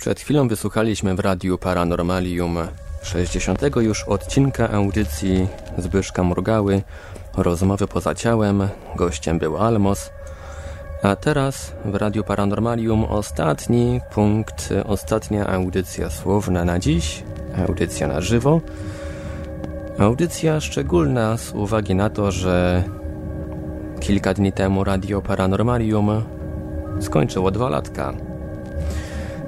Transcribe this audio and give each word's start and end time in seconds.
Przed 0.00 0.20
chwilą 0.20 0.48
wysłuchaliśmy 0.48 1.14
w 1.14 1.20
Radiu 1.20 1.58
Paranormalium 1.58 2.58
60 3.02 3.62
już 3.76 4.04
odcinka 4.04 4.70
audycji 4.70 5.48
Zbyszka 5.78 6.22
Murgały 6.22 6.82
Rozmowy 7.36 7.86
poza 7.86 8.14
ciałem. 8.14 8.68
Gościem 8.96 9.38
był 9.38 9.58
Almos. 9.58 10.10
A 11.02 11.16
teraz 11.16 11.72
w 11.84 11.94
Radiu 11.94 12.24
Paranormalium 12.24 13.04
ostatni 13.04 14.00
punkt, 14.12 14.68
ostatnia 14.84 15.46
audycja 15.46 16.10
słowna 16.10 16.64
na 16.64 16.78
dziś. 16.78 17.22
Audycja 17.68 18.08
na 18.08 18.20
żywo. 18.20 18.60
Audycja 19.98 20.60
szczególna 20.60 21.36
z 21.36 21.52
uwagi 21.52 21.94
na 21.94 22.10
to, 22.10 22.30
że 22.30 22.84
kilka 24.00 24.34
dni 24.34 24.52
temu 24.52 24.84
Radio 24.84 25.22
Paranormalium 25.22 26.22
skończyło 27.00 27.50
dwa 27.50 27.68
latka. 27.68 28.29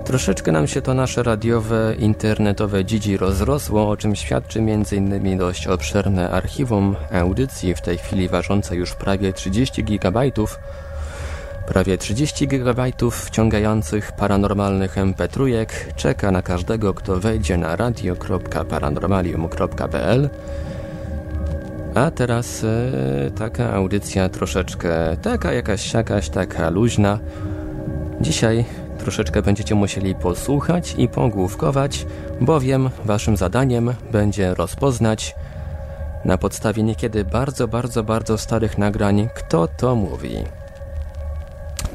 Troszeczkę 0.05 0.53
nam 0.53 0.67
się 0.67 0.83
to 0.83 0.95
nasze 0.95 1.23
radiowe, 1.23 1.95
internetowe 1.99 2.85
dzidzi 2.85 3.17
rozrosło, 3.17 3.91
o 3.91 3.97
czym 3.97 4.17
świadczy 4.17 4.59
m.in. 4.59 5.39
dość 5.39 5.67
obszerne 5.67 6.31
archiwum 6.31 6.97
audycji, 7.13 7.75
w 7.75 7.81
tej 7.81 7.99
chwili 7.99 8.29
ważące 8.29 8.77
już 8.77 8.95
prawie 8.95 9.33
30 9.33 9.85
GB, 9.85 10.21
prawie 11.67 11.99
30 11.99 12.49
GB 12.49 12.93
wciągających 13.11 14.13
paranormalnych 14.13 14.97
MP3 14.97 15.67
czeka 15.97 16.31
na 16.31 16.43
każdego, 16.43 16.95
kto 16.95 17.21
wejdzie 17.21 17.57
na 17.57 17.77
radio.paranormalium.pl 17.77 20.31
a 21.95 22.11
teraz 22.11 22.65
e, 22.65 23.31
taka 23.31 23.73
audycja 23.73 24.29
troszeczkę 24.29 25.17
taka 25.23 25.53
jakaś 25.53 25.95
jakaś 25.95 26.29
taka 26.29 26.71
luźna. 26.71 27.19
Dzisiaj 28.21 28.65
troszeczkę 29.03 29.43
będziecie 29.43 29.75
musieli 29.75 30.15
posłuchać 30.15 30.95
i 30.99 31.09
pogłówkować, 31.09 32.07
bowiem 32.41 32.91
waszym 33.05 33.37
zadaniem 33.37 33.95
będzie 34.13 34.55
rozpoznać 34.55 35.35
na 36.25 36.39
podstawie 36.39 36.83
niekiedy 36.83 37.25
bardzo, 37.25 37.69
bardzo, 37.69 38.05
bardzo 38.05 38.39
starych 38.39 38.79
nagrań, 38.79 39.29
kto 39.35 39.69
to 39.69 39.95
mówi. 39.95 40.37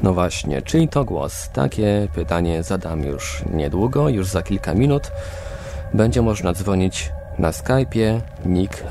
No 0.02 0.14
właśnie, 0.14 0.62
czyj 0.62 0.88
to 0.88 1.04
głos? 1.04 1.48
Takie 1.48 2.08
pytanie 2.14 2.62
zadam 2.62 3.04
już 3.04 3.42
niedługo, 3.52 4.08
już 4.08 4.26
za 4.26 4.42
kilka 4.42 4.74
minut. 4.74 5.10
Będzie 5.94 6.22
można 6.22 6.52
dzwonić 6.52 7.12
na 7.38 7.50
Skype'ie 7.50 8.20
nick 8.46 8.84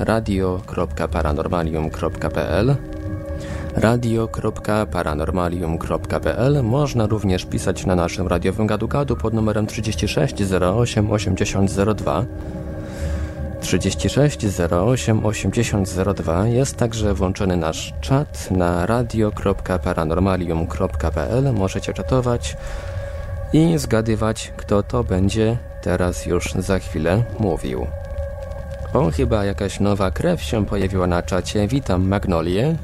radio.paranormalium.pl 3.78 6.62
Można 6.62 7.06
również 7.06 7.46
pisać 7.46 7.86
na 7.86 7.96
naszym 7.96 8.26
radiowym 8.26 8.66
gadu-gadu 8.66 9.16
pod 9.16 9.34
numerem 9.34 9.66
36 9.66 10.34
08 10.76 11.10
8002 11.10 12.24
36 13.60 14.38
08 14.70 15.26
8002 15.26 16.46
jest 16.46 16.76
także 16.76 17.14
włączony 17.14 17.56
nasz 17.56 17.94
czat 18.00 18.50
na 18.50 18.86
radio.paranormalium.pl 18.86 21.52
Możecie 21.52 21.94
czatować 21.94 22.56
i 23.52 23.78
zgadywać, 23.78 24.52
kto 24.56 24.82
to 24.82 25.04
będzie 25.04 25.56
teraz 25.82 26.26
już 26.26 26.52
za 26.52 26.78
chwilę 26.78 27.22
mówił. 27.38 27.86
O, 28.92 29.10
chyba 29.10 29.44
jakaś 29.44 29.80
nowa 29.80 30.10
krew 30.10 30.42
się 30.42 30.66
pojawiła 30.66 31.06
na 31.06 31.22
czacie. 31.22 31.68
Witam 31.68 32.08
Magnolię. 32.08 32.76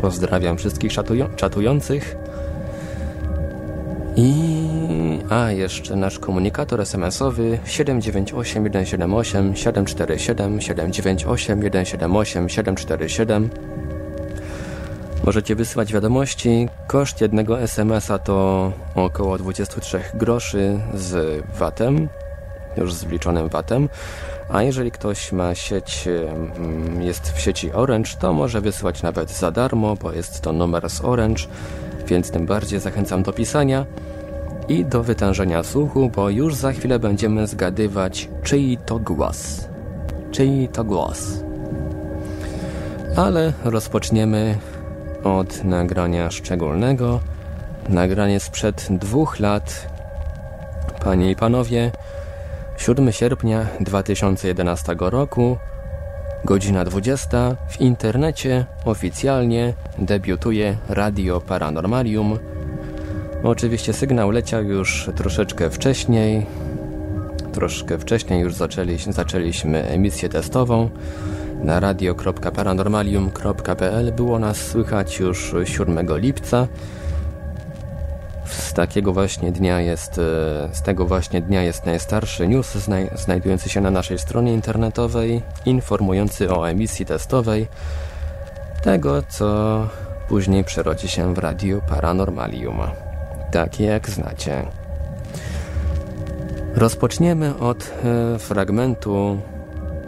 Pozdrawiam 0.00 0.56
wszystkich 0.56 0.92
czatujących. 1.36 2.16
I... 4.16 4.66
A, 5.30 5.50
jeszcze 5.50 5.96
nasz 5.96 6.18
komunikator 6.18 6.80
SMS-owy 6.80 7.58
798 7.64 8.66
178 8.66 9.56
747 9.56 10.60
798 10.60 11.60
178 11.60 12.48
747 12.48 13.50
Możecie 15.26 15.54
wysyłać 15.54 15.92
wiadomości. 15.92 16.68
Koszt 16.86 17.20
jednego 17.20 17.60
SMS-a 17.60 18.18
to 18.18 18.72
około 18.94 19.38
23 19.38 20.00
groszy 20.14 20.80
z 20.94 21.42
VAT-em, 21.58 22.08
już 22.76 22.94
z 22.94 23.04
wliczonym 23.04 23.48
VAT-em. 23.48 23.88
A 24.48 24.62
jeżeli 24.62 24.90
ktoś 24.90 25.32
ma 25.32 25.54
sieć, 25.54 26.08
jest 27.00 27.32
w 27.32 27.40
sieci 27.40 27.72
Orange, 27.72 28.10
to 28.18 28.32
może 28.32 28.60
wysyłać 28.60 29.02
nawet 29.02 29.30
za 29.30 29.50
darmo, 29.50 29.96
bo 29.96 30.12
jest 30.12 30.40
to 30.40 30.52
numer 30.52 30.90
z 30.90 31.04
Orange, 31.04 31.42
więc 32.06 32.30
tym 32.30 32.46
bardziej 32.46 32.80
zachęcam 32.80 33.22
do 33.22 33.32
pisania 33.32 33.86
i 34.68 34.84
do 34.84 35.02
wytężenia 35.02 35.62
słuchu, 35.62 36.10
bo 36.16 36.30
już 36.30 36.54
za 36.54 36.72
chwilę 36.72 36.98
będziemy 36.98 37.46
zgadywać, 37.46 38.28
czyj 38.42 38.78
to 38.86 38.98
głos. 38.98 39.68
Czyj 40.30 40.68
to 40.68 40.84
głos. 40.84 41.46
Ale 43.16 43.52
rozpoczniemy 43.64 44.58
od 45.24 45.64
nagrania 45.64 46.30
szczególnego. 46.30 47.20
Nagranie 47.88 48.40
sprzed 48.40 48.86
dwóch 48.90 49.40
lat. 49.40 49.88
Panie 51.04 51.30
i 51.30 51.36
panowie, 51.36 51.92
7 52.76 53.12
sierpnia 53.12 53.66
2011 53.80 54.96
roku, 54.98 55.56
godzina 56.44 56.84
20, 56.84 57.56
w 57.68 57.80
internecie 57.80 58.64
oficjalnie 58.84 59.74
debiutuje 59.98 60.76
Radio 60.88 61.40
Paranormalium. 61.40 62.38
Oczywiście 63.42 63.92
sygnał 63.92 64.30
leciał 64.30 64.64
już 64.64 65.10
troszeczkę 65.16 65.70
wcześniej, 65.70 66.46
troszkę 67.52 67.98
wcześniej 67.98 68.40
już 68.40 68.54
zaczęli, 68.54 68.98
zaczęliśmy 68.98 69.84
emisję 69.84 70.28
testową. 70.28 70.90
Na 71.62 71.80
radio.paranormalium.pl 71.80 74.12
było 74.12 74.38
nas 74.38 74.56
słychać 74.56 75.18
już 75.18 75.54
7 75.64 76.18
lipca 76.18 76.68
z 78.48 78.72
takiego 78.72 79.12
właśnie 79.12 79.52
dnia 79.52 79.80
jest, 79.80 80.18
e, 80.18 80.22
z 80.72 80.82
tego 80.82 81.06
właśnie 81.06 81.42
dnia 81.42 81.62
jest 81.62 81.86
najstarszy 81.86 82.48
news 82.48 82.74
znaj 82.74 83.10
znajdujący 83.14 83.68
się 83.68 83.80
na 83.80 83.90
naszej 83.90 84.18
stronie 84.18 84.52
internetowej, 84.52 85.42
informujący 85.66 86.50
o 86.50 86.70
emisji 86.70 87.06
testowej 87.06 87.66
tego, 88.82 89.22
co 89.22 89.88
później 90.28 90.64
przerodzi 90.64 91.08
się 91.08 91.34
w 91.34 91.38
Radio 91.38 91.80
Paranormalium. 91.88 92.80
Takie 93.52 93.84
jak 93.84 94.10
znacie. 94.10 94.62
Rozpoczniemy 96.74 97.58
od 97.58 97.92
e, 98.04 98.38
fragmentu 98.38 99.38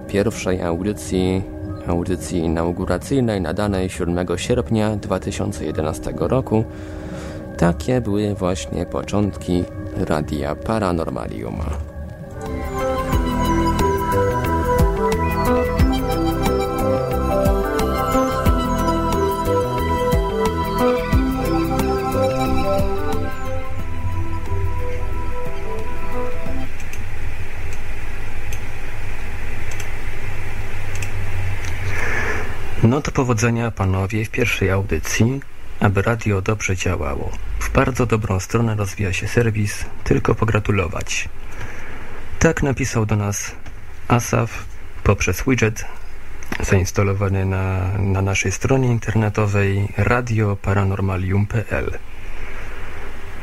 pierwszej 0.09 0.63
audycji, 0.63 1.43
audycji 1.87 2.39
inauguracyjnej 2.39 3.41
nadanej 3.41 3.91
7 3.91 4.27
sierpnia 4.37 4.97
2011 4.97 6.13
roku 6.17 6.65
takie 7.59 8.01
były 8.01 8.35
właśnie 8.35 8.87
początki 8.87 9.65
Radia 9.97 10.55
Paranormalium. 10.55 11.61
No 32.83 33.01
to 33.01 33.13
powodzenia 33.13 33.71
panowie 33.71 34.25
w 34.25 34.31
pierwszej 34.31 34.71
audycji 34.71 35.41
aby 35.81 36.03
radio 36.03 36.43
dobrze 36.43 36.77
działało. 36.77 37.31
W 37.61 37.73
bardzo 37.73 38.07
dobrą 38.07 38.41
stronę 38.41 38.75
rozwija 38.75 39.13
się 39.13 39.29
serwis, 39.29 39.85
tylko 40.05 40.35
pogratulować. 40.35 41.29
Tak 42.39 42.63
napisał 42.63 43.07
do 43.07 43.17
nas 43.17 43.53
Asaf 44.09 44.65
poprzez 45.05 45.45
widget 45.47 45.85
zainstalowany 46.61 47.45
na, 47.45 47.93
na 47.99 48.23
naszej 48.23 48.53
stronie 48.53 48.89
internetowej 48.89 49.89
radioparanormalium.pl 49.97 51.99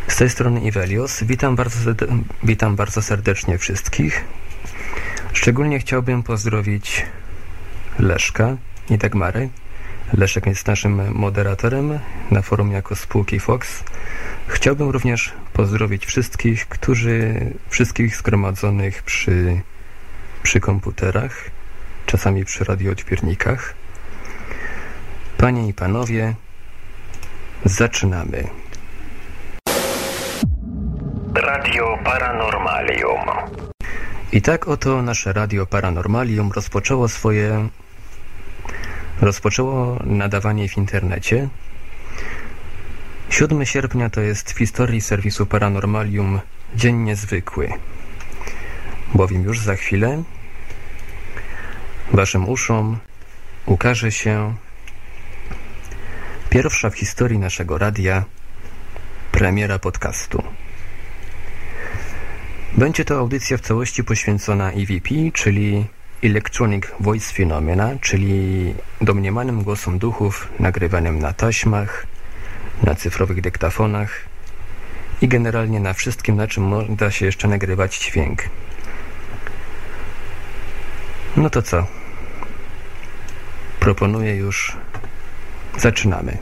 Z 0.07 0.15
tej 0.15 0.29
strony 0.29 0.61
Ivelios. 0.61 1.23
Witam 1.23 1.55
bardzo, 1.55 1.91
witam 2.43 2.75
bardzo 2.75 3.01
serdecznie 3.01 3.57
wszystkich. 3.57 4.25
Szczególnie 5.33 5.79
chciałbym 5.79 6.23
pozdrowić 6.23 7.05
Leszka 7.99 8.57
i 8.89 8.97
Dagmary, 8.97 9.49
Leszek 10.13 10.45
jest 10.45 10.67
naszym 10.67 11.13
moderatorem 11.13 11.99
na 12.31 12.41
forum 12.41 12.71
jako 12.71 12.95
spółki 12.95 13.39
Fox. 13.39 13.83
Chciałbym 14.47 14.89
również 14.89 15.33
pozdrowić 15.53 16.05
wszystkich, 16.05 16.67
którzy, 16.67 17.35
wszystkich 17.69 18.17
zgromadzonych 18.17 19.03
przy, 19.03 19.61
przy 20.43 20.59
komputerach, 20.59 21.49
czasami 22.05 22.45
przy 22.45 22.63
radioodbiornikach. 22.63 23.73
Panie 25.37 25.67
i 25.67 25.73
panowie, 25.73 26.33
zaczynamy. 27.65 28.47
Radio 31.35 31.97
Paranormalium. 32.03 33.19
I 34.31 34.41
tak 34.41 34.67
oto 34.67 35.01
nasze 35.01 35.33
Radio 35.33 35.65
Paranormalium 35.65 36.51
rozpoczęło 36.51 37.07
swoje 37.07 37.69
rozpoczęło 39.21 39.99
nadawanie 40.03 40.69
w 40.69 40.77
internecie. 40.77 41.49
7 43.29 43.65
sierpnia 43.65 44.09
to 44.09 44.21
jest 44.21 44.51
w 44.51 44.57
historii 44.57 45.01
serwisu 45.01 45.45
Paranormalium 45.45 46.39
dzień 46.75 46.95
niezwykły, 46.95 47.69
bowiem 49.13 49.43
już 49.43 49.59
za 49.59 49.75
chwilę 49.75 50.23
waszym 52.11 52.49
uszom 52.49 52.97
ukaże 53.65 54.11
się 54.11 54.55
pierwsza 56.49 56.89
w 56.89 56.95
historii 56.95 57.39
naszego 57.39 57.77
radia 57.77 58.23
premiera 59.31 59.79
podcastu. 59.79 60.43
Będzie 62.77 63.05
to 63.05 63.19
audycja 63.19 63.57
w 63.57 63.61
całości 63.61 64.03
poświęcona 64.03 64.71
EVP, 64.71 65.09
czyli 65.33 65.85
Electronic 66.25 66.85
Voice 66.99 67.33
Phenomena, 67.33 67.91
czyli 68.01 68.73
domniemanym 69.01 69.63
głosom 69.63 69.99
duchów 69.99 70.47
nagrywanym 70.59 71.19
na 71.19 71.33
taśmach, 71.33 72.07
na 72.83 72.95
cyfrowych 72.95 73.41
dyktafonach 73.41 74.09
i 75.21 75.27
generalnie 75.27 75.79
na 75.79 75.93
wszystkim, 75.93 76.35
na 76.35 76.47
czym 76.47 76.95
da 76.95 77.11
się 77.11 77.25
jeszcze 77.25 77.47
nagrywać 77.47 77.99
dźwięk. 77.99 78.43
No 81.37 81.49
to 81.49 81.61
co? 81.61 81.87
Proponuję 83.79 84.35
już. 84.35 84.77
Zaczynamy. 85.77 86.37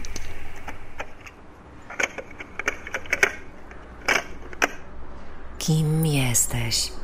Kim 5.57 6.05
jesteś? 6.05 7.02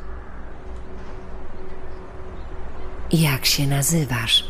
Jak 3.11 3.45
się 3.45 3.67
nazywasz? 3.67 4.43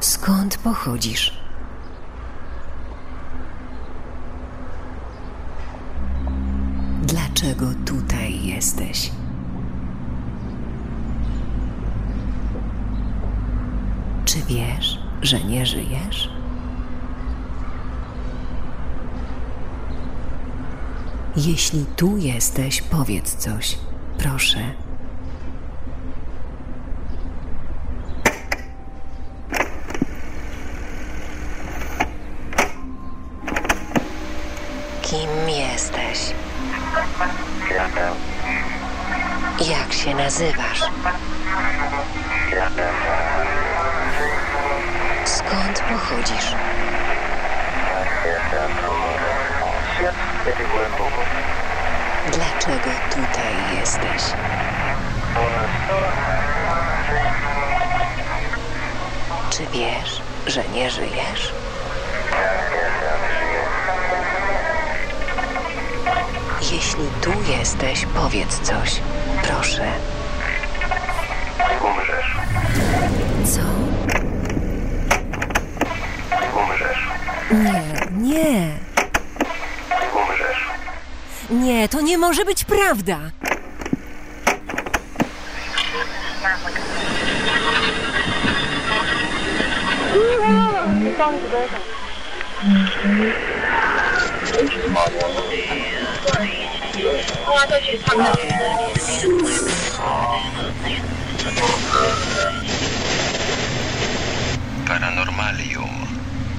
Skąd 0.00 0.56
pochodzisz? 0.58 1.32
Dlaczego 7.02 7.66
tutaj 7.84 8.46
jesteś? 8.46 9.10
Czy 14.24 14.38
wiesz, 14.48 14.98
że 15.22 15.40
nie 15.40 15.66
żyjesz? 15.66 16.30
Jeśli 21.36 21.86
tu 21.96 22.16
jesteś, 22.16 22.82
powiedz 22.82 23.36
coś, 23.36 23.78
proszę. 24.22 24.58
Kim 35.02 35.48
jesteś? 35.48 36.18
Jak 39.70 39.92
się 39.92 40.14
nazywasz? 40.14 40.80
Skąd 45.24 45.80
pochodzisz? 45.80 46.54
Dlaczego 52.30 52.90
tutaj 53.10 53.78
jesteś? 53.80 54.22
Czy 59.50 59.66
wiesz, 59.72 60.22
że 60.46 60.64
nie 60.74 60.90
żyjesz? 60.90 61.52
Jeśli 66.72 67.04
tu 67.20 67.30
jesteś, 67.58 68.06
powiedz 68.14 68.60
coś. 68.60 69.00
Proszę. 69.42 69.92
Umrzesz. 71.84 72.36
Co? 73.44 73.60
Umrzesz. 76.60 77.08
Nie, 77.50 78.32
nie. 78.34 78.91
Nie, 81.52 81.88
to 81.88 82.00
nie 82.00 82.18
może 82.18 82.44
być 82.44 82.64
prawda. 82.64 83.18
Paranormalium. 104.86 105.90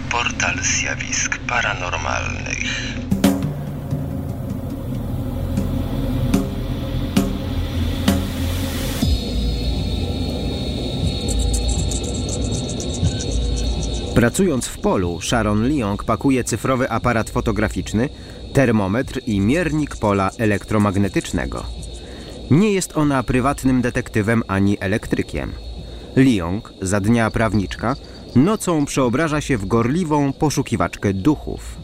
Portal 0.10 0.60
zjawisk 0.62 1.38
paranormalnych. 1.38 3.03
Pracując 14.16 14.68
w 14.68 14.78
polu, 14.78 15.22
Sharon 15.22 15.70
Leong 15.70 16.04
pakuje 16.04 16.44
cyfrowy 16.44 16.90
aparat 16.90 17.30
fotograficzny, 17.30 18.10
termometr 18.54 19.20
i 19.28 19.40
miernik 19.40 19.96
pola 19.96 20.30
elektromagnetycznego. 20.38 21.64
Nie 22.52 22.72
jest 22.72 22.98
ona 22.98 23.24
prywatnym 23.24 23.82
detektywem 23.82 24.44
ani 24.48 24.78
elektrykiem. 24.80 25.52
Leong, 26.16 26.74
za 26.82 27.00
dnia 27.00 27.32
prawniczka, 27.32 27.96
nocą 28.36 28.86
przeobraża 28.86 29.42
się 29.42 29.58
w 29.58 29.66
gorliwą 29.66 30.34
poszukiwaczkę 30.34 31.14
duchów. 31.14 31.78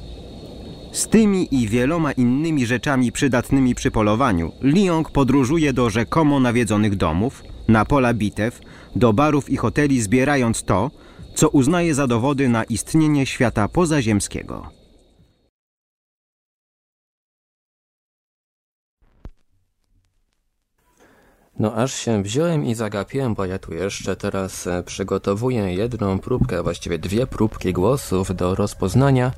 Z 0.92 1.08
tymi 1.08 1.56
i 1.56 1.68
wieloma 1.68 2.12
innymi 2.12 2.66
rzeczami 2.66 3.12
przydatnymi 3.12 3.76
przy 3.76 3.92
polowaniu, 3.92 4.52
Leong 4.62 5.12
podróżuje 5.12 5.74
do 5.74 5.90
rzekomo 5.90 6.40
nawiedzonych 6.40 6.96
domów, 6.96 7.44
na 7.68 7.86
pola 7.86 8.14
bitew, 8.14 8.60
do 8.96 9.14
barów 9.14 9.50
i 9.50 9.58
hoteli 9.58 10.02
zbierając 10.02 10.64
to, 10.64 10.92
co 11.36 11.50
uznaje 11.50 11.96
za 11.96 12.08
dowody 12.08 12.50
na 12.50 12.64
istnienie 12.64 13.26
świata 13.26 13.68
pozaziemskiego. 13.68 14.80
No 21.60 21.76
aż 21.76 21.94
się 21.94 22.24
wziąłem 22.24 22.66
i 22.66 22.76
zagapiłem, 22.76 23.34
bo 23.34 23.46
ja 23.46 23.60
tu 23.60 23.74
jeszcze 23.74 24.16
teraz 24.16 24.68
e, 24.68 24.84
przygotowuję 24.84 25.74
jedną 25.74 26.20
próbkę, 26.20 26.64
właściwie 26.64 27.00
dwie 27.00 27.28
próbki 27.28 27.74
głosów 27.74 28.36
do 28.36 28.56
rozpoznania. 28.56 29.32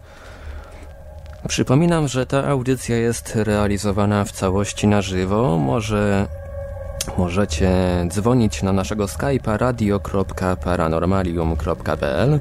Przypominam, 1.47 2.07
że 2.07 2.25
ta 2.25 2.47
audycja 2.47 2.97
jest 2.97 3.35
realizowana 3.35 4.25
w 4.25 4.31
całości 4.31 4.87
na 4.87 5.01
żywo. 5.01 5.57
Może 5.57 6.27
możecie 7.17 7.71
dzwonić 8.07 8.63
na 8.63 8.73
naszego 8.73 9.05
Skype'a 9.05 9.57
radio.paranormalium.pl 9.57 12.39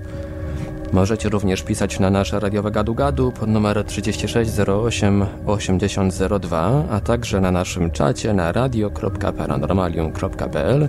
Możecie 0.93 1.29
również 1.29 1.63
pisać 1.63 2.01
na 2.01 2.11
nasze 2.11 2.41
radiowe 2.41 2.71
gadu-gadu 2.71 3.33
pod 3.33 3.49
numer 3.49 3.85
3608 3.85 5.27
8002, 5.47 6.85
a 6.91 7.01
także 7.01 7.41
na 7.41 7.51
naszym 7.51 7.91
czacie 7.91 8.33
na 8.33 8.53
radio.paranormalium.pl. 8.53 10.89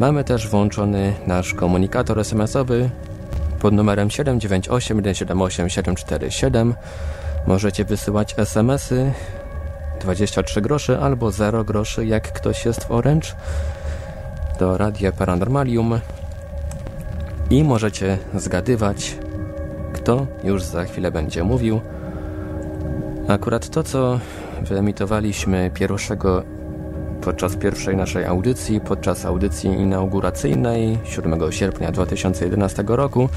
Mamy 0.00 0.24
też 0.24 0.48
włączony 0.48 1.12
nasz 1.26 1.54
komunikator 1.54 2.18
SMS-owy 2.18 2.90
pod 3.60 3.74
numerem 3.74 4.10
798 4.10 5.00
178 5.00 5.68
747. 5.68 6.74
Możecie 7.46 7.84
wysyłać 7.84 8.34
SMS-y 8.38 9.12
23 10.00 10.60
groszy 10.60 10.98
albo 10.98 11.30
0 11.30 11.64
groszy, 11.64 12.06
jak 12.06 12.32
ktoś 12.32 12.64
jest 12.64 12.84
w 12.84 12.90
Orange, 12.90 13.28
do 14.58 14.78
Radia 14.78 15.12
Paranormalium 15.12 16.00
i 17.50 17.64
możecie 17.64 18.18
zgadywać, 18.34 19.18
kto 19.92 20.26
już 20.44 20.62
za 20.62 20.84
chwilę 20.84 21.10
będzie 21.10 21.44
mówił. 21.44 21.80
Akurat 23.28 23.68
to, 23.68 23.82
co 23.82 24.20
wyemitowaliśmy 24.62 25.70
pierwszego 25.74 26.42
podczas 27.20 27.56
pierwszej 27.56 27.96
naszej 27.96 28.24
audycji, 28.24 28.80
podczas 28.80 29.24
audycji 29.24 29.70
inauguracyjnej 29.70 30.98
7 31.04 31.52
sierpnia 31.52 31.92
2011 31.92 32.84
roku, 32.86 33.28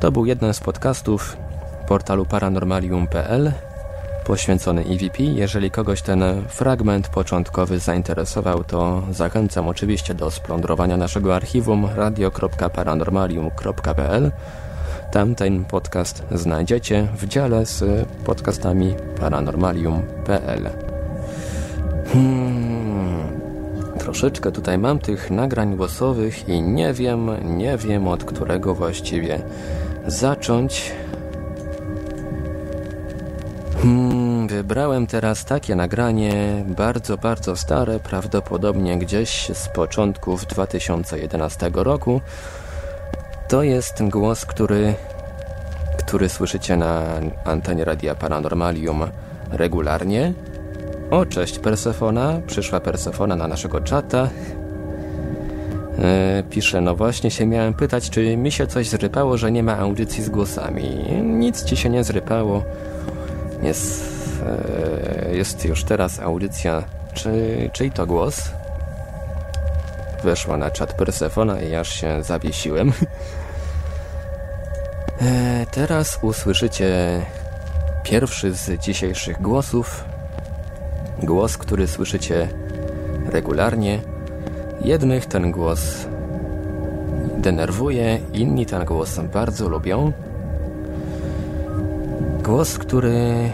to 0.00 0.12
był 0.12 0.26
jeden 0.26 0.54
z 0.54 0.60
podcastów 0.60 1.36
portalu 1.88 2.26
paranormalium.pl 2.26 3.52
poświęcony 4.28 4.82
EVP. 4.82 5.22
Jeżeli 5.22 5.70
kogoś 5.70 6.02
ten 6.02 6.22
fragment 6.48 7.08
początkowy 7.08 7.78
zainteresował, 7.78 8.64
to 8.64 9.02
zachęcam 9.10 9.68
oczywiście 9.68 10.14
do 10.14 10.30
splądrowania 10.30 10.96
naszego 10.96 11.36
archiwum 11.36 11.88
radio.paranormalium.pl. 11.96 14.30
Tam 15.12 15.34
ten 15.34 15.64
podcast 15.64 16.22
znajdziecie 16.32 17.08
w 17.16 17.26
dziale 17.26 17.66
z 17.66 18.06
podcastami 18.24 18.94
paranormalium.pl. 19.20 20.70
Hmm, 22.12 23.40
troszeczkę 23.98 24.52
tutaj 24.52 24.78
mam 24.78 24.98
tych 24.98 25.30
nagrań 25.30 25.76
głosowych 25.76 26.48
i 26.48 26.62
nie 26.62 26.92
wiem, 26.92 27.30
nie 27.56 27.76
wiem 27.76 28.08
od 28.08 28.24
którego 28.24 28.74
właściwie 28.74 29.40
zacząć. 30.06 30.92
Hmm, 33.88 34.48
wybrałem 34.48 35.06
teraz 35.06 35.44
takie 35.44 35.76
nagranie, 35.76 36.64
bardzo, 36.66 37.18
bardzo 37.18 37.56
stare, 37.56 38.00
prawdopodobnie 38.00 38.98
gdzieś 38.98 39.50
z 39.54 39.68
początków 39.68 40.46
2011 40.46 41.70
roku. 41.74 42.20
To 43.48 43.62
jest 43.62 44.02
głos, 44.02 44.46
który, 44.46 44.94
który 45.98 46.28
słyszycie 46.28 46.76
na 46.76 47.02
antenie 47.44 47.84
Radia 47.84 48.14
Paranormalium 48.14 49.02
regularnie. 49.50 50.32
O, 51.10 51.26
cześć 51.26 51.58
Persefona, 51.58 52.40
przyszła 52.46 52.80
Persefona 52.80 53.36
na 53.36 53.48
naszego 53.48 53.80
czata. 53.80 54.28
E, 55.98 56.42
pisze, 56.50 56.80
no 56.80 56.94
właśnie 56.94 57.30
się 57.30 57.46
miałem 57.46 57.74
pytać, 57.74 58.10
czy 58.10 58.36
mi 58.36 58.52
się 58.52 58.66
coś 58.66 58.88
zrypało, 58.88 59.36
że 59.36 59.52
nie 59.52 59.62
ma 59.62 59.78
audycji 59.78 60.22
z 60.22 60.28
głosami. 60.28 61.04
Nic 61.22 61.64
ci 61.64 61.76
się 61.76 61.90
nie 61.90 62.04
zrypało. 62.04 62.62
Jest, 63.62 64.04
e, 64.46 65.36
jest 65.36 65.64
już 65.64 65.84
teraz 65.84 66.20
audycja. 66.20 66.82
Czy, 67.14 67.30
czyj 67.72 67.90
to 67.90 68.06
głos? 68.06 68.50
Weszła 70.24 70.56
na 70.56 70.70
czat 70.70 70.92
Persefona 70.92 71.60
i 71.60 71.74
aż 71.74 71.88
się 71.88 72.22
zawiesiłem. 72.22 72.92
E, 75.20 75.66
teraz 75.70 76.18
usłyszycie 76.22 77.22
pierwszy 78.02 78.52
z 78.52 78.80
dzisiejszych 78.80 79.42
głosów. 79.42 80.04
Głos, 81.22 81.58
który 81.58 81.86
słyszycie 81.86 82.48
regularnie. 83.26 84.00
Jednych 84.80 85.26
ten 85.26 85.50
głos 85.50 86.06
denerwuje, 87.38 88.20
inni 88.32 88.66
ten 88.66 88.84
głos 88.84 89.18
bardzo 89.32 89.68
lubią. 89.68 90.12
Głos, 92.48 92.78
który 92.78 93.50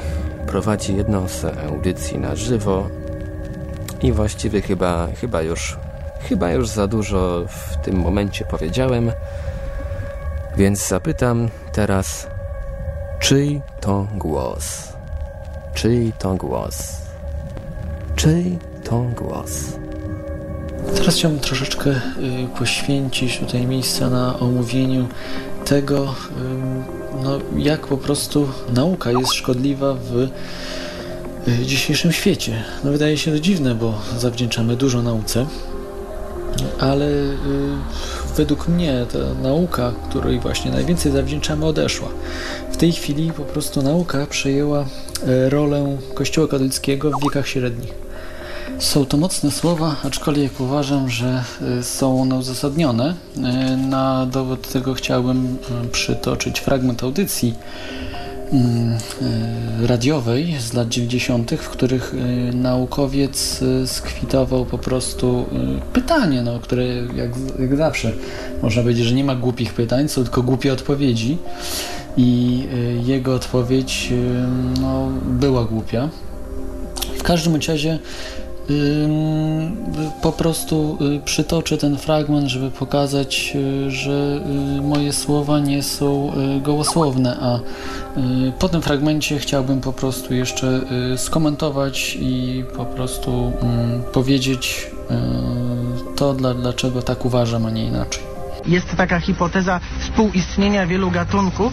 prowadzi 0.47 0.97
jedną 0.97 1.29
z 1.29 1.45
audycji 1.45 2.19
na 2.19 2.37
żywo 2.37 2.89
i 4.03 4.13
właściwie 4.13 4.63
chyba, 4.63 5.09
chyba 5.21 5.43
już 5.43 5.77
chyba 6.29 6.51
już 6.51 6.69
za 6.69 6.87
dużo 6.87 7.45
w 7.49 7.77
tym 7.85 7.97
momencie 7.97 8.45
powiedziałem, 8.45 9.13
więc 10.57 10.89
zapytam 10.89 11.49
teraz, 11.73 12.27
czyj 13.21 13.61
to 13.81 14.07
głos? 14.15 14.93
Czyj 15.75 16.13
to 16.19 16.35
głos? 16.35 17.03
Czyj 18.17 18.59
to 18.85 19.03
głos? 19.17 19.79
Teraz 20.95 21.15
chciałbym 21.15 21.41
troszeczkę 21.41 21.91
y, 21.91 22.01
poświęcić 22.59 23.39
tutaj 23.39 23.67
miejsca 23.67 24.11
na 24.11 24.39
omówieniu 24.39 25.09
tego, 25.65 26.15
no, 27.23 27.39
jak 27.57 27.87
po 27.87 27.97
prostu 27.97 28.49
nauka 28.75 29.13
jest 29.13 29.33
szkodliwa 29.33 29.95
w 29.95 30.17
y, 31.49 31.67
dzisiejszym 31.67 32.13
świecie. 32.13 32.65
No, 32.85 32.91
wydaje 32.91 33.19
się 33.19 33.33
to 33.33 33.41
dziwne, 33.41 33.75
bo 33.75 33.99
zawdzięczamy 34.19 34.77
dużo 34.77 35.03
nauce, 35.03 35.47
ale 36.81 37.07
y, 37.07 37.37
według 38.37 38.69
mnie 38.69 39.07
ta 39.13 39.43
nauka, 39.43 39.93
której 40.11 40.41
właśnie 40.41 40.71
najwięcej 40.71 41.13
zawdzięczamy, 41.13 41.67
odeszła. 41.67 42.09
W 42.73 42.77
tej 42.77 42.93
chwili 42.93 43.33
po 43.33 43.43
prostu 43.43 43.83
nauka 43.83 44.27
przejęła 44.27 44.83
y, 44.83 45.51
rolę 45.51 45.97
Kościoła 46.15 46.49
katolickiego 46.49 47.11
w 47.11 47.23
wiekach 47.23 47.49
średnich. 47.49 48.05
Są 48.79 49.07
to 49.07 49.17
mocne 49.17 49.51
słowa, 49.51 49.97
aczkolwiek 50.05 50.61
uważam, 50.61 51.11
że 51.11 51.45
y, 51.81 51.83
są 51.83 52.23
one 52.23 52.37
uzasadnione. 52.37 53.15
Y, 53.37 53.77
na 53.77 54.27
dowód 54.27 54.73
tego 54.73 54.95
chciałbym 54.95 55.59
y, 55.85 55.89
przytoczyć 55.89 56.61
fragment 56.61 57.03
audycji 57.03 57.55
mm, 58.53 58.99
radiowej 59.83 60.57
z 60.61 60.73
lat 60.73 60.89
90., 60.89 61.51
w 61.51 61.69
których 61.69 62.15
naukowiec 62.55 63.61
skwitował 63.87 64.67
po 64.67 64.79
prostu 64.79 65.47
pytanie, 65.93 66.43
no, 66.43 66.59
które 66.61 66.87
jak, 66.97 67.31
jak 67.59 67.77
zawsze 67.77 68.13
można 68.63 68.83
powiedzieć, 68.83 69.07
że 69.07 69.15
nie 69.15 69.25
ma 69.25 69.35
głupich 69.35 69.75
pytań, 69.75 70.09
są 70.09 70.23
tylko 70.23 70.43
głupie 70.43 70.73
odpowiedzi 70.73 71.39
i 72.17 72.63
jego 73.05 73.35
odpowiedź 73.35 74.13
no, 74.81 75.09
była 75.25 75.65
głupia. 75.65 76.09
W 77.19 77.23
każdym 77.23 77.57
razie 77.69 77.99
po 80.23 80.33
prostu 80.33 80.99
y, 81.17 81.21
przytoczę 81.25 81.79
ten 81.79 81.97
fragment, 81.97 82.49
żeby 82.49 82.71
pokazać, 82.71 83.53
y, 83.55 83.91
że 83.91 84.41
y, 84.79 84.83
moje 84.83 85.13
słowa 85.13 85.61
nie 85.61 85.83
są 85.83 86.33
gołosłowne, 86.63 87.37
a 87.41 87.61
po 88.59 88.69
tym 88.69 88.83
fragmencie 88.83 89.39
chciałbym 89.39 89.81
po 89.81 89.93
prostu 89.93 90.35
jeszcze 90.35 90.81
skomentować 91.17 92.17
i 92.21 92.65
po 92.77 92.85
prostu 92.85 93.53
powiedzieć 94.13 94.91
to, 96.17 96.35
dlaczego 96.35 97.03
tak 97.03 97.25
uważam, 97.25 97.67
a 97.67 97.71
nie 97.71 97.85
inaczej. 97.85 98.23
Jest 98.67 98.97
taka 98.97 99.21
hipoteza 99.21 99.81
współistnienia 100.01 100.87
wielu 100.87 101.11
gatunków 101.11 101.73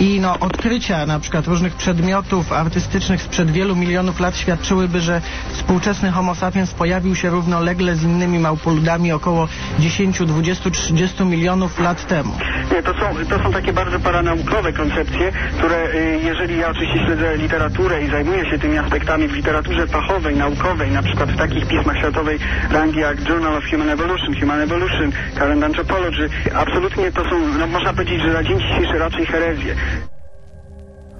i 0.00 0.20
no, 0.20 0.38
odkrycia 0.40 1.06
na 1.06 1.20
przykład 1.20 1.46
różnych 1.46 1.74
przedmiotów 1.74 2.52
artystycznych 2.52 3.22
sprzed 3.22 3.50
wielu 3.50 3.76
milionów 3.76 4.20
lat 4.20 4.36
świadczyłyby, 4.36 5.00
że 5.00 5.20
współczesny 5.52 6.10
homo 6.10 6.34
sapiens 6.34 6.74
pojawił 6.74 7.14
się 7.14 7.30
równolegle 7.30 7.96
z 7.96 8.02
innymi 8.02 8.38
małpoludami 8.38 9.12
około 9.12 9.48
10, 9.78 10.18
20, 10.18 10.70
30 10.70 11.24
milionów 11.24 11.80
lat 11.80 12.06
temu. 12.06 12.32
Nie, 12.72 12.82
to 12.82 12.92
są, 12.94 13.26
to 13.28 13.42
są 13.42 13.52
takie 13.52 13.72
bardzo 13.72 14.00
paranaukowe 14.00 14.72
koncepcje, 14.72 15.32
które 15.58 15.76
y, 15.94 16.20
jeżeli 16.24 16.58
ja 16.58 16.70
oczywiście 16.70 16.98
śledzę 17.06 17.36
literaturę 17.36 18.02
i 18.02 18.10
zajmuję 18.10 18.50
się 18.50 18.58
tymi 18.58 18.78
aspektami 18.78 19.28
w 19.28 19.32
literaturze 19.32 19.86
fachowej, 19.86 20.36
naukowej, 20.36 20.90
na 20.90 21.02
przykład 21.02 21.30
w 21.32 21.36
takich 21.36 21.66
pismach 21.66 21.98
światowej 21.98 22.38
rangi 22.70 22.98
jak 22.98 23.28
Journal 23.28 23.56
of 23.56 23.64
Human 23.70 23.90
Evolution, 23.90 24.40
Human 24.40 24.60
Evolution, 24.60 25.12
Current 25.38 25.64
Anthropology, 25.64 26.28
absolutnie 26.54 27.12
to 27.12 27.24
są, 27.24 27.48
no 27.58 27.66
można 27.66 27.92
powiedzieć, 27.92 28.22
że 28.22 28.32
na 28.32 28.42
dzień 28.42 28.60
dzisiejszy 28.60 28.98
raczej 28.98 29.26
herezje. 29.26 29.74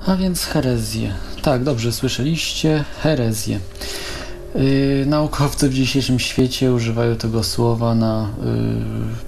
A 0.06 0.16
więc 0.16 0.44
herezje. 0.44 1.14
Tak, 1.42 1.64
dobrze 1.64 1.92
słyszeliście, 1.92 2.84
herezje. 3.02 3.60
Yy, 4.54 5.06
naukowcy 5.06 5.68
w 5.68 5.74
dzisiejszym 5.74 6.18
świecie 6.18 6.72
używają 6.72 7.16
tego 7.16 7.44
słowa 7.44 7.94
na 7.94 8.28
yy, 8.44 8.54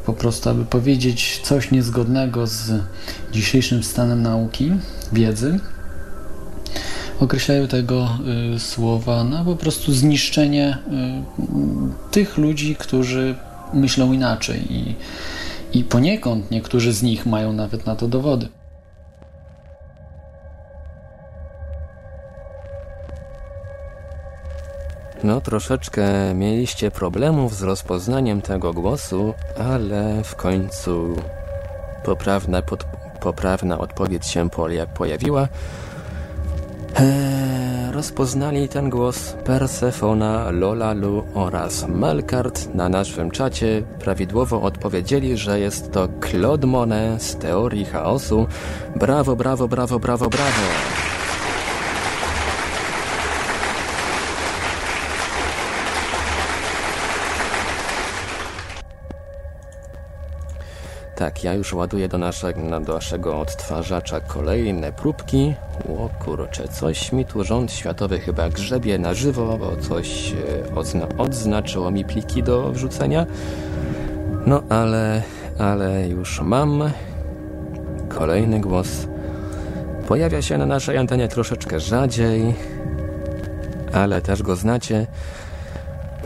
po 0.06 0.12
prostu, 0.12 0.50
aby 0.50 0.64
powiedzieć 0.64 1.40
coś 1.44 1.70
niezgodnego 1.70 2.46
z 2.46 2.72
dzisiejszym 3.32 3.82
stanem 3.82 4.22
nauki, 4.22 4.72
wiedzy. 5.12 5.60
Określają 7.20 7.68
tego 7.68 8.08
yy, 8.52 8.60
słowa 8.60 9.24
na 9.24 9.44
po 9.44 9.56
prostu 9.56 9.92
zniszczenie 9.92 10.78
y, 12.08 12.10
tych 12.10 12.38
ludzi, 12.38 12.76
którzy 12.76 13.34
myślą 13.72 14.12
inaczej 14.12 14.72
i 14.72 14.94
i 15.74 15.84
poniekąd 15.84 16.50
niektórzy 16.50 16.92
z 16.92 17.02
nich 17.02 17.26
mają 17.26 17.52
nawet 17.52 17.86
na 17.86 17.96
to 17.96 18.08
dowody. 18.08 18.48
No, 25.24 25.40
troszeczkę 25.40 26.34
mieliście 26.34 26.90
problemów 26.90 27.54
z 27.54 27.62
rozpoznaniem 27.62 28.42
tego 28.42 28.72
głosu, 28.72 29.34
ale 29.58 30.24
w 30.24 30.36
końcu 30.36 31.16
poprawna, 32.04 32.62
pod, 32.62 32.84
poprawna 33.20 33.78
odpowiedź 33.78 34.26
się 34.26 34.48
pojawiła. 34.94 35.48
Eee, 36.96 37.92
rozpoznali 37.92 38.68
ten 38.68 38.90
głos 38.90 39.32
Persefona, 39.44 40.50
Lolalu 40.50 41.24
oraz 41.34 41.88
Melkart 41.88 42.74
na 42.74 42.88
naszym 42.88 43.30
czacie. 43.30 43.82
Prawidłowo 43.98 44.62
odpowiedzieli, 44.62 45.36
że 45.36 45.60
jest 45.60 45.92
to 45.92 46.08
Claude 46.30 46.66
Monet 46.66 47.22
z 47.22 47.36
teorii 47.36 47.84
chaosu. 47.84 48.46
Brawo, 48.96 49.36
brawo, 49.36 49.68
brawo, 49.68 49.98
brawo, 49.98 50.28
brawo! 50.28 50.62
Tak, 61.16 61.44
ja 61.44 61.54
już 61.54 61.72
ładuję 61.72 62.08
do 62.08 62.18
naszego, 62.18 62.80
do 62.80 62.94
naszego 62.94 63.40
odtwarzacza 63.40 64.20
kolejne 64.20 64.92
próbki. 64.92 65.54
O 65.88 66.24
kurczę, 66.24 66.68
coś 66.68 67.12
mi 67.12 67.24
tu 67.24 67.44
rząd 67.44 67.72
światowy 67.72 68.18
chyba 68.18 68.48
grzebie 68.48 68.98
na 68.98 69.14
żywo, 69.14 69.58
bo 69.58 69.76
coś 69.76 70.32
e, 70.32 70.74
odzna 70.74 71.06
odznaczyło 71.18 71.90
mi 71.90 72.04
pliki 72.04 72.42
do 72.42 72.72
wrzucenia. 72.72 73.26
No 74.46 74.62
ale, 74.68 75.22
ale 75.58 76.08
już 76.08 76.40
mam 76.40 76.90
kolejny 78.08 78.60
głos. 78.60 78.88
Pojawia 80.08 80.42
się 80.42 80.58
na 80.58 80.66
naszej 80.66 80.96
antenie 80.98 81.28
troszeczkę 81.28 81.80
rzadziej, 81.80 82.54
ale 83.92 84.22
też 84.22 84.42
go 84.42 84.56
znacie. 84.56 85.06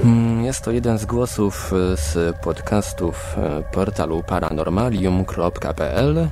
Hmm, 0.02 0.44
jest 0.44 0.60
to 0.60 0.70
jeden 0.70 0.98
z 0.98 1.04
głosów 1.04 1.72
e, 1.72 1.96
z 1.96 2.36
podcastów 2.36 3.36
e, 3.38 3.62
portalu 3.72 4.22
paranormalium.pl. 4.22 6.28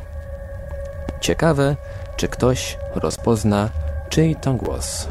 Ciekawe, 1.21 1.77
czy 2.17 2.29
ktoś 2.29 2.79
rozpozna, 2.95 3.71
czyj 4.09 4.37
to 4.37 4.55
głos. 4.55 5.09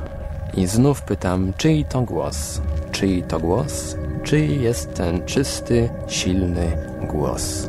I 0.54 0.68
znów 0.68 1.02
pytam, 1.02 1.54
czyj 1.58 1.86
to 1.86 2.02
głos? 2.02 2.62
Czyj 2.92 3.24
to 3.24 3.40
głos? 3.40 3.96
Czyj 4.24 4.62
jest 4.62 4.94
ten 4.94 5.26
czysty, 5.26 5.90
silny 6.08 6.78
głos? 7.02 7.68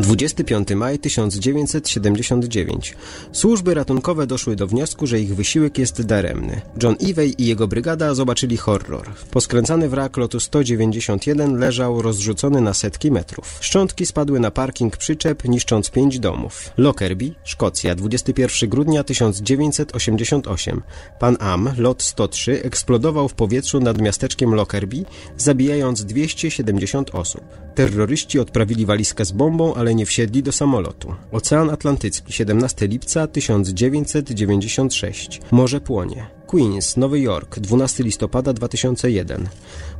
25 0.00 0.68
maj 0.74 0.98
1979. 0.98 2.96
Służby 3.32 3.74
ratunkowe 3.74 4.26
doszły 4.26 4.56
do 4.56 4.66
wniosku, 4.66 5.06
że 5.06 5.20
ich 5.20 5.34
wysiłek 5.34 5.78
jest 5.78 6.02
daremny. 6.02 6.60
John 6.82 6.96
Ivey 7.00 7.34
i 7.38 7.46
jego 7.46 7.68
brygada 7.68 8.14
zobaczyli 8.14 8.56
horror. 8.56 9.10
Poskręcany 9.30 9.88
wrak 9.88 10.16
lotu 10.16 10.40
191 10.40 11.58
leżał 11.58 12.02
rozrzucony 12.02 12.60
na 12.60 12.74
setki 12.74 13.10
metrów. 13.10 13.58
Szczątki 13.60 14.06
spadły 14.06 14.40
na 14.40 14.50
parking 14.50 14.96
przyczep, 14.96 15.44
niszcząc 15.44 15.90
pięć 15.90 16.18
domów. 16.18 16.70
Lockerbie, 16.76 17.30
Szkocja, 17.44 17.94
21 17.94 18.70
grudnia 18.70 19.04
1988. 19.04 20.82
Pan 21.18 21.36
Am, 21.40 21.70
lot 21.76 22.02
103, 22.02 22.62
eksplodował 22.62 23.28
w 23.28 23.34
powietrzu 23.34 23.80
nad 23.80 24.00
miasteczkiem 24.00 24.54
Lockerbie, 24.54 25.04
zabijając 25.36 26.04
270 26.04 27.10
osób. 27.14 27.44
Terroryści 27.74 28.38
odprawili 28.38 28.86
walizkę 28.86 29.24
z 29.24 29.32
bombą, 29.32 29.74
ale 29.74 29.94
nie 29.94 30.06
wsiedli 30.06 30.42
do 30.42 30.52
samolotu. 30.52 31.14
Ocean 31.32 31.70
Atlantycki, 31.70 32.32
17 32.32 32.86
lipca 32.86 33.26
1996. 33.26 35.40
Morze 35.50 35.80
płonie. 35.80 36.39
Queens, 36.50 36.96
Nowy 36.96 37.20
Jork, 37.20 37.58
12 37.58 38.04
listopada 38.04 38.52
2001. 38.52 39.48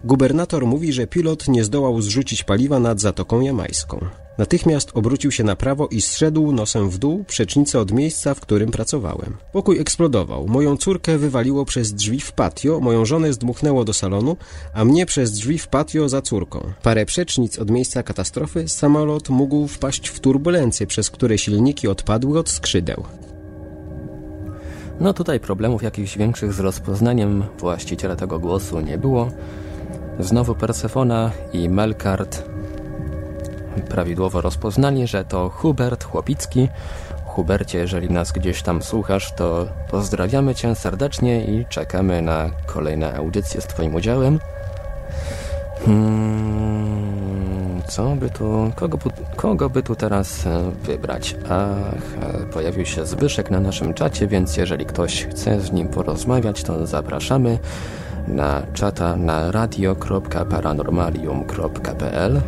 Gubernator 0.04 0.66
mówi, 0.66 0.92
że 0.92 1.06
pilot 1.06 1.48
nie 1.48 1.64
zdołał 1.64 2.02
zrzucić 2.02 2.44
paliwa 2.44 2.80
nad 2.80 3.00
Zatoką 3.00 3.40
Jamańską. 3.40 4.06
Natychmiast 4.38 4.90
obrócił 4.94 5.30
się 5.30 5.44
na 5.44 5.56
prawo 5.56 5.88
i 5.88 6.00
zszedł 6.00 6.52
nosem 6.52 6.90
w 6.90 6.98
dół 6.98 7.24
przecznicę 7.24 7.80
od 7.80 7.92
miejsca, 7.92 8.34
w 8.34 8.40
którym 8.40 8.70
pracowałem. 8.70 9.36
Pokój 9.52 9.78
eksplodował. 9.78 10.46
Moją 10.48 10.76
córkę 10.76 11.18
wywaliło 11.18 11.64
przez 11.64 11.92
drzwi 11.92 12.20
w 12.20 12.32
patio, 12.32 12.80
moją 12.80 13.04
żonę 13.04 13.32
zdmuchnęło 13.32 13.84
do 13.84 13.92
salonu, 13.92 14.36
a 14.74 14.84
mnie 14.84 15.06
przez 15.06 15.32
drzwi 15.32 15.58
w 15.58 15.68
patio 15.68 16.08
za 16.08 16.22
córką. 16.22 16.72
Parę 16.82 17.06
przecznic 17.06 17.58
od 17.58 17.70
miejsca 17.70 18.02
katastrofy 18.02 18.68
samolot 18.68 19.28
mógł 19.28 19.66
wpaść 19.66 20.08
w 20.08 20.20
turbulencje, 20.20 20.86
przez 20.86 21.10
które 21.10 21.38
silniki 21.38 21.88
odpadły 21.88 22.38
od 22.38 22.48
skrzydeł. 22.48 23.04
No 25.00 25.12
tutaj 25.12 25.40
problemów 25.40 25.82
jakichś 25.82 26.18
większych 26.18 26.52
z 26.52 26.60
rozpoznaniem 26.60 27.44
właściciela 27.58 28.16
tego 28.16 28.38
głosu 28.38 28.80
nie 28.80 28.98
było. 28.98 29.30
Znowu 30.18 30.54
Persefona 30.54 31.30
i 31.52 31.68
Melkart 31.68 32.44
prawidłowo 33.88 34.40
rozpoznali, 34.40 35.06
że 35.06 35.24
to 35.24 35.48
Hubert 35.48 36.04
Chłopicki. 36.04 36.68
Hubercie, 37.26 37.78
jeżeli 37.78 38.10
nas 38.10 38.32
gdzieś 38.32 38.62
tam 38.62 38.82
słuchasz, 38.82 39.32
to 39.32 39.66
pozdrawiamy 39.90 40.54
Cię 40.54 40.74
serdecznie 40.74 41.44
i 41.44 41.66
czekamy 41.68 42.22
na 42.22 42.50
kolejne 42.66 43.14
audycje 43.14 43.60
z 43.60 43.66
Twoim 43.66 43.94
udziałem. 43.94 44.38
Hmm, 45.84 47.29
co 47.90 48.16
by 48.16 48.30
tu, 48.30 48.72
kogo, 48.76 48.98
kogo 49.36 49.70
by 49.70 49.82
tu 49.82 49.96
teraz 49.96 50.46
e, 50.46 50.70
wybrać? 50.84 51.36
Ach, 51.44 51.50
e, 52.22 52.46
pojawił 52.52 52.86
się 52.86 53.06
Zbyszek 53.06 53.50
na 53.50 53.60
naszym 53.60 53.94
czacie, 53.94 54.26
więc 54.26 54.56
jeżeli 54.56 54.86
ktoś 54.86 55.24
chce 55.24 55.60
z 55.60 55.72
nim 55.72 55.88
porozmawiać, 55.88 56.62
to 56.62 56.86
zapraszamy 56.86 57.58
na 58.28 58.62
czata 58.74 59.16
na 59.16 59.52
radio.paranormalium.pl 59.52 62.40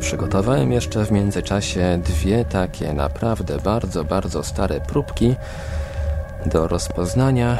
Przygotowałem 0.00 0.72
jeszcze 0.72 1.04
w 1.04 1.12
międzyczasie 1.12 2.00
dwie 2.04 2.44
takie 2.44 2.92
naprawdę 2.92 3.58
bardzo, 3.58 4.04
bardzo 4.04 4.42
stare 4.42 4.80
próbki 4.80 5.34
do 6.46 6.68
rozpoznania. 6.68 7.58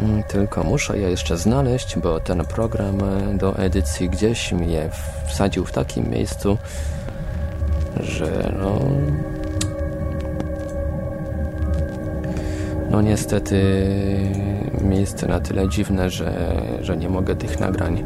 Mm, 0.00 0.22
tylko 0.22 0.64
muszę 0.64 0.98
je 0.98 1.10
jeszcze 1.10 1.36
znaleźć, 1.36 1.98
bo 1.98 2.20
ten 2.20 2.44
program 2.44 2.98
do 3.38 3.58
edycji 3.58 4.10
gdzieś 4.10 4.52
mnie 4.52 4.88
wsadził 5.26 5.64
w 5.64 5.72
takim 5.72 6.10
miejscu, 6.10 6.58
że 8.00 8.52
no... 8.58 8.80
No 12.90 13.02
niestety 13.02 13.86
miejsce 14.80 15.26
na 15.28 15.40
tyle 15.40 15.68
dziwne, 15.68 16.10
że, 16.10 16.62
że 16.80 16.96
nie 16.96 17.08
mogę 17.08 17.36
tych 17.36 17.60
nagrań 17.60 18.04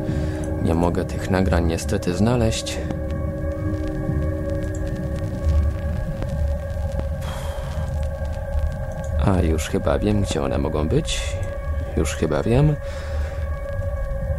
nie 0.62 0.74
mogę 0.74 1.05
tych 1.05 1.31
nagrań 1.31 1.66
niestety 1.66 2.14
znaleźć. 2.14 2.79
A 9.24 9.40
już 9.42 9.68
chyba 9.68 9.98
wiem, 9.98 10.22
gdzie 10.22 10.42
one 10.42 10.59
mogą 10.59 10.88
być. 10.88 11.39
Już 11.96 12.14
chyba 12.14 12.42
wiem. 12.42 12.76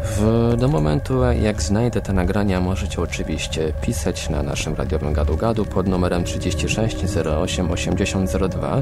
W, 0.03 0.53
do 0.57 0.67
momentu, 0.67 1.23
jak 1.41 1.61
znajdę 1.61 2.01
te 2.01 2.13
nagrania, 2.13 2.61
możecie 2.61 3.01
oczywiście 3.01 3.73
pisać 3.81 4.29
na 4.29 4.43
naszym 4.43 4.75
radiowym 4.75 5.13
gadu-gadu 5.13 5.65
pod 5.65 5.87
numerem 5.87 6.23
36 6.23 6.97
08 7.41 7.71
80 7.71 8.31
02. 8.49 8.81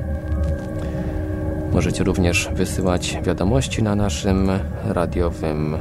Możecie 1.72 2.04
również 2.04 2.50
wysyłać 2.54 3.18
wiadomości 3.24 3.84
na 3.84 3.96
naszym 3.96 4.50
radiowym 4.86 5.78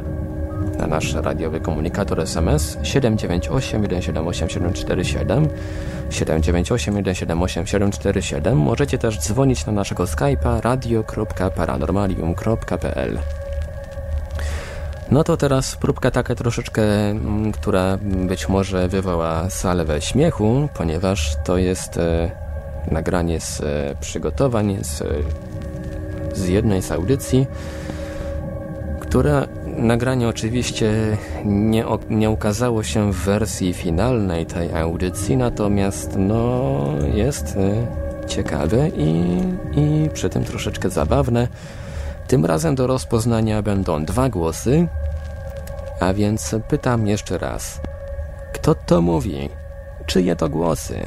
na 0.78 0.86
nasz 0.86 1.14
radiowy 1.14 1.60
komunikator 1.60 2.20
SMS 2.20 2.78
798 2.82 3.84
178 3.84 4.48
747 4.48 5.48
798 6.10 6.94
178 6.94 7.66
747. 7.66 8.58
Możecie 8.58 8.98
też 8.98 9.18
dzwonić 9.18 9.66
na 9.66 9.72
naszego 9.72 10.04
Skype'a 10.04 10.60
radio.paranormalium.pl 10.60 13.18
No 15.10 15.24
to 15.24 15.36
teraz 15.36 15.76
próbka 15.76 16.10
taka 16.10 16.34
troszeczkę, 16.34 16.82
mm, 16.82 17.52
która 17.52 17.98
być 18.02 18.48
może 18.48 18.88
wywoła 18.88 19.50
salwę 19.50 20.00
śmiechu, 20.00 20.68
ponieważ 20.74 21.36
to 21.44 21.58
jest 21.58 21.96
e, 21.96 22.30
nagranie 22.90 23.40
z 23.40 23.60
e, 23.60 23.94
przygotowań 24.00 24.78
z, 24.80 25.02
z 26.34 26.48
jednej 26.48 26.82
z 26.82 26.92
audycji, 26.92 27.46
która 29.00 29.46
nagranie 29.78 30.28
oczywiście 30.28 31.16
nie, 31.44 31.84
nie 32.10 32.30
ukazało 32.30 32.82
się 32.82 33.12
w 33.12 33.16
wersji 33.16 33.74
finalnej 33.74 34.46
tej 34.46 34.74
audycji, 34.74 35.36
natomiast 35.36 36.16
no 36.18 36.84
jest 37.14 37.56
y, 37.56 38.26
ciekawe 38.26 38.88
i, 38.88 39.38
i 39.72 40.10
przy 40.12 40.28
tym 40.28 40.44
troszeczkę 40.44 40.90
zabawne. 40.90 41.48
Tym 42.26 42.44
razem 42.44 42.74
do 42.74 42.86
rozpoznania 42.86 43.62
będą 43.62 44.04
dwa 44.04 44.28
głosy, 44.28 44.88
a 46.00 46.12
więc 46.12 46.54
pytam 46.68 47.06
jeszcze 47.06 47.38
raz. 47.38 47.80
Kto 48.54 48.74
to 48.74 49.02
mówi? 49.02 49.48
Czyje 50.06 50.36
to 50.36 50.48
głosy? 50.48 51.06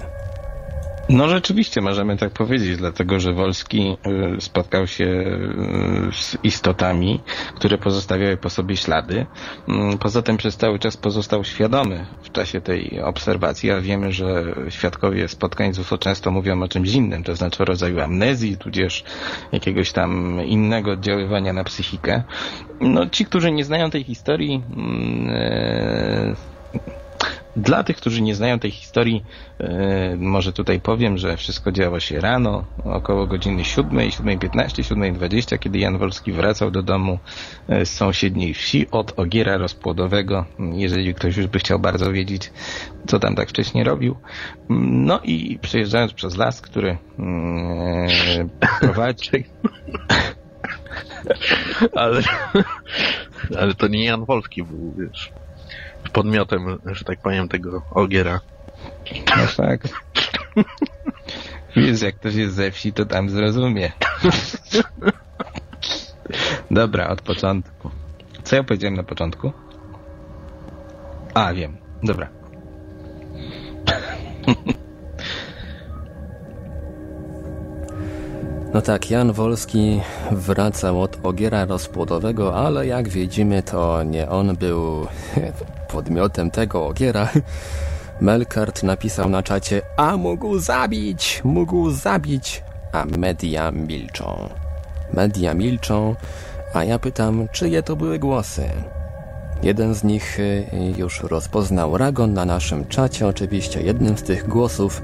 No 1.12 1.30
rzeczywiście 1.30 1.82
możemy 1.82 2.18
tak 2.18 2.32
powiedzieć, 2.32 2.78
dlatego 2.78 3.20
że 3.20 3.34
Wolski 3.34 3.98
y, 4.38 4.42
spotkał 4.42 4.88
się 4.88 5.06
y, 5.06 6.12
z 6.12 6.38
istotami, 6.44 7.20
które 7.56 7.78
pozostawiały 7.78 8.38
po 8.38 8.50
sobie 8.50 8.78
ślady. 8.78 9.26
Mm, 9.68 9.98
poza 9.98 10.22
tym 10.22 10.38
przez 10.38 10.58
cały 10.58 10.80
czas 10.80 10.98
pozostał 10.98 11.44
świadomy 11.44 12.06
w 12.24 12.32
czasie 12.32 12.62
tej 12.62 13.02
obserwacji, 13.02 13.72
a 13.72 13.82
wiemy, 13.82 14.12
że 14.12 14.56
świadkowie 14.70 15.28
spotkań 15.28 15.74
z 15.74 15.80
UFO 15.80 15.98
często 15.98 16.32
mówią 16.32 16.64
o 16.64 16.68
czymś 16.68 16.94
innym, 16.94 17.24
to 17.24 17.36
znaczy 17.36 17.64
o 17.64 17.66
rodzaju 17.66 18.00
amnezji, 18.00 18.58
tudzież 18.58 19.04
jakiegoś 19.52 19.92
tam 19.92 20.42
innego 20.46 20.92
oddziaływania 20.92 21.54
na 21.54 21.64
psychikę. 21.64 22.24
No 22.82 23.10
ci, 23.10 23.26
którzy 23.26 23.52
nie 23.52 23.66
znają 23.66 23.90
tej 23.90 24.04
historii, 24.04 24.64
mm, 24.76 25.30
e, 25.30 26.36
Dla 27.56 27.84
tych, 27.84 27.98
którzy 27.98 28.22
nie 28.22 28.36
znają 28.36 28.60
tej 28.60 28.72
historii, 28.72 29.24
e, 29.60 30.16
może 30.16 30.54
tutaj 30.54 30.80
powiem, 30.80 31.18
że 31.18 31.38
wszystko 31.38 31.72
działo 31.72 32.00
się 32.00 32.22
rano, 32.22 32.66
około 32.84 33.28
godziny 33.28 33.66
7, 33.66 33.92
7.15, 33.92 34.84
7.20, 34.84 35.60
kiedy 35.60 35.80
Jan 35.80 35.98
Wolski 35.98 36.32
wracał 36.32 36.72
do 36.72 36.84
domu 36.84 37.20
e, 37.70 37.86
z 37.86 37.94
sąsiedniej 37.94 38.54
wsi 38.54 38.92
od 38.92 39.20
ogiera 39.20 39.58
rozpłodowego, 39.58 40.46
jeżeli 40.60 41.14
ktoś 41.14 41.38
już 41.38 41.48
by 41.48 41.60
chciał 41.60 41.80
bardzo 41.80 42.12
wiedzieć, 42.12 42.52
co 43.08 43.20
tam 43.20 43.36
tak 43.36 43.50
wcześnie 43.50 43.84
robił. 43.84 44.16
No 44.70 45.20
i 45.24 45.60
przejeżdżając 45.62 46.14
przez 46.14 46.38
las, 46.38 46.62
który 46.62 46.98
mm, 47.20 48.10
prowadzi... 48.80 49.30
ale, 51.96 52.22
ale 53.60 53.74
to 53.74 53.88
nie 53.88 54.06
Jan 54.06 54.26
Wolski 54.26 54.64
był, 54.64 54.94
wiesz 54.98 55.41
podmiotem, 56.14 56.80
że 56.86 57.06
tak 57.06 57.20
powiem, 57.22 57.48
tego 57.48 57.82
ogiera. 57.92 58.40
No 59.38 59.48
fakt. 59.48 59.94
Wiesz, 61.76 62.02
jak 62.02 62.16
ktoś 62.16 62.36
jest 62.36 62.56
ze 62.56 62.72
wsi, 62.72 62.94
to 62.94 63.06
tam 63.06 63.30
zrozumie. 63.30 63.92
Dobra, 66.72 67.08
od 67.08 67.22
początku. 67.22 67.90
Co 68.44 68.56
ja 68.56 68.64
powiedziałem 68.64 68.96
na 68.96 69.04
początku? 69.04 69.52
A, 71.34 71.54
wiem. 71.54 71.78
Dobra. 72.04 72.28
No 78.74 78.82
tak, 78.82 79.12
Jan 79.12 79.32
Wolski 79.32 80.02
wracał 80.32 81.02
od 81.02 81.18
ogiera 81.24 81.66
rozpłodowego, 81.66 82.56
ale 82.56 82.88
jak 82.88 83.10
widzimy, 83.10 83.64
to 83.64 84.04
nie 84.04 84.30
on 84.30 84.56
był 84.56 85.08
podmiotem 85.92 86.52
tego 86.52 86.88
ogiera. 86.88 87.30
Melkart 88.22 88.84
napisał 88.84 89.30
na 89.30 89.44
czacie, 89.44 89.82
a 89.98 90.18
mógł 90.18 90.60
zabić, 90.60 91.42
mógł 91.44 91.92
zabić, 91.92 92.64
a 92.92 93.06
media 93.06 93.72
milczą. 93.72 94.50
Media 95.14 95.54
milczą, 95.54 96.16
a 96.74 96.84
ja 96.84 97.00
pytam, 97.00 97.48
czyje 97.52 97.84
to 97.84 97.96
były 97.96 98.20
głosy? 98.20 98.64
Jeden 99.64 99.94
z 99.94 100.04
nich 100.04 100.40
y, 100.40 100.66
już 100.98 101.24
rozpoznał 101.24 101.98
Ragon 101.98 102.34
na 102.34 102.46
naszym 102.46 102.88
czacie. 102.88 103.28
Oczywiście 103.28 103.82
jednym 103.82 104.18
z 104.18 104.24
tych 104.24 104.48
głosów 104.48 105.02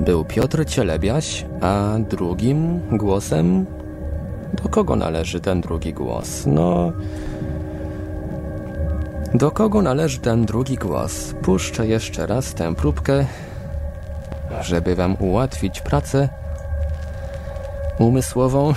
był 0.00 0.24
Piotr 0.24 0.66
Cielebiaś, 0.66 1.46
a 1.60 1.96
drugim 2.10 2.80
głosem... 2.98 3.66
Do 4.62 4.68
kogo 4.68 4.96
należy 4.96 5.40
ten 5.40 5.60
drugi 5.60 5.92
głos? 5.92 6.46
No... 6.46 6.92
Do 9.34 9.50
kogo 9.50 9.82
należy 9.82 10.18
ten 10.18 10.44
drugi 10.44 10.76
głos? 10.76 11.34
Puszczę 11.42 11.86
jeszcze 11.86 12.26
raz 12.26 12.54
tę 12.54 12.74
próbkę, 12.74 13.26
żeby 14.60 14.94
wam 14.94 15.16
ułatwić 15.18 15.80
pracę 15.80 16.28
umysłową. 17.98 18.74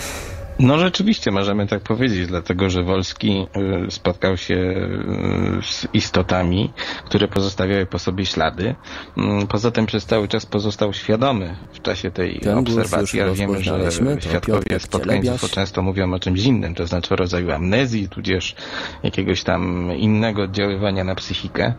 No 0.63 0.80
rzeczywiście 0.80 1.32
możemy 1.32 1.67
tak 1.67 1.82
powiedzieć, 1.82 2.28
dlatego 2.28 2.69
że 2.69 2.84
Wolski 2.84 3.47
y, 3.88 3.91
spotkał 3.91 4.38
się 4.38 4.56
y, 4.56 5.63
z 5.63 5.88
istotami, 5.93 6.73
które 7.06 7.28
pozostawiały 7.28 7.86
po 7.86 7.99
sobie 7.99 8.26
ślady. 8.26 8.76
Mm, 9.17 9.47
poza 9.47 9.71
tym 9.71 9.86
przez 9.86 10.06
cały 10.06 10.28
czas 10.28 10.45
pozostał 10.45 10.93
świadomy 10.93 11.56
w 11.73 11.82
czasie 11.82 12.12
tej 12.12 12.39
Ten 12.39 12.58
obserwacji, 12.58 13.21
ale 13.21 13.34
wiemy, 13.34 13.63
że 13.63 13.91
świadkowie 14.19 14.80
spotkańców 14.80 15.52
często 15.52 15.82
mówią 15.82 16.13
o 16.13 16.19
czymś 16.19 16.43
innym, 16.43 16.76
to 16.76 16.88
znaczy 16.88 17.13
o 17.13 17.17
rodzaju 17.17 17.52
amnezji, 17.52 18.10
tudzież 18.10 18.56
jakiegoś 19.04 19.43
tam 19.43 19.91
innego 19.97 20.43
oddziaływania 20.43 21.04
na 21.04 21.15
psychikę. 21.15 21.73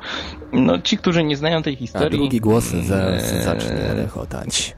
No 0.53 0.79
ci, 0.83 0.99
którzy 0.99 1.25
nie 1.25 1.37
znają 1.37 1.63
tej 1.63 1.77
historii... 1.77 2.07
A 2.07 2.11
drugi 2.11 2.41
głos 2.41 2.65
za, 2.65 3.21
zacznie 3.45 3.95
rechotać. 3.95 4.75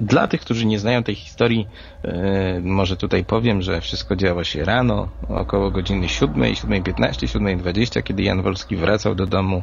Dla 0.00 0.28
tych, 0.28 0.40
którzy 0.40 0.66
nie 0.66 0.78
znają 0.78 1.02
tej 1.02 1.14
historii, 1.14 1.68
e, 2.04 2.60
może 2.60 2.96
tutaj 2.96 3.24
powiem, 3.24 3.62
że 3.62 3.80
wszystko 3.80 4.16
działo 4.16 4.44
się 4.44 4.64
rano, 4.64 5.08
około 5.28 5.70
godziny 5.70 6.08
7, 6.08 6.34
7.15, 6.34 7.26
7.20, 7.26 8.02
kiedy 8.02 8.22
Jan 8.22 8.42
Wolski 8.42 8.76
wracał 8.76 9.14
do 9.14 9.26
domu 9.26 9.62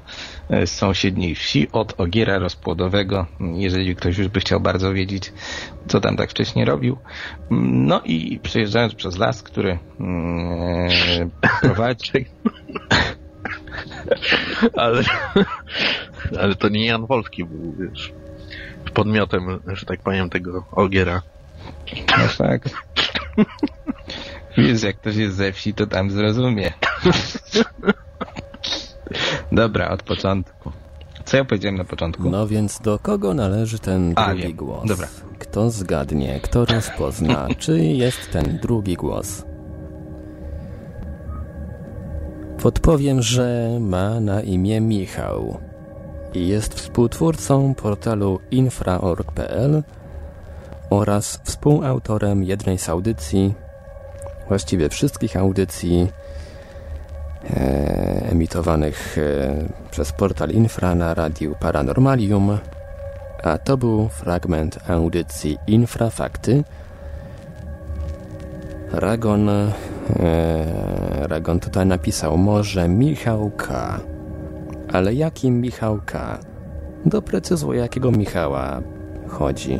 e, 0.50 0.68
z 0.68 0.72
sąsiedniej 0.72 1.36
wsi 1.36 1.68
od 1.72 2.00
ogiera 2.00 2.40
rozpłodowego, 2.40 3.26
jeżeli 3.40 3.96
ktoś 3.96 4.18
już 4.18 4.28
by 4.28 4.40
chciał 4.40 4.60
bardzo 4.60 4.94
wiedzieć, 4.94 5.34
co 5.88 6.00
tam 6.00 6.18
tak 6.18 6.30
wcześnie 6.30 6.66
robił. 6.66 6.98
No 7.52 8.02
i 8.06 8.40
przejeżdżając 8.44 8.96
przez 8.96 9.18
las, 9.18 9.44
który 9.44 9.80
mm, 10.00 10.90
prowadzi... 11.62 12.26
ale, 14.78 15.04
ale 16.40 16.56
to 16.56 16.70
nie 16.70 16.86
Jan 16.86 17.06
Wolski 17.06 17.46
był, 17.46 17.76
wiesz 17.80 18.14
podmiotem, 18.94 19.60
że 19.68 19.86
tak 19.86 20.02
powiem, 20.02 20.30
tego 20.30 20.64
ogiera. 20.72 21.22
No 22.18 22.28
fakt. 22.28 22.74
Wiesz, 24.58 24.84
jak 24.84 24.96
ktoś 24.98 25.16
jest 25.16 25.36
ze 25.36 25.52
wsi, 25.52 25.74
to 25.74 25.88
tam 25.88 26.12
zrozumie. 26.12 26.74
Dobra, 29.52 29.90
od 29.90 30.04
początku. 30.04 30.72
Co 31.26 31.38
ja 31.38 31.46
powiedziałem 31.46 31.78
na 31.78 31.84
początku? 31.84 32.30
No 32.30 32.48
więc 32.48 32.80
do 32.80 33.00
kogo 33.00 33.34
należy 33.34 33.80
ten 33.80 34.14
A, 34.16 34.26
drugi 34.26 34.44
wiem. 34.44 34.56
głos? 34.56 34.88
Dobra. 34.88 35.08
Kto 35.40 35.70
zgadnie, 35.72 36.40
kto 36.40 36.66
rozpozna, 36.66 37.48
czy 37.60 37.80
jest 37.80 38.32
ten 38.32 38.60
drugi 38.62 38.96
głos? 38.96 39.44
Podpowiem, 42.62 43.22
że 43.22 43.78
ma 43.80 44.20
na 44.20 44.42
imię 44.42 44.82
Michał 44.82 45.60
i 46.34 46.48
jest 46.48 46.74
współtwórcą 46.74 47.76
portalu 47.76 48.40
infra.org.pl 48.52 49.84
oraz 50.90 51.40
współautorem 51.44 52.44
jednej 52.44 52.78
z 52.78 52.90
audycji, 52.90 53.54
właściwie 54.48 54.90
wszystkich 54.90 55.38
audycji 55.38 56.12
e, 57.50 58.30
emitowanych 58.32 59.18
e, 59.18 59.92
przez 59.92 60.12
portal 60.12 60.50
Infra 60.50 60.96
na 60.96 61.14
radiu 61.14 61.56
Paranormalium, 61.60 62.58
a 63.44 63.58
to 63.58 63.78
był 63.78 64.10
fragment 64.10 64.80
audycji 64.90 65.58
Infrafakty. 65.68 66.64
Ragon, 68.92 69.50
e, 69.50 69.74
Ragon 71.22 71.60
tutaj 71.60 71.86
napisał 71.86 72.38
może 72.38 72.90
Michał 72.90 73.52
K 73.58 74.00
ale 74.94 75.14
jakim 75.14 75.62
Michałka? 75.62 76.40
Doprecyzuj, 77.06 77.78
jakiego 77.78 78.12
Michała 78.12 78.82
chodzi. 79.28 79.80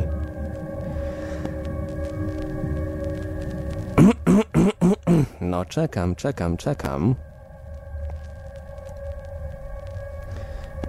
No 5.40 5.64
czekam, 5.64 6.14
czekam, 6.14 6.56
czekam. 6.56 7.14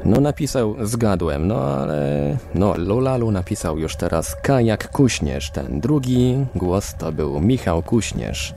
No 0.05 0.19
napisał, 0.19 0.75
zgadłem, 0.81 1.47
no 1.47 1.61
ale... 1.61 2.37
No 2.55 2.73
Lulalu 2.77 3.31
napisał 3.31 3.79
już 3.79 3.95
teraz 3.95 4.35
Kajak 4.35 4.91
Kuśnierz. 4.91 5.51
Ten 5.51 5.79
drugi 5.79 6.45
głos 6.55 6.95
to 6.95 7.11
był 7.11 7.41
Michał 7.41 7.83
Kuśnierz. 7.83 8.53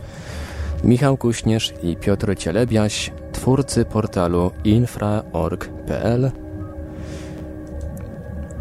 Michał 0.84 1.16
Kuśnierz 1.16 1.74
i 1.82 1.96
Piotr 1.96 2.36
Cielebiaś, 2.36 3.10
twórcy 3.38 3.84
portalu 3.84 4.50
infra.org.pl. 4.64 6.30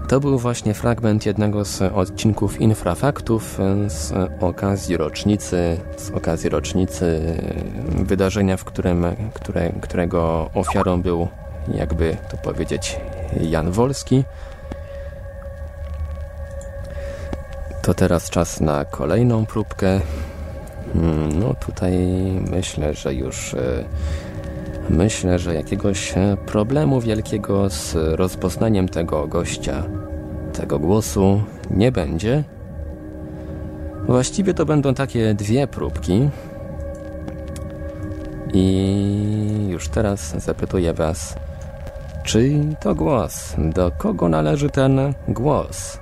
To 0.10 0.20
był 0.20 0.40
właśnie 0.40 0.74
fragment 0.74 1.26
jednego 1.26 1.66
z 1.66 1.82
odcinków 1.82 2.62
Infrafaktów 2.62 3.60
z 3.88 4.14
okazji 4.40 4.98
rocznicy, 4.98 5.78
z 5.98 6.12
okazji 6.12 6.50
rocznicy 6.50 7.38
wydarzenia, 7.96 8.58
w 8.58 8.64
którym, 8.64 9.06
które, 9.34 9.72
którego 9.82 10.50
ofiarą 10.54 11.02
był, 11.02 11.28
jakby 11.74 12.18
to 12.30 12.38
powiedzieć, 12.38 13.00
Jan 13.42 13.72
Wolski. 13.72 14.24
To 17.82 17.94
teraz 17.94 18.30
czas 18.30 18.62
na 18.62 18.86
kolejną 18.86 19.46
próbkę. 19.46 20.00
Hmm, 20.94 21.40
no 21.40 21.54
tutaj 21.54 21.98
myślę, 22.52 22.94
że 22.94 23.14
już 23.14 23.54
e, 23.54 23.84
myślę, 24.90 25.40
że 25.40 25.56
jakiegoś 25.56 26.18
e, 26.18 26.38
problemu 26.46 27.02
wielkiego 27.02 27.70
z 27.70 27.96
rozpoznaniem 27.96 28.90
tego 28.90 29.28
gościa, 29.28 29.84
tego 30.54 30.80
głosu 30.80 31.42
nie 31.72 31.92
będzie. 31.92 32.44
Właściwie 34.06 34.54
to 34.54 34.66
będą 34.66 34.94
takie 34.94 35.34
dwie 35.34 35.68
próbki. 35.68 36.30
I 38.54 39.68
już 39.70 39.88
teraz 39.90 40.44
zapytuję 40.44 40.94
Was, 40.94 41.36
czy 42.24 42.60
to 42.82 42.96
głos? 42.96 43.56
Do 43.58 43.92
kogo 43.92 44.30
należy 44.30 44.70
ten 44.70 45.14
głos? 45.28 46.00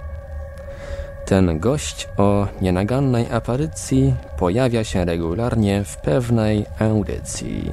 Ten 1.25 1.59
gość 1.59 2.07
o 2.17 2.47
nienagannej 2.61 3.25
aparycji 3.31 4.13
pojawia 4.39 4.83
się 4.83 5.05
regularnie 5.05 5.83
w 5.83 5.97
pewnej 5.97 6.65
audycji. 6.79 7.71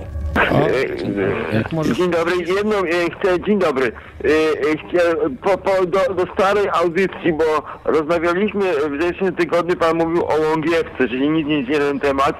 Dzień 1.96 2.10
dobry, 2.10 2.32
jedną 2.56 2.76
e, 2.76 3.10
chcę, 3.10 3.40
dzień 3.40 3.58
dobry. 3.58 3.92
E, 4.24 4.28
e, 4.28 4.88
Chcę 4.88 5.16
po, 5.42 5.58
po, 5.58 5.86
do, 5.86 6.14
do 6.14 6.32
starej 6.34 6.68
audycji, 6.68 7.32
bo 7.32 7.62
rozmawialiśmy 7.84 8.72
w 8.90 9.02
zeszłym 9.02 9.36
tygodniu, 9.36 9.76
pan 9.76 9.96
mówił 9.96 10.24
o 10.24 10.34
Łągiewce, 10.48 11.08
czyli 11.08 11.30
nic 11.30 11.68
nie 11.68 11.78
na 11.78 11.84
ten 11.84 12.00
temat, 12.00 12.36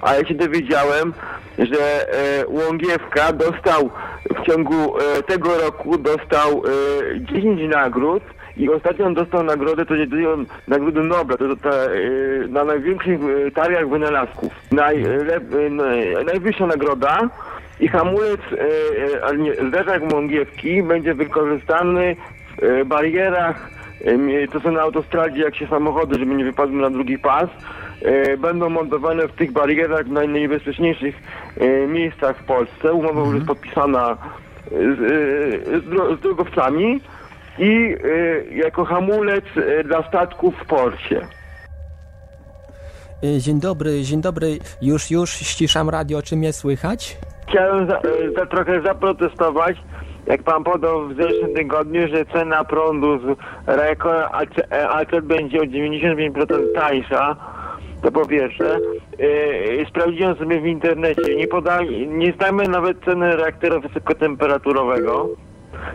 a 0.00 0.14
ja 0.14 0.28
się 0.28 0.34
dowiedziałem, 0.34 1.12
że 1.58 2.08
e, 2.12 2.46
Łągiewka 2.46 3.32
dostał 3.32 3.90
w 4.42 4.46
ciągu 4.46 4.98
e, 4.98 5.22
tego 5.22 5.58
roku 5.58 5.98
dostał 5.98 6.62
e, 7.14 7.20
10 7.20 7.60
nagród 7.74 8.22
i 8.56 8.68
ostatnią 8.70 9.14
dostał 9.14 9.42
nagrodę, 9.42 9.86
to 9.86 9.96
nie 9.96 10.06
to 10.06 10.16
nagrodę 10.68 11.02
Nobla, 11.02 11.36
to, 11.36 11.48
to 11.48 11.56
ta, 11.56 11.70
e, 11.70 11.88
na 12.48 12.64
największych 12.64 13.20
e, 13.46 13.50
targach 13.50 13.88
wynalazków. 13.88 14.52
E, 14.72 14.74
naj- 15.70 16.24
najwyższa 16.26 16.66
nagroda 16.66 17.18
i 17.80 17.88
hamulec, 17.88 18.40
e, 19.60 19.68
zderzak 19.68 20.12
Łągiewki 20.12 20.82
będzie 20.82 21.14
wykorzystany 21.14 22.16
w 22.62 22.84
barierach, 22.86 23.70
to 24.52 24.60
są 24.60 24.72
na 24.72 24.80
autostradzie, 24.80 25.42
jak 25.42 25.56
się 25.56 25.66
samochody, 25.66 26.18
żeby 26.18 26.34
nie 26.34 26.44
wypadły 26.44 26.76
na 26.76 26.90
drugi 26.90 27.18
pas, 27.18 27.48
będą 28.38 28.68
montowane 28.70 29.28
w 29.28 29.32
tych 29.32 29.52
barierach 29.52 30.06
w 30.06 30.12
naj- 30.12 30.28
najniebezpieczniejszych 30.28 31.14
miejscach 31.88 32.36
w 32.38 32.44
Polsce. 32.44 32.92
Umowa 32.92 33.20
już 33.20 33.34
jest 33.34 33.46
podpisana 33.46 34.16
z, 34.70 34.98
z, 34.98 36.18
z 36.18 36.20
drogowcami 36.20 37.00
i 37.58 37.96
e, 38.04 38.54
jako 38.54 38.84
hamulec 38.84 39.44
e, 39.56 39.84
dla 39.84 40.08
statków 40.08 40.54
w 40.62 40.66
porcie. 40.66 41.20
Y, 43.24 43.40
Dzień 43.40 43.60
dobry, 43.60 44.02
dzień 44.02 44.20
dobry. 44.20 44.58
Już, 44.82 45.10
już 45.10 45.30
ściszam 45.30 45.90
radio, 45.90 46.22
czy 46.22 46.36
mnie 46.36 46.52
słychać? 46.52 47.16
Chciałem 47.48 47.88
za, 47.88 47.96
e, 47.96 48.32
za 48.36 48.46
trochę 48.46 48.82
zaprotestować, 48.82 49.76
jak 50.26 50.42
pan 50.42 50.64
podał 50.64 51.08
w 51.08 51.16
zeszłym 51.16 51.54
tygodniu, 51.54 52.08
że 52.08 52.26
cena 52.26 52.64
prądu 52.64 53.18
z 53.18 53.38
Reko 53.66 54.30
AC 54.90 55.08
będzie 55.22 55.60
o 55.60 55.64
95% 55.64 56.72
tańsza. 56.74 57.36
To 58.02 58.12
po 58.12 58.26
pierwsze. 58.26 58.78
E, 59.80 59.86
sprawdziłem 59.86 60.36
sobie 60.36 60.60
w 60.60 60.66
internecie. 60.66 61.36
Nie 61.36 61.48
podali, 61.48 62.08
nie 62.08 62.32
znamy 62.32 62.68
nawet 62.68 63.04
ceny 63.04 63.36
reaktora 63.36 63.80
wysokotemperaturowego, 63.80 65.28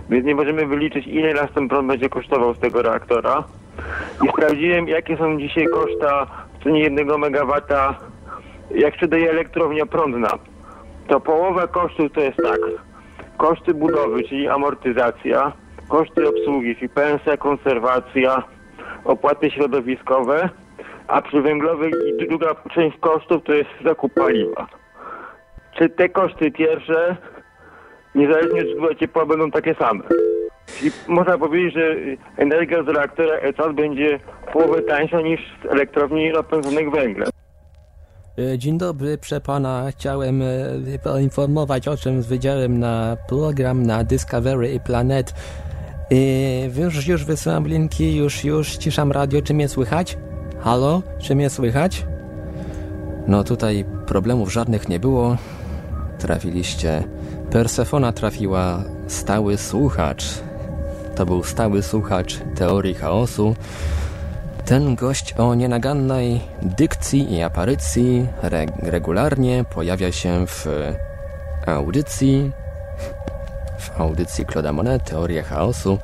więc 0.10 0.26
nie 0.26 0.36
możemy 0.36 0.66
wyliczyć 0.66 1.08
ile 1.08 1.34
nas 1.34 1.52
ten 1.56 1.68
prąd 1.68 1.88
będzie 1.88 2.10
kosztował 2.10 2.54
z 2.54 2.60
tego 2.60 2.82
reaktora. 2.82 3.44
I 4.26 4.30
sprawdziłem 4.30 4.88
jakie 4.88 5.18
są 5.18 5.40
dzisiaj 5.40 5.68
koszta 5.68 6.26
w 6.60 6.64
cenie 6.64 6.80
jednego 6.80 7.18
megawata, 7.18 7.96
jak 8.72 8.94
sprzedaje 8.94 9.30
elektrownia 9.30 9.86
prądna 9.86 10.30
to 11.10 11.20
połowa 11.20 11.68
kosztów 11.68 12.12
to 12.14 12.22
jest 12.22 12.38
tak. 12.38 12.60
Koszty 13.38 13.74
budowy, 13.74 14.24
czyli 14.24 14.48
amortyzacja, 14.48 15.52
koszty 15.88 16.30
obsługi, 16.30 16.76
czyli 16.76 16.90
pensja, 16.90 17.38
konserwacja, 17.38 18.44
opłaty 19.06 19.52
środowiskowe, 19.52 20.50
a 21.08 21.22
przy 21.22 21.42
węglowej 21.42 21.92
i 22.08 22.28
druga 22.28 22.56
część 22.74 22.98
kosztów 22.98 23.44
to 23.44 23.54
jest 23.54 23.70
zakup 23.86 24.14
paliwa. 24.14 24.68
Czy 25.78 25.90
te 25.90 26.10
koszty 26.10 26.52
pierwsze, 26.52 27.18
niezależnie 28.16 28.62
od 28.92 29.00
ciepła, 29.00 29.26
będą 29.26 29.52
takie 29.52 29.76
same? 29.76 30.04
Czyli 30.80 30.92
można 31.08 31.38
powiedzieć, 31.38 31.74
że 31.74 31.96
energia 32.38 32.84
z 32.84 32.88
reaktora 32.88 33.36
ECAS 33.36 33.76
będzie 33.76 34.20
połowę 34.54 34.82
tańsza 34.82 35.22
niż 35.22 35.40
z 35.64 35.66
elektrowni 35.72 36.32
napędzonych 36.32 36.92
węglem. 36.92 37.30
Y, 38.40 38.58
Dzień 38.58 38.78
dobry, 38.78 39.18
proszę 39.18 39.42
pana. 39.42 39.86
Chciałem 39.92 40.42
y, 40.42 41.00
poinformować 41.04 41.88
o 41.88 41.98
czym 41.98 42.22
widziałem 42.22 42.80
na 42.80 43.18
program 43.30 43.84
na 43.84 44.04
Discovery 44.04 44.70
i 44.74 44.80
Planet. 44.80 45.34
Y, 46.12 46.82
Już, 46.82 47.08
już 47.08 47.26
wysyłam 47.26 47.68
linki, 47.68 48.16
już, 48.18 48.44
już 48.46 48.68
ściszam 48.68 49.12
radio. 49.12 49.42
Czy 49.42 49.54
mnie 49.54 49.68
słychać? 49.68 50.18
Halo? 50.60 51.02
Czy 51.22 51.36
mnie 51.36 51.50
słychać? 51.50 52.06
No 53.28 53.44
tutaj 53.44 53.86
problemów 54.08 54.52
żadnych 54.54 54.90
nie 54.90 55.00
było. 55.00 55.38
Trafiliście. 56.20 57.04
Persefona 57.52 58.12
trafiła 58.12 58.84
stały 59.08 59.58
słuchacz. 59.58 60.26
To 61.16 61.26
był 61.26 61.44
stały 61.44 61.84
słuchacz 61.84 62.38
teorii 62.56 62.94
chaosu. 62.94 63.56
Ten 64.66 64.96
gość 64.96 65.34
o 65.34 65.56
nienagannej 65.56 66.42
dykcji 66.62 67.34
i 67.34 67.42
aparycji 67.42 68.28
re 68.42 68.66
regularnie 68.82 69.66
pojawia 69.70 70.12
się 70.12 70.48
w 70.48 70.68
audycji, 71.66 72.52
w 73.80 74.02
audycji 74.02 74.46
Claude'a 74.46 74.74
Monet, 74.74 75.04
Teoria 75.04 75.44
Chaosu. 75.44 76.00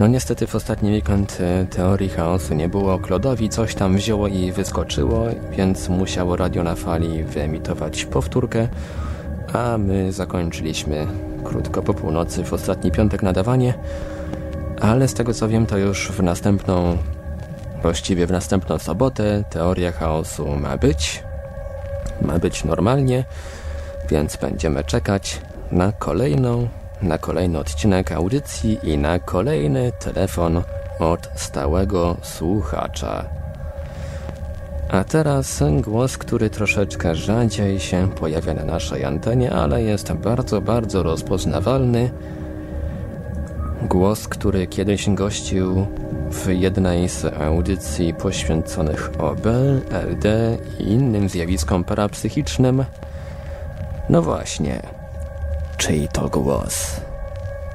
No 0.00 0.06
niestety 0.06 0.46
w 0.46 0.54
ostatni 0.54 0.90
weekend 0.90 1.38
e, 1.40 1.66
Teorii 1.66 2.08
Chaosu 2.08 2.54
nie 2.54 2.68
było. 2.68 2.98
Klodowi 2.98 3.48
coś 3.48 3.74
tam 3.74 3.96
wzięło 3.96 4.28
i 4.28 4.52
wyskoczyło, 4.52 5.26
więc 5.50 5.88
musiało 5.88 6.36
radio 6.36 6.62
na 6.62 6.74
fali 6.74 7.24
wyemitować 7.24 8.04
powtórkę, 8.04 8.68
a 9.52 9.78
my 9.78 10.12
zakończyliśmy 10.12 11.06
krótko 11.44 11.82
po 11.82 11.94
północy 11.94 12.44
w 12.44 12.52
ostatni 12.52 12.90
piątek 12.90 13.22
nadawanie, 13.22 13.74
ale 14.80 15.08
z 15.08 15.14
tego 15.14 15.34
co 15.34 15.48
wiem 15.48 15.66
to 15.66 15.78
już 15.78 16.12
w 16.12 16.22
następną 16.22 16.98
Właściwie 17.82 18.26
w 18.26 18.30
następną 18.30 18.78
sobotę 18.78 19.44
teoria 19.50 19.92
chaosu 19.92 20.56
ma 20.56 20.76
być. 20.76 21.22
Ma 22.22 22.38
być 22.38 22.64
normalnie, 22.64 23.24
więc 24.10 24.36
będziemy 24.36 24.84
czekać 24.84 25.40
na 25.72 25.92
kolejną, 25.92 26.68
na 27.02 27.18
kolejny 27.18 27.58
odcinek 27.58 28.12
audycji 28.12 28.78
i 28.82 28.98
na 28.98 29.18
kolejny 29.18 29.92
telefon 29.98 30.62
od 30.98 31.28
stałego 31.34 32.16
słuchacza. 32.22 33.37
A 34.88 35.04
teraz 35.04 35.62
głos, 35.80 36.18
który 36.18 36.50
troszeczkę 36.50 37.14
rzadziej 37.14 37.80
się 37.80 38.08
pojawia 38.08 38.54
na 38.54 38.64
naszej 38.64 39.04
antenie, 39.04 39.52
ale 39.52 39.82
jest 39.82 40.12
bardzo, 40.12 40.60
bardzo 40.60 41.02
rozpoznawalny. 41.02 42.10
Głos, 43.82 44.28
który 44.28 44.66
kiedyś 44.66 45.10
gościł 45.10 45.86
w 46.30 46.48
jednej 46.48 47.08
z 47.08 47.24
audycji 47.24 48.14
poświęconych 48.14 49.10
OB, 49.18 49.46
LD 49.90 50.58
i 50.78 50.82
innym 50.82 51.28
zjawiskom 51.28 51.84
parapsychicznym. 51.84 52.84
No 54.08 54.22
właśnie, 54.22 54.82
czyj 55.76 56.08
to 56.12 56.28
głos? 56.28 57.00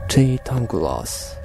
Czyj 0.07 0.39
to 0.43 0.55
głos? 0.55 1.42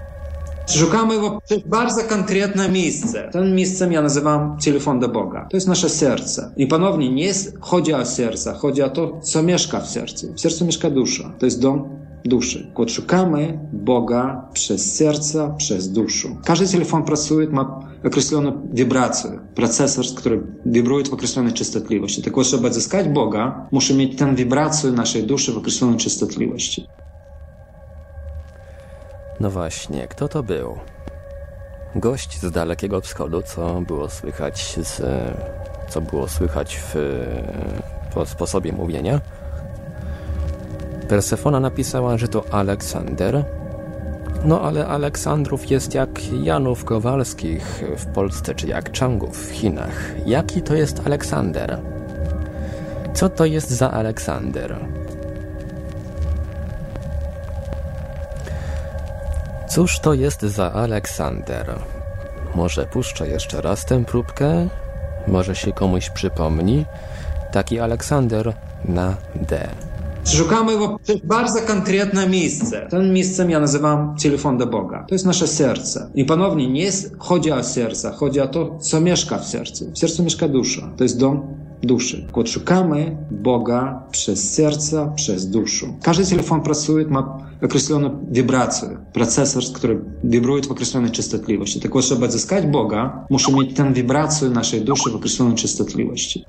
Szukamy 0.67 1.13
его 1.13 1.39
w 1.49 1.69
bardzo 1.69 2.01
konkretne 2.01 2.69
miejsce. 2.69 3.29
To 3.31 3.45
miejscem 3.45 3.91
ja 3.91 4.01
nazywam 4.01 4.57
telefon 4.65 4.99
do 4.99 5.09
Boga. 5.09 5.47
To 5.51 5.57
jest 5.57 5.67
nasze 5.67 5.89
serce. 5.89 6.51
I 6.57 6.67
ponownie 6.67 7.11
nie 7.13 7.23
jest, 7.23 7.57
chodzi 7.59 7.93
o 7.93 8.05
serce, 8.05 8.53
chodzi 8.53 8.81
o 8.81 8.89
to, 8.89 9.19
co 9.21 9.43
mieszka 9.43 9.79
w 9.79 9.89
sercu. 9.89 10.33
W 10.33 10.39
sercu 10.41 10.65
mieszka 10.65 10.89
dusza. 10.89 11.33
To 11.39 11.45
jest 11.45 11.61
dom 11.61 11.89
duszy. 12.25 12.71
Kiedy 12.77 12.91
szukamy 12.91 13.59
Boga 13.73 14.49
przez 14.53 14.95
serce, 14.95 15.53
przez 15.57 15.91
duszę. 15.91 16.27
Każdy 16.45 16.67
telefon 16.67 17.03
pracuje, 17.03 17.47
ma 17.49 17.79
określoną 18.05 18.67
wibrację. 18.73 19.39
Procesor, 19.55 20.05
który 20.15 20.43
wibruje 20.65 21.05
w 21.05 21.13
określonej 21.13 21.53
częstotliwości. 21.53 22.21
Tak, 22.21 22.43
żeby 22.43 22.67
odzyskać 22.67 23.07
Boga, 23.07 23.67
muszę 23.71 23.93
mieć 23.93 24.17
tę 24.17 24.35
wibrację 24.35 24.91
naszej 24.91 25.23
duszy 25.23 25.53
w 25.53 25.57
określonej 25.57 25.97
częstotliwości. 25.97 26.87
No 29.40 29.50
właśnie, 29.50 30.08
kto 30.08 30.28
to 30.28 30.42
był? 30.42 30.78
Gość 31.94 32.40
z 32.40 32.50
Dalekiego 32.50 33.00
Wschodu, 33.00 33.42
co 33.42 33.80
było 33.80 34.08
słychać 34.10 34.78
z... 34.82 35.02
co 35.88 36.00
było 36.00 36.28
słychać 36.28 36.76
w 36.76 36.94
po 38.14 38.26
sposobie 38.26 38.72
mówienia. 38.72 39.20
Persefona 41.08 41.60
napisała, 41.60 42.18
że 42.18 42.28
to 42.28 42.44
Aleksander. 42.50 43.44
No 44.44 44.60
ale 44.62 44.86
Aleksandrów 44.86 45.70
jest 45.70 45.94
jak 45.94 46.32
Janów 46.32 46.84
Kowalskich 46.84 47.84
w 47.96 48.06
Polsce, 48.06 48.54
czy 48.54 48.66
jak 48.66 48.98
Changów 48.98 49.48
w 49.48 49.52
Chinach. 49.52 50.26
Jaki 50.26 50.62
to 50.62 50.74
jest 50.74 51.06
Aleksander? 51.06 51.78
Co 53.14 53.28
to 53.28 53.44
jest 53.44 53.70
za 53.70 53.90
Aleksander? 53.90 54.76
Cóż 59.68 59.98
to 59.98 60.14
jest 60.14 60.42
za 60.42 60.72
Aleksander? 60.72 61.74
Może 62.54 62.86
puszczę 62.86 63.28
jeszcze 63.28 63.60
raz 63.60 63.84
tę 63.84 64.04
próbkę? 64.04 64.68
Może 65.26 65.54
się 65.54 65.72
komuś 65.72 66.10
przypomni? 66.10 66.84
Taki 67.52 67.80
Aleksander 67.80 68.52
na 68.84 69.16
D. 69.34 69.68
Szukamy 70.24 70.72
w 70.76 71.26
bardzo 71.26 71.60
konkretne 71.60 72.28
miejsce. 72.28 72.86
Tym 72.90 73.12
miejscem 73.12 73.50
ja 73.50 73.60
nazywam 73.60 74.16
telefon 74.22 74.58
do 74.58 74.66
Boga. 74.66 75.04
To 75.08 75.14
jest 75.14 75.26
nasze 75.26 75.46
serce. 75.46 76.10
I 76.14 76.24
ponownie 76.24 76.68
nie 76.68 76.82
jest, 76.82 77.16
chodzi 77.18 77.52
o 77.52 77.64
serce, 77.64 78.12
chodzi 78.12 78.40
o 78.40 78.48
to, 78.48 78.78
co 78.78 79.00
mieszka 79.00 79.38
w 79.38 79.46
sercu. 79.46 79.90
W 79.92 79.98
sercu 79.98 80.22
mieszka 80.22 80.48
dusza. 80.48 80.90
To 80.96 81.04
jest 81.04 81.18
dom 81.18 81.42
duszy. 81.82 82.26
Kiedy 82.34 82.48
szukamy 82.48 83.16
Boga 83.30 84.02
przez 84.10 84.54
serce, 84.54 85.12
przez 85.16 85.50
duszę. 85.50 85.86
Każdy 86.02 86.26
telefon 86.26 86.60
pracuje, 86.60 87.06
ma 87.06 87.47
określoną 87.62 88.26
wibrację, 88.30 88.88
procesor, 89.12 89.62
który 89.74 90.00
wibruje 90.24 90.62
w 90.62 90.70
określonej 90.70 91.10
częstotliwości. 91.10 91.80
Tak, 91.80 92.02
żeby 92.02 92.24
odzyskać 92.24 92.66
Boga, 92.66 93.26
muszę 93.30 93.52
mieć 93.52 93.76
tę 93.76 93.92
wibrację 93.92 94.48
naszej 94.48 94.80
duszy 94.84 95.10
w 95.10 95.14
określonej 95.16 95.54
częstotliwości. 95.54 96.44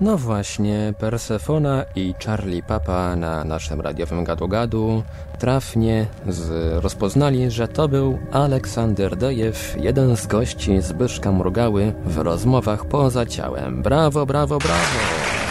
No 0.00 0.18
właśnie, 0.18 0.94
Persefona 0.98 1.84
i 1.94 2.14
Charlie 2.24 2.62
Papa 2.62 3.16
na 3.16 3.44
naszym 3.44 3.80
radiowym 3.80 4.24
gadu-gadu 4.24 5.02
trafnie 5.38 6.06
z, 6.28 6.50
rozpoznali, 6.84 7.50
że 7.50 7.68
to 7.68 7.88
był 7.88 8.18
Aleksander 8.32 9.16
Dejew, 9.16 9.76
jeden 9.80 10.16
z 10.16 10.26
gości 10.26 10.80
Zbyszka 10.80 11.32
Mrugały 11.32 11.92
w 12.06 12.18
rozmowach 12.18 12.84
poza 12.84 13.26
ciałem. 13.26 13.82
Brawo, 13.82 14.26
brawo, 14.26 14.58
brawo! 14.58 15.45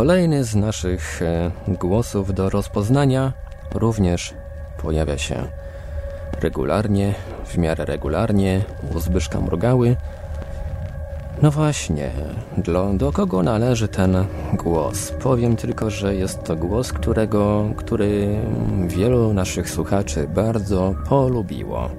Kolejny 0.00 0.44
z 0.44 0.56
naszych 0.56 1.22
e, 1.22 1.50
głosów 1.68 2.34
do 2.34 2.50
rozpoznania 2.50 3.32
również 3.74 4.34
pojawia 4.82 5.18
się 5.18 5.36
regularnie, 6.42 7.14
w 7.44 7.58
miarę 7.58 7.84
regularnie 7.84 8.60
u 8.94 8.98
Zbyszka 8.98 9.40
Mrugały. 9.40 9.96
No 11.42 11.50
właśnie, 11.50 12.10
do, 12.58 12.90
do 12.94 13.12
kogo 13.12 13.42
należy 13.42 13.88
ten 13.88 14.24
głos? 14.54 15.12
Powiem 15.22 15.56
tylko, 15.56 15.90
że 15.90 16.14
jest 16.14 16.44
to 16.44 16.56
głos, 16.56 16.92
którego, 16.92 17.70
który 17.76 18.40
wielu 18.86 19.34
naszych 19.34 19.70
słuchaczy 19.70 20.28
bardzo 20.34 20.94
polubiło. 21.08 21.90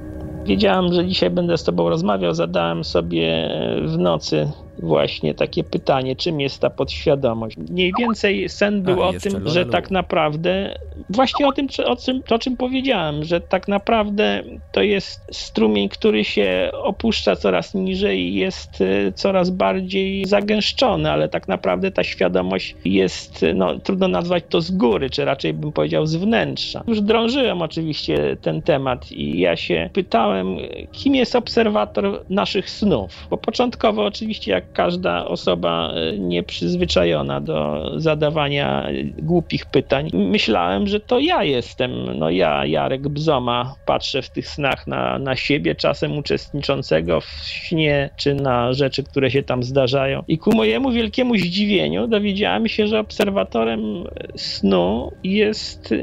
Wiedziałem, 0.45 0.93
że 0.93 1.05
dzisiaj 1.07 1.29
będę 1.29 1.57
z 1.57 1.63
Tobą 1.63 1.89
rozmawiał. 1.89 2.33
Zadałem 2.33 2.83
sobie 2.83 3.49
w 3.87 3.97
nocy 3.97 4.51
właśnie 4.81 5.33
takie 5.33 5.63
pytanie, 5.63 6.15
czym 6.15 6.41
jest 6.41 6.59
ta 6.59 6.69
podświadomość. 6.69 7.57
Mniej 7.57 7.93
więcej 7.99 8.49
sen 8.49 8.81
był 8.81 9.03
A, 9.03 9.07
o 9.07 9.13
tym, 9.13 9.49
że 9.49 9.65
tak 9.65 9.91
naprawdę, 9.91 10.79
właśnie 11.09 11.47
o 11.47 11.51
tym, 11.51 11.67
o 11.85 11.95
czym, 11.95 12.21
o 12.29 12.39
czym 12.39 12.57
powiedziałem, 12.57 13.23
że 13.23 13.41
tak 13.41 13.67
naprawdę 13.67 14.43
to 14.71 14.81
jest 14.81 15.21
strumień, 15.31 15.89
który 15.89 16.23
się 16.23 16.71
opuszcza 16.73 17.35
coraz 17.35 17.73
niżej 17.73 18.19
i 18.19 18.35
jest 18.35 18.81
y, 18.81 19.13
coraz 19.15 19.49
bardziej 19.49 20.25
zagęszczony, 20.25 21.11
ale 21.11 21.29
tak 21.29 21.47
naprawdę 21.47 21.91
ta 21.91 22.03
świadomość 22.03 22.75
jest, 22.85 23.45
no 23.55 23.79
trudno 23.79 24.07
nazwać 24.07 24.43
to 24.49 24.61
z 24.61 24.71
góry, 24.71 25.09
czy 25.09 25.25
raczej 25.25 25.53
bym 25.53 25.71
powiedział 25.71 26.05
z 26.05 26.15
wnętrza. 26.15 26.83
Już 26.87 27.01
drążyłem 27.01 27.61
oczywiście 27.61 28.37
ten 28.41 28.61
temat 28.61 29.11
i 29.11 29.39
ja 29.39 29.55
się 29.55 29.89
pytałem, 29.93 30.57
kim 30.91 31.15
jest 31.15 31.35
obserwator 31.35 32.23
naszych 32.29 32.69
snów, 32.69 33.27
bo 33.29 33.37
początkowo 33.37 34.05
oczywiście 34.05 34.51
jak 34.51 34.73
każda 34.73 35.25
osoba 35.25 35.93
e, 35.93 36.17
nieprzyzwyczajona 36.17 37.41
do 37.41 37.91
zadawania 37.99 38.87
głupich 39.17 39.65
pytań. 39.65 40.09
Myślałem, 40.13 40.87
że 40.91 40.99
to 40.99 41.19
ja 41.19 41.43
jestem, 41.43 42.19
no 42.19 42.29
ja, 42.29 42.65
Jarek 42.65 43.09
Bzoma, 43.09 43.75
patrzę 43.85 44.21
w 44.21 44.29
tych 44.29 44.47
snach 44.47 44.87
na, 44.87 45.19
na 45.19 45.35
siebie, 45.35 45.75
czasem 45.75 46.17
uczestniczącego 46.17 47.21
w 47.21 47.29
śnie, 47.45 48.09
czy 48.17 48.35
na 48.35 48.73
rzeczy, 48.73 49.03
które 49.03 49.31
się 49.31 49.43
tam 49.43 49.63
zdarzają. 49.63 50.23
I 50.27 50.37
ku 50.37 50.55
mojemu 50.55 50.91
wielkiemu 50.91 51.37
zdziwieniu 51.37 52.07
dowiedziałem 52.07 52.67
się, 52.67 52.87
że 52.87 52.99
obserwatorem 52.99 54.03
snu 54.35 55.11
jest 55.23 55.91
e, 55.91 55.97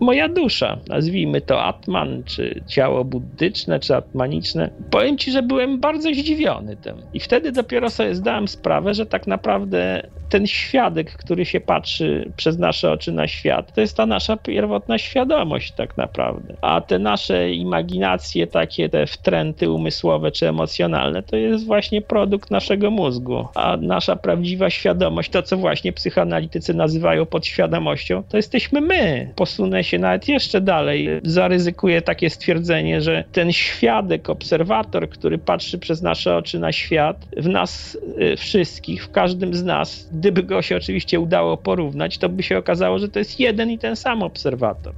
moja 0.00 0.28
dusza. 0.28 0.78
Nazwijmy 0.88 1.40
to 1.40 1.64
Atman, 1.64 2.22
czy 2.24 2.62
ciało 2.66 3.04
buddyczne, 3.04 3.80
czy 3.80 3.96
atmaniczne. 3.96 4.70
Powiem 4.90 5.18
ci, 5.18 5.32
że 5.32 5.42
byłem 5.42 5.80
bardzo 5.80 6.08
zdziwiony 6.14 6.76
tym. 6.76 6.96
I 7.14 7.20
wtedy 7.20 7.52
dopiero 7.52 7.90
sobie 7.90 8.14
zdałem 8.14 8.48
sprawę, 8.48 8.94
że 8.94 9.06
tak 9.06 9.26
naprawdę 9.26 10.02
ten 10.30 10.46
świadek, 10.46 11.12
który 11.12 11.44
się 11.44 11.60
patrzy 11.60 12.32
przez 12.36 12.58
nasze 12.58 12.90
oczy 12.90 13.12
na 13.12 13.28
świat, 13.28 13.74
to 13.74 13.80
jest 13.80 13.96
ta 13.96 14.06
nasza 14.06 14.19
pierwotna 14.36 14.98
świadomość 14.98 15.72
tak 15.72 15.96
naprawdę. 15.96 16.54
A 16.60 16.80
te 16.80 16.98
nasze 16.98 17.50
imaginacje, 17.50 18.46
takie 18.46 18.88
te 18.88 19.06
wtręty 19.06 19.70
umysłowe 19.70 20.30
czy 20.32 20.48
emocjonalne, 20.48 21.22
to 21.22 21.36
jest 21.36 21.66
właśnie 21.66 22.02
produkt 22.02 22.50
naszego 22.50 22.90
mózgu. 22.90 23.46
A 23.54 23.76
nasza 23.76 24.16
prawdziwa 24.16 24.70
świadomość, 24.70 25.30
to 25.30 25.42
co 25.42 25.56
właśnie 25.56 25.92
psychoanalitycy 25.92 26.74
nazywają 26.74 27.26
podświadomością, 27.26 28.22
to 28.28 28.36
jesteśmy 28.36 28.80
my. 28.80 29.32
Posunę 29.36 29.84
się 29.84 29.98
nawet 29.98 30.28
jeszcze 30.28 30.60
dalej. 30.60 31.08
Zaryzykuję 31.22 32.02
takie 32.02 32.30
stwierdzenie, 32.30 33.00
że 33.00 33.24
ten 33.32 33.52
świadek, 33.52 34.30
obserwator, 34.30 35.08
który 35.08 35.38
patrzy 35.38 35.78
przez 35.78 36.02
nasze 36.02 36.36
oczy 36.36 36.58
na 36.58 36.72
świat, 36.72 37.16
w 37.36 37.48
nas 37.48 37.98
y, 38.20 38.36
wszystkich, 38.36 39.04
w 39.04 39.10
każdym 39.10 39.54
z 39.54 39.64
nas, 39.64 40.08
gdyby 40.12 40.42
go 40.42 40.62
się 40.62 40.76
oczywiście 40.76 41.20
udało 41.20 41.56
porównać, 41.56 42.18
to 42.18 42.28
by 42.28 42.42
się 42.42 42.58
okazało, 42.58 42.98
że 42.98 43.08
to 43.08 43.18
jest 43.18 43.40
jeden 43.40 43.70
i 43.70 43.78
ten 43.78 43.96
sam 44.00 44.22
obserwator. 44.22 44.94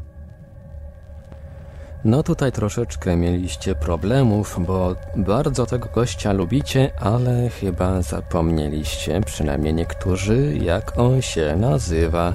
No 2.04 2.22
tutaj 2.22 2.52
troszeczkę 2.52 3.16
mieliście 3.16 3.74
problemów, 3.74 4.58
bo 4.66 4.94
bardzo 5.16 5.66
tego 5.66 5.88
gościa 5.94 6.32
lubicie, 6.32 6.90
ale 7.00 7.48
chyba 7.48 8.02
zapomnieliście, 8.02 9.20
przynajmniej 9.20 9.74
niektórzy, 9.74 10.56
jak 10.56 10.98
on 10.98 11.22
się 11.22 11.56
nazywa. 11.56 12.32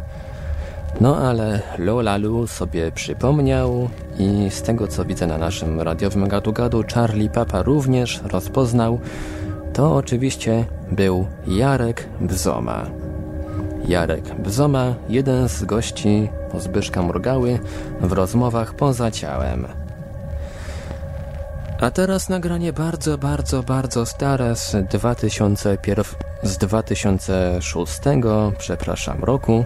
No 1.01 1.17
ale 1.17 1.62
Lolalu 1.77 2.47
sobie 2.47 2.91
przypomniał 2.91 3.89
i 4.19 4.49
z 4.49 4.62
tego 4.62 4.88
co 4.88 5.06
widzę 5.06 5.27
na 5.27 5.38
naszym 5.38 5.82
radiowym 5.82 6.27
gadu-gadu 6.27 6.84
Charlie 6.93 7.30
Papa 7.30 7.62
również 7.62 8.21
rozpoznał, 8.23 8.99
to 9.73 9.95
oczywiście 9.95 10.65
był 10.91 11.25
Jarek 11.47 12.08
Bzoma. 12.21 12.86
Jarek 13.88 14.36
Bzoma, 14.36 14.95
jeden 15.10 15.49
z 15.49 15.63
gości 15.63 16.30
Zbyszka 16.59 17.01
Murgały 17.01 17.59
w 18.01 18.11
rozmowach 18.11 18.73
poza 18.73 19.11
ciałem. 19.11 19.67
A 21.79 21.91
teraz 21.91 22.29
nagranie 22.29 22.73
bardzo, 22.73 23.17
bardzo, 23.17 23.63
bardzo 23.63 24.05
stare 24.05 24.55
z 24.55 24.75
2001, 24.89 26.05
z 26.43 26.57
2006, 26.57 27.99
przepraszam, 28.57 29.23
roku. 29.23 29.65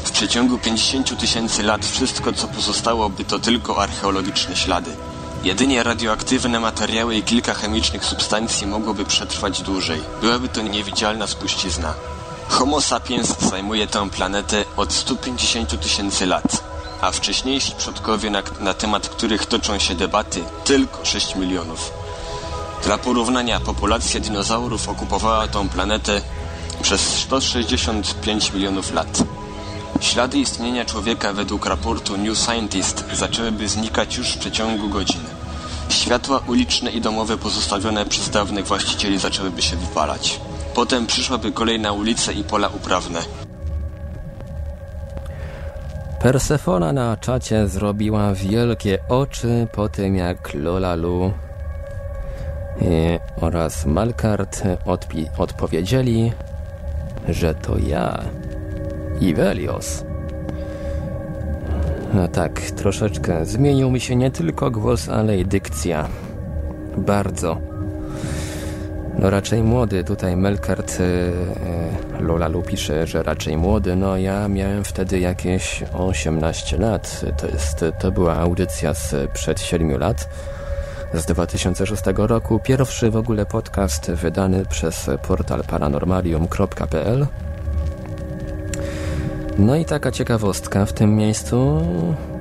W 0.05 0.11
przeciągu 0.11 0.59
50 0.59 1.21
tysięcy 1.21 1.63
lat 1.63 1.87
wszystko 1.87 2.33
co 2.33 2.49
pozostałoby 2.49 3.25
to 3.25 3.39
tylko 3.39 3.83
archeologiczne 3.83 4.57
ślady. 4.57 4.91
Jedynie 5.45 5.83
radioaktywne 5.83 6.61
materiały 6.61 7.17
i 7.17 7.23
kilka 7.23 7.55
chemicznych 7.55 8.05
substancji 8.05 8.67
mogłoby 8.67 9.05
przetrwać 9.05 9.63
dłużej. 9.63 10.01
Byłaby 10.21 10.49
to 10.49 10.63
niewidzialna 10.63 11.27
spuścizna. 11.27 11.95
Homo 12.49 12.81
sapiens 12.81 13.39
zajmuje 13.51 13.87
tę 13.87 14.11
planetę 14.11 14.65
od 14.77 14.93
150 14.93 15.81
tysięcy 15.81 16.27
lat, 16.27 16.65
a 17.01 17.11
wcześniejsi 17.11 17.73
przodkowie, 17.79 18.31
na, 18.31 18.43
na 18.61 18.75
temat 18.75 19.09
których 19.09 19.47
toczą 19.47 19.79
się 19.79 19.95
debaty, 19.95 20.45
tylko 20.65 21.05
6 21.05 21.35
milionów. 21.37 21.93
Dla 22.85 22.99
porównania 22.99 23.61
populacja 23.61 24.21
dinozaurów 24.21 24.89
okupowała 24.89 25.49
tą 25.49 25.69
planetę 25.69 26.21
przez 26.83 27.01
165 27.01 28.53
milionów 28.53 28.93
lat. 28.93 29.23
Ślady 30.01 30.39
istnienia 30.39 30.85
człowieka 30.85 31.33
według 31.33 31.67
raportu 31.67 32.17
New 32.17 32.39
Scientist 32.39 33.05
zaczęłyby 33.13 33.69
znikać 33.69 34.17
już 34.17 34.29
w 34.29 34.39
przeciągu 34.39 34.89
godziny. 34.89 35.29
Światła 35.89 36.41
uliczne 36.47 36.91
i 36.91 37.01
domowe 37.01 37.39
pozostawione 37.39 38.07
przez 38.07 38.31
dawnych 38.31 38.67
właścicieli 38.67 39.19
zaczęłyby 39.19 39.63
się 39.63 39.77
wypalać. 39.77 40.41
Potem 40.77 41.07
przyszłaby 41.07 41.53
kolej 41.53 41.81
na 41.81 41.93
ulice 41.93 42.33
i 42.33 42.45
pola 42.45 42.69
uprawne. 42.69 43.21
Persefona 46.21 46.93
na 46.93 47.17
czacie 47.17 47.69
zrobiła 47.69 48.35
wielkie 48.35 48.99
oczy 49.09 49.67
po 49.73 49.89
tym 49.89 50.17
jak 50.17 50.55
Lolalu 50.55 51.33
oraz 53.41 53.87
Malkart 53.87 54.63
odpowiedzieli, 55.37 56.33
że 57.29 57.55
to 57.55 57.79
ja, 57.79 58.23
Ivelios. 59.21 60.05
A 62.25 62.29
tak, 62.29 62.61
troszeczkę 62.61 63.47
zmienił 63.47 63.91
mi 63.91 64.01
się 64.01 64.17
nie 64.17 64.31
tylko 64.31 64.71
głos, 64.71 65.09
ale 65.09 65.39
i 65.39 65.47
dykcja. 65.47 66.09
Bardzo. 66.97 67.76
No 69.19 69.31
raczej 69.31 69.63
młody, 69.63 70.05
tutaj 70.05 70.37
Melkart 70.37 70.99
e, 71.01 72.23
Lolalu 72.23 72.63
pisze, 72.63 73.07
że 73.07 73.23
raczej 73.23 73.57
młody, 73.57 73.97
no 73.97 74.17
ja 74.17 74.49
miałem 74.49 74.85
wtedy 74.85 75.21
jakieś 75.21 75.85
18 75.93 76.79
lat, 76.79 77.25
to, 77.37 77.47
jest, 77.47 77.85
to 77.99 78.13
była 78.13 78.37
audycja 78.37 78.95
sprzed 78.95 79.61
7 79.61 79.99
lat, 79.99 80.29
z 81.15 81.27
2006 81.27 82.03
roku, 82.17 82.61
pierwszy 82.65 83.11
w 83.11 83.17
ogóle 83.17 83.47
podcast 83.47 84.11
wydany 84.11 84.67
przez 84.67 85.11
portal 85.23 85.65
paranormalium.pl 85.65 87.27
no 89.59 89.77
i 89.77 89.85
taka 89.85 90.13
ciekawostka 90.13 90.87
w 90.87 90.93
tym 90.93 91.17
miejscu. 91.17 91.83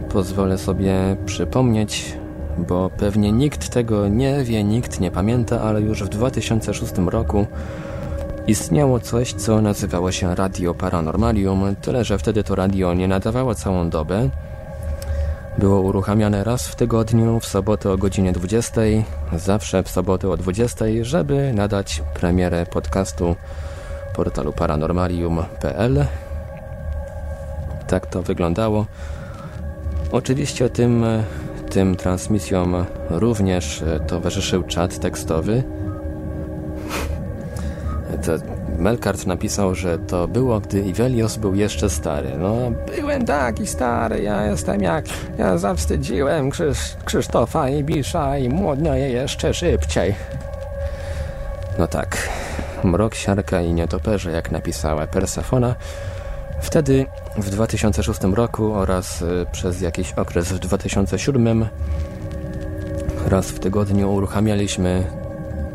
Pozwolę 0.09 0.57
sobie 0.57 0.93
przypomnieć, 1.25 2.17
bo 2.57 2.89
pewnie 2.97 3.31
nikt 3.31 3.69
tego 3.69 4.07
nie 4.07 4.43
wie, 4.43 4.63
nikt 4.63 4.99
nie 4.99 5.11
pamięta, 5.11 5.61
ale 5.61 5.81
już 5.81 6.03
w 6.03 6.09
2006 6.09 6.93
roku 7.05 7.45
istniało 8.47 8.99
coś, 8.99 9.33
co 9.33 9.61
nazywało 9.61 10.11
się 10.11 10.35
Radio 10.35 10.73
Paranormalium, 10.73 11.75
tyle 11.81 12.03
że 12.03 12.17
wtedy 12.17 12.43
to 12.43 12.55
radio 12.55 12.93
nie 12.93 13.07
nadawało 13.07 13.55
całą 13.55 13.89
dobę. 13.89 14.29
Było 15.57 15.81
uruchamiane 15.81 16.43
raz 16.43 16.67
w 16.67 16.75
tygodniu, 16.75 17.39
w 17.39 17.45
sobotę 17.45 17.91
o 17.91 17.97
godzinie 17.97 18.31
20, 18.31 18.81
zawsze 19.35 19.83
w 19.83 19.89
sobotę 19.89 20.29
o 20.29 20.37
20, 20.37 20.85
żeby 21.01 21.53
nadać 21.53 22.03
premierę 22.13 22.65
podcastu 22.65 23.35
portalu 24.15 24.53
paranormalium.pl 24.53 26.05
tak 27.87 28.05
to 28.05 28.21
wyglądało. 28.21 28.85
Oczywiście 30.11 30.69
tym, 30.69 31.05
tym 31.75 31.95
transmisjom 31.95 32.85
również 33.09 33.83
towarzyszył 34.07 34.63
czat 34.63 34.99
tekstowy. 34.99 35.63
To 38.25 38.31
Melkart 38.77 39.25
napisał, 39.25 39.75
że 39.75 39.99
to 39.99 40.27
było, 40.27 40.59
gdy 40.59 40.81
Ivelios 40.81 41.37
był 41.37 41.55
jeszcze 41.55 41.89
stary. 41.89 42.31
No, 42.39 42.55
byłem 42.95 43.25
taki 43.25 43.67
stary, 43.67 44.21
ja 44.21 44.45
jestem 44.45 44.81
jak... 44.81 45.05
Ja 45.37 45.57
zawstydziłem 45.57 46.51
Krzysz, 46.51 46.95
Krzysztofa 47.05 47.69
i 47.69 47.83
Bisza 47.83 48.37
i 48.37 48.49
młodnieję 48.49 49.09
jeszcze 49.09 49.53
szybciej. 49.53 50.15
No 51.79 51.87
tak, 51.87 52.29
mrok, 52.83 53.15
siarka 53.15 53.61
i 53.61 53.73
nietoperze, 53.73 54.31
jak 54.31 54.51
napisała 54.51 55.07
Persefona, 55.07 55.75
Wtedy 56.65 57.05
w 57.37 57.49
2006 57.49 58.21
roku 58.23 58.73
oraz 58.73 59.21
y, 59.21 59.45
przez 59.51 59.81
jakiś 59.81 60.13
okres 60.13 60.47
w 60.53 60.59
2007 60.59 61.65
raz 63.27 63.51
w 63.51 63.59
tygodniu 63.59 64.13
uruchamialiśmy 64.13 65.03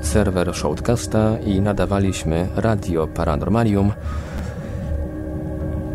serwer 0.00 0.54
Shoutcasta 0.54 1.38
i 1.46 1.60
nadawaliśmy 1.60 2.48
Radio 2.56 3.06
Paranormalium. 3.06 3.92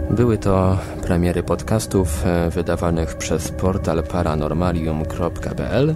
Były 0.09 0.37
to 0.37 0.77
premiery 1.01 1.43
podcastów 1.43 2.23
y, 2.47 2.49
wydawanych 2.49 3.15
przez 3.15 3.51
portal 3.51 4.03
paranormalium.pl 4.03 5.95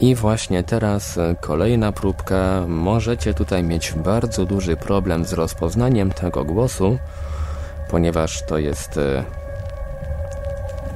i 0.00 0.14
właśnie 0.14 0.62
teraz 0.64 1.16
y, 1.16 1.36
kolejna 1.40 1.92
próbka. 1.92 2.64
Możecie 2.68 3.34
tutaj 3.34 3.62
mieć 3.62 3.92
bardzo 3.92 4.46
duży 4.46 4.76
problem 4.76 5.24
z 5.24 5.32
rozpoznaniem 5.32 6.10
tego 6.10 6.44
głosu, 6.44 6.98
ponieważ 7.92 8.42
to 8.42 8.58
jest 8.58 8.98
e, 8.98 9.24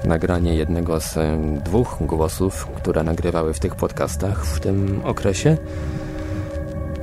nagranie 0.05 0.55
jednego 0.55 1.01
z 1.01 1.17
e, 1.17 1.39
dwóch 1.65 1.97
głosów, 2.01 2.67
które 2.67 3.03
nagrywały 3.03 3.55
w 3.55 3.59
tych 3.59 3.75
podcastach 3.75 4.47
w 4.47 4.61
tym 4.61 5.01
okresie. 5.05 5.57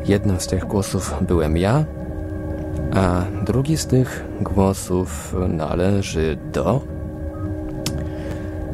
Jednym 0.06 0.40
z 0.40 0.48
tych 0.48 0.66
głosów 0.66 1.14
byłem 1.22 1.58
ja, 1.58 1.86
a 2.94 3.22
drugi 3.46 3.78
z 3.78 3.86
tych 3.86 4.26
głosów 4.42 5.36
należy 5.48 6.38
do... 6.54 6.82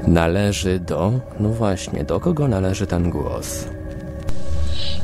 Należy 0.08 0.80
do... 0.80 1.12
No 1.40 1.50
właśnie, 1.50 2.04
do 2.04 2.20
kogo 2.20 2.48
należy 2.48 2.88
ten 2.88 3.10
głos? 3.10 3.79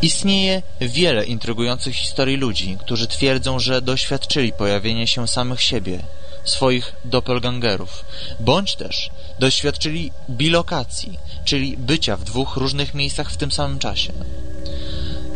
Istnieje 0.02 0.62
wiele 0.82 1.26
intrygujących 1.26 1.96
historii 1.96 2.38
ludzi, 2.38 2.78
którzy 2.80 3.08
twierdzą, 3.08 3.60
że 3.60 3.82
doświadczyli 3.82 4.54
pojawienia 4.54 5.08
się 5.08 5.28
samych 5.28 5.62
siebie, 5.62 6.00
swoich 6.44 6.96
doppelgangerów, 7.06 8.06
bądź 8.40 8.76
też 8.76 9.10
doświadczyli 9.40 10.12
bilokacji, 10.30 11.20
czyli 11.46 11.78
bycia 11.78 12.18
w 12.18 12.24
dwóch 12.24 12.58
różnych 12.58 12.94
miejscach 12.94 13.32
w 13.32 13.38
tym 13.38 13.52
samym 13.52 13.80
czasie. 13.80 14.14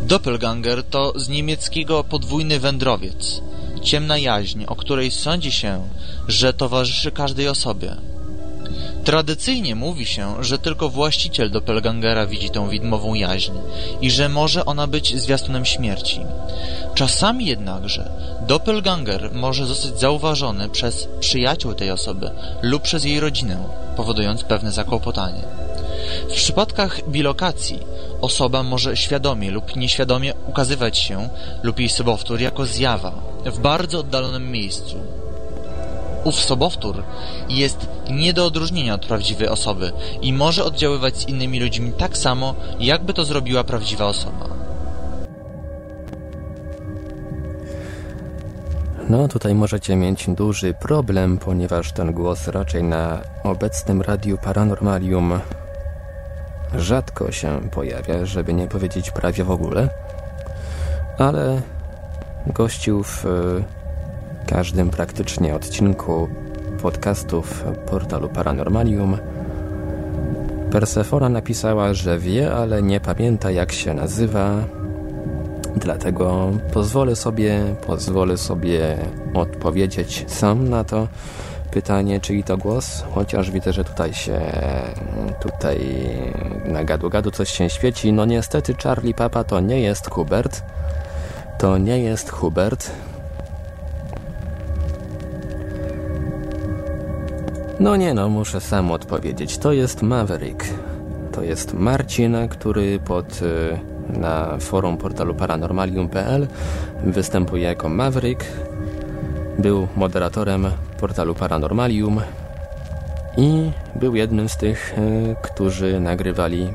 Doppelganger 0.02 0.84
to 0.84 1.12
z 1.16 1.28
niemieckiego 1.28 2.04
podwójny 2.04 2.60
wędrowiec, 2.60 3.40
ciemna 3.82 4.18
jaźń, 4.18 4.64
o 4.66 4.76
której 4.76 5.10
sądzi 5.10 5.52
się, 5.52 5.88
że 6.28 6.52
towarzyszy 6.52 7.10
każdej 7.10 7.48
osobie. 7.48 7.96
Tradycyjnie 9.04 9.74
mówi 9.74 10.06
się, 10.06 10.44
że 10.44 10.58
tylko 10.58 10.88
właściciel 10.88 11.50
doppelgangera 11.50 12.26
widzi 12.26 12.50
tą 12.50 12.68
widmową 12.68 13.14
jaźń 13.14 13.52
i 14.00 14.10
że 14.10 14.28
może 14.28 14.64
ona 14.64 14.86
być 14.86 15.20
zwiastunem 15.20 15.64
śmierci. 15.64 16.20
Czasami 16.94 17.46
jednakże 17.46 18.10
doppelganger 18.46 19.30
może 19.34 19.66
zostać 19.66 20.00
zauważony 20.00 20.68
przez 20.68 21.08
przyjaciół 21.20 21.74
tej 21.74 21.90
osoby 21.90 22.30
lub 22.62 22.82
przez 22.82 23.04
jej 23.04 23.20
rodzinę, 23.20 23.58
powodując 23.96 24.44
pewne 24.44 24.72
zakłopotanie. 24.72 25.42
W 26.28 26.32
przypadkach 26.32 27.08
bilokacji 27.08 27.78
osoba 28.20 28.62
może 28.62 28.96
świadomie 28.96 29.50
lub 29.50 29.76
nieświadomie 29.76 30.34
ukazywać 30.46 30.98
się 30.98 31.28
lub 31.62 31.78
jej 31.78 31.88
sobowtór 31.88 32.40
jako 32.40 32.66
zjawa 32.66 33.12
w 33.44 33.58
bardzo 33.58 33.98
oddalonym 33.98 34.52
miejscu, 34.52 34.96
Ów 36.24 36.34
sobowtór 36.34 37.02
jest 37.48 37.88
nie 38.10 38.32
do 38.32 38.46
odróżnienia 38.46 38.94
od 38.94 39.06
prawdziwej 39.06 39.48
osoby 39.48 39.92
i 40.22 40.32
może 40.32 40.64
oddziaływać 40.64 41.16
z 41.16 41.28
innymi 41.28 41.60
ludźmi 41.60 41.92
tak 41.92 42.18
samo, 42.18 42.54
jakby 42.80 43.14
to 43.14 43.24
zrobiła 43.24 43.64
prawdziwa 43.64 44.06
osoba. 44.06 44.48
No, 49.08 49.28
tutaj 49.28 49.54
możecie 49.54 49.96
mieć 49.96 50.30
duży 50.30 50.74
problem, 50.74 51.38
ponieważ 51.38 51.92
ten 51.92 52.12
głos 52.12 52.48
raczej 52.48 52.82
na 52.82 53.20
obecnym 53.44 54.02
radiu 54.02 54.38
Paranormalium 54.38 55.40
rzadko 56.76 57.32
się 57.32 57.60
pojawia, 57.70 58.26
żeby 58.26 58.54
nie 58.54 58.68
powiedzieć 58.68 59.10
prawie 59.10 59.44
w 59.44 59.50
ogóle. 59.50 59.88
Ale 61.18 61.62
gościł 62.46 63.02
w 63.02 63.24
każdym 64.50 64.90
praktycznie 64.90 65.54
odcinku 65.54 66.28
podcastów 66.82 67.64
portalu 67.90 68.28
Paranormalium 68.28 69.18
Persefona 70.70 71.28
napisała, 71.28 71.94
że 71.94 72.18
wie, 72.18 72.52
ale 72.52 72.82
nie 72.82 73.00
pamięta 73.00 73.50
jak 73.50 73.72
się 73.72 73.94
nazywa, 73.94 74.64
dlatego 75.76 76.50
pozwolę 76.72 77.16
sobie, 77.16 77.60
pozwolę 77.86 78.36
sobie 78.36 78.96
odpowiedzieć 79.34 80.24
sam 80.28 80.68
na 80.68 80.84
to. 80.84 81.08
pytanie, 81.70 82.20
czyj 82.20 82.44
to 82.44 82.56
głos, 82.56 83.04
chociaż 83.14 83.50
widzę, 83.50 83.72
że 83.72 83.84
tutaj 83.84 84.14
się, 84.14 84.40
tutaj 85.40 85.78
na 86.64 86.84
gadu-gadu 86.84 87.30
coś 87.30 87.50
się 87.50 87.70
świeci. 87.70 88.12
No 88.12 88.24
niestety 88.24 88.74
Charlie 88.82 89.14
Papa 89.14 89.44
to 89.44 89.60
nie 89.60 89.80
jest 89.80 90.10
Hubert. 90.10 90.62
To 91.58 91.78
nie 91.78 91.98
jest 91.98 92.30
Hubert. 92.30 92.90
No 97.80 97.96
nie 97.96 98.14
no, 98.14 98.28
muszę 98.28 98.60
sam 98.60 98.90
odpowiedzieć. 98.90 99.58
To 99.58 99.72
jest 99.72 100.02
Maverick. 100.02 100.64
To 101.32 101.42
jest 101.42 101.74
Marcin, 101.74 102.36
który 102.50 102.98
pod 102.98 103.42
y, 103.42 103.78
na 104.18 104.58
forum 104.58 104.96
portalu 104.96 105.34
paranormalium.pl 105.34 106.46
występuje 107.04 107.62
jako 107.62 107.88
Maverick. 107.88 108.44
Był 109.58 109.88
moderatorem 109.96 110.70
portalu 111.00 111.34
Paranormalium 111.34 112.20
i 113.36 113.70
był 113.94 114.16
jednym 114.16 114.48
z 114.48 114.56
tych, 114.56 114.98
y, 114.98 115.36
którzy 115.42 116.00
nagrywali 116.00 116.74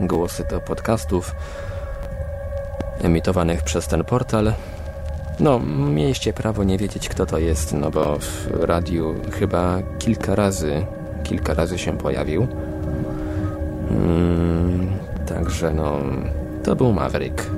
głosy 0.00 0.46
do 0.50 0.60
podcastów 0.60 1.34
emitowanych 3.02 3.62
przez 3.62 3.88
ten 3.88 4.04
portal. 4.04 4.52
No, 5.40 5.58
mieliście 5.94 6.32
prawo 6.32 6.64
nie 6.64 6.78
wiedzieć, 6.78 7.08
kto 7.08 7.26
to 7.26 7.38
jest, 7.38 7.72
no 7.72 7.90
bo 7.90 8.18
w 8.18 8.64
radiu 8.64 9.14
chyba 9.32 9.78
kilka 9.98 10.34
razy, 10.34 10.86
kilka 11.22 11.54
razy 11.54 11.78
się 11.78 11.98
pojawił. 11.98 12.46
Mm, 13.90 14.88
także 15.26 15.74
no, 15.74 15.98
to 16.64 16.76
był 16.76 16.92
Maverick. 16.92 17.50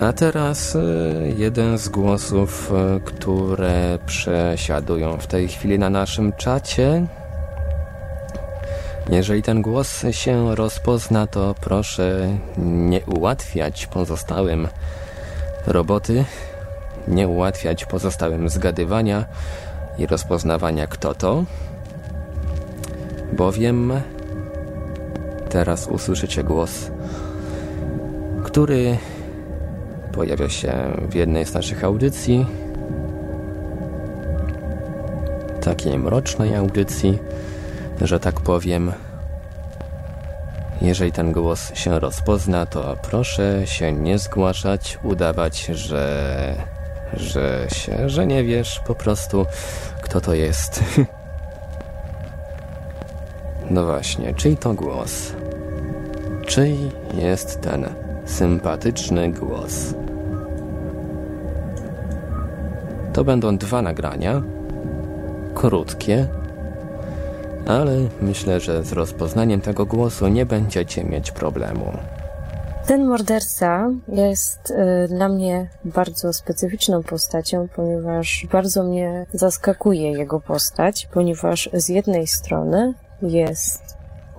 A 0.00 0.12
teraz 0.12 0.74
y, 0.74 1.34
jeden 1.36 1.78
z 1.78 1.88
głosów, 1.88 2.72
y, 2.96 3.00
które 3.00 3.98
przesiadują 4.06 5.16
w 5.16 5.26
tej 5.26 5.48
chwili 5.48 5.78
na 5.78 5.90
naszym 5.90 6.32
czacie. 6.32 7.06
Jeżeli 9.10 9.42
ten 9.42 9.62
głos 9.62 10.04
się 10.10 10.54
rozpozna, 10.54 11.26
to 11.26 11.54
proszę 11.60 12.28
nie 12.58 13.00
ułatwiać 13.00 13.86
pozostałym 13.86 14.68
roboty, 15.66 16.24
nie 17.08 17.28
ułatwiać 17.28 17.84
pozostałym 17.84 18.48
zgadywania 18.48 19.24
i 19.98 20.06
rozpoznawania 20.06 20.86
kto 20.86 21.14
to, 21.14 21.44
bowiem 23.32 23.92
teraz 25.48 25.86
usłyszycie 25.86 26.44
głos, 26.44 26.90
który 28.44 28.98
pojawia 30.12 30.48
się 30.48 30.72
w 31.10 31.14
jednej 31.14 31.46
z 31.46 31.54
naszych 31.54 31.84
audycji, 31.84 32.46
takiej 35.60 35.98
mrocznej 35.98 36.56
audycji, 36.56 37.18
że 38.00 38.20
tak 38.20 38.40
powiem. 38.40 38.92
Jeżeli 40.80 41.12
ten 41.12 41.32
głos 41.32 41.74
się 41.74 41.98
rozpozna, 41.98 42.66
to 42.66 42.96
proszę 43.02 43.66
się 43.66 43.92
nie 43.92 44.18
zgłaszać, 44.18 44.98
udawać, 45.02 45.66
że, 45.66 46.54
że 47.12 47.66
się, 47.72 48.08
że 48.08 48.26
nie 48.26 48.44
wiesz 48.44 48.80
po 48.86 48.94
prostu, 48.94 49.46
kto 50.02 50.20
to 50.20 50.34
jest. 50.34 50.84
no 53.70 53.84
właśnie, 53.84 54.34
czyj 54.34 54.56
to 54.56 54.74
głos? 54.74 55.32
Czyj 56.46 56.76
jest 57.14 57.60
ten 57.60 57.88
sympatyczny 58.24 59.32
głos? 59.32 59.94
To 63.12 63.24
będą 63.24 63.56
dwa 63.56 63.82
nagrania, 63.82 64.42
krótkie, 65.54 66.28
ale 67.72 67.96
myślę, 68.22 68.60
że 68.60 68.84
z 68.84 68.92
rozpoznaniem 68.92 69.60
tego 69.60 69.86
głosu 69.86 70.28
nie 70.28 70.46
będziecie 70.46 71.04
mieć 71.04 71.30
problemu. 71.30 71.92
Ten 72.86 73.06
morderca 73.06 73.90
jest 74.08 74.70
y, 74.70 75.08
dla 75.08 75.28
mnie 75.28 75.68
bardzo 75.84 76.32
specyficzną 76.32 77.02
postacią, 77.02 77.68
ponieważ 77.76 78.46
bardzo 78.52 78.84
mnie 78.84 79.26
zaskakuje 79.32 80.12
jego 80.12 80.40
postać, 80.40 81.08
ponieważ 81.12 81.70
z 81.72 81.88
jednej 81.88 82.26
strony 82.26 82.94
jest 83.22 83.89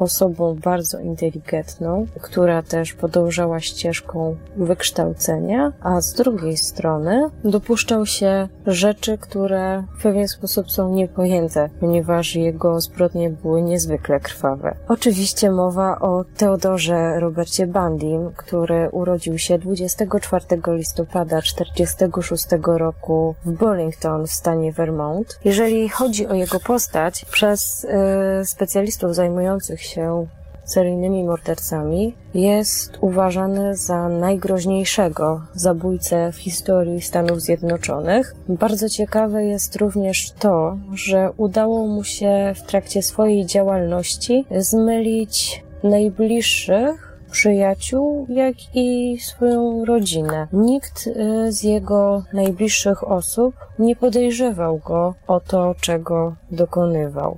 osobą 0.02 0.56
bardzo 0.56 1.00
inteligentną, 1.00 2.08
która 2.22 2.64
też 2.64 2.94
podążała 2.94 3.60
ścieżką 3.60 4.36
wykształcenia, 4.58 5.74
a 5.82 6.02
z 6.02 6.14
drugiej 6.14 6.58
strony 6.58 7.30
dopuszczał 7.44 8.06
się 8.06 8.48
rzeczy, 8.68 9.18
które 9.18 9.84
w 10.00 10.04
pewien 10.04 10.28
sposób 10.28 10.72
są 10.72 10.90
niepojęte, 10.90 11.70
ponieważ 11.80 12.36
jego 12.36 12.82
zbrodnie 12.82 13.30
były 13.30 13.62
niezwykle 13.62 14.20
krwawe. 14.20 14.76
Oczywiście 14.88 15.52
mowa 15.52 16.00
o 16.00 16.26
Teodorze 16.38 17.20
Robercie 17.20 17.68
Bandim, 17.68 18.32
który 18.38 18.90
urodził 18.90 19.38
się 19.38 19.58
24 19.58 20.46
listopada 20.68 21.42
1946 21.42 22.46
roku 22.66 23.36
w 23.46 23.52
Burlington 23.52 24.28
w 24.28 24.32
stanie 24.32 24.72
Vermont. 24.72 25.40
Jeżeli 25.46 25.90
chodzi 25.90 26.28
o 26.28 26.34
jego 26.34 26.60
postać, 26.60 27.26
przez 27.26 27.84
y, 27.84 28.46
specjalistów 28.46 29.16
zajmujących 29.16 29.82
się 29.82 29.91
się 29.94 30.28
seryjnymi 30.66 31.24
mordercami, 31.24 32.16
jest 32.34 32.98
uważany 33.02 33.76
za 33.76 34.10
najgroźniejszego 34.10 35.42
zabójcę 35.54 36.32
w 36.32 36.36
historii 36.36 37.02
Stanów 37.02 37.42
Zjednoczonych. 37.42 38.36
Bardzo 38.50 38.90
ciekawe 38.90 39.46
jest 39.46 39.76
również 39.76 40.32
to, 40.32 40.78
że 40.94 41.30
udało 41.38 41.88
mu 41.88 42.04
się 42.04 42.54
w 42.56 42.62
trakcie 42.62 43.02
swojej 43.02 43.46
działalności 43.46 44.46
zmylić 44.58 45.64
najbliższych 45.84 47.12
przyjaciół, 47.32 48.26
jak 48.30 48.56
i 48.74 49.18
swoją 49.22 49.86
rodzinę. 49.86 50.48
Nikt 50.54 51.08
y, 51.08 51.52
z 51.52 51.64
jego 51.64 52.24
najbliższych 52.34 53.08
osób 53.08 53.56
nie 53.80 53.96
podejrzewał 53.96 54.78
go 54.78 55.14
o 55.28 55.40
to, 55.40 55.76
czego 55.82 56.36
dokonywał. 56.52 57.38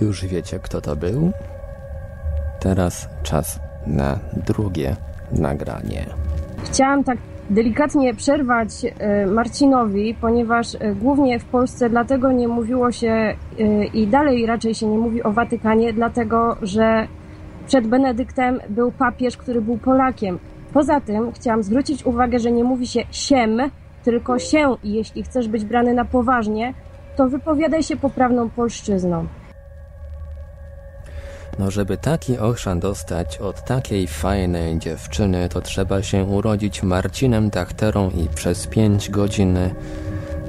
Już 0.00 0.24
wiecie, 0.26 0.58
kto 0.58 0.80
to 0.80 0.96
był? 0.96 1.32
Teraz 2.60 3.08
czas 3.22 3.60
na 3.86 4.18
drugie 4.46 4.96
nagranie. 5.32 6.06
Chciałam 6.64 7.04
tak 7.04 7.18
delikatnie 7.50 8.14
przerwać 8.14 8.70
e, 8.84 9.26
Marcinowi, 9.26 10.14
ponieważ 10.20 10.74
e, 10.74 10.94
głównie 10.94 11.38
w 11.38 11.44
Polsce 11.44 11.90
dlatego 11.90 12.32
nie 12.32 12.48
mówiło 12.48 12.92
się 12.92 13.08
e, 13.08 13.34
i 13.84 14.06
dalej 14.06 14.46
raczej 14.46 14.74
się 14.74 14.86
nie 14.86 14.98
mówi 14.98 15.22
o 15.22 15.32
Watykanie, 15.32 15.92
dlatego 15.92 16.56
że 16.62 17.08
przed 17.66 17.86
Benedyktem 17.86 18.60
był 18.68 18.92
papież, 18.92 19.36
który 19.36 19.60
był 19.60 19.78
Polakiem. 19.78 20.38
Poza 20.72 21.00
tym 21.00 21.32
chciałam 21.32 21.62
zwrócić 21.62 22.06
uwagę, 22.06 22.38
że 22.38 22.52
nie 22.52 22.64
mówi 22.64 22.86
się 22.86 23.00
siem, 23.10 23.58
tylko 24.04 24.38
się 24.38 24.76
i 24.84 24.92
jeśli 24.92 25.22
chcesz 25.22 25.48
być 25.48 25.64
brany 25.64 25.94
na 25.94 26.04
poważnie, 26.04 26.74
to 27.16 27.28
wypowiadaj 27.28 27.82
się 27.82 27.96
poprawną 27.96 28.50
polszczyzną. 28.50 29.26
No 31.58 31.70
żeby 31.70 31.96
taki 31.96 32.38
ochrzan 32.38 32.80
dostać 32.80 33.38
od 33.38 33.64
takiej 33.64 34.06
fajnej 34.06 34.78
dziewczyny, 34.78 35.48
to 35.48 35.60
trzeba 35.60 36.02
się 36.02 36.24
urodzić 36.24 36.82
Marcinem 36.82 37.50
Tachterą 37.50 38.10
i 38.10 38.28
przez 38.28 38.66
pięć 38.66 39.10
godzin 39.10 39.58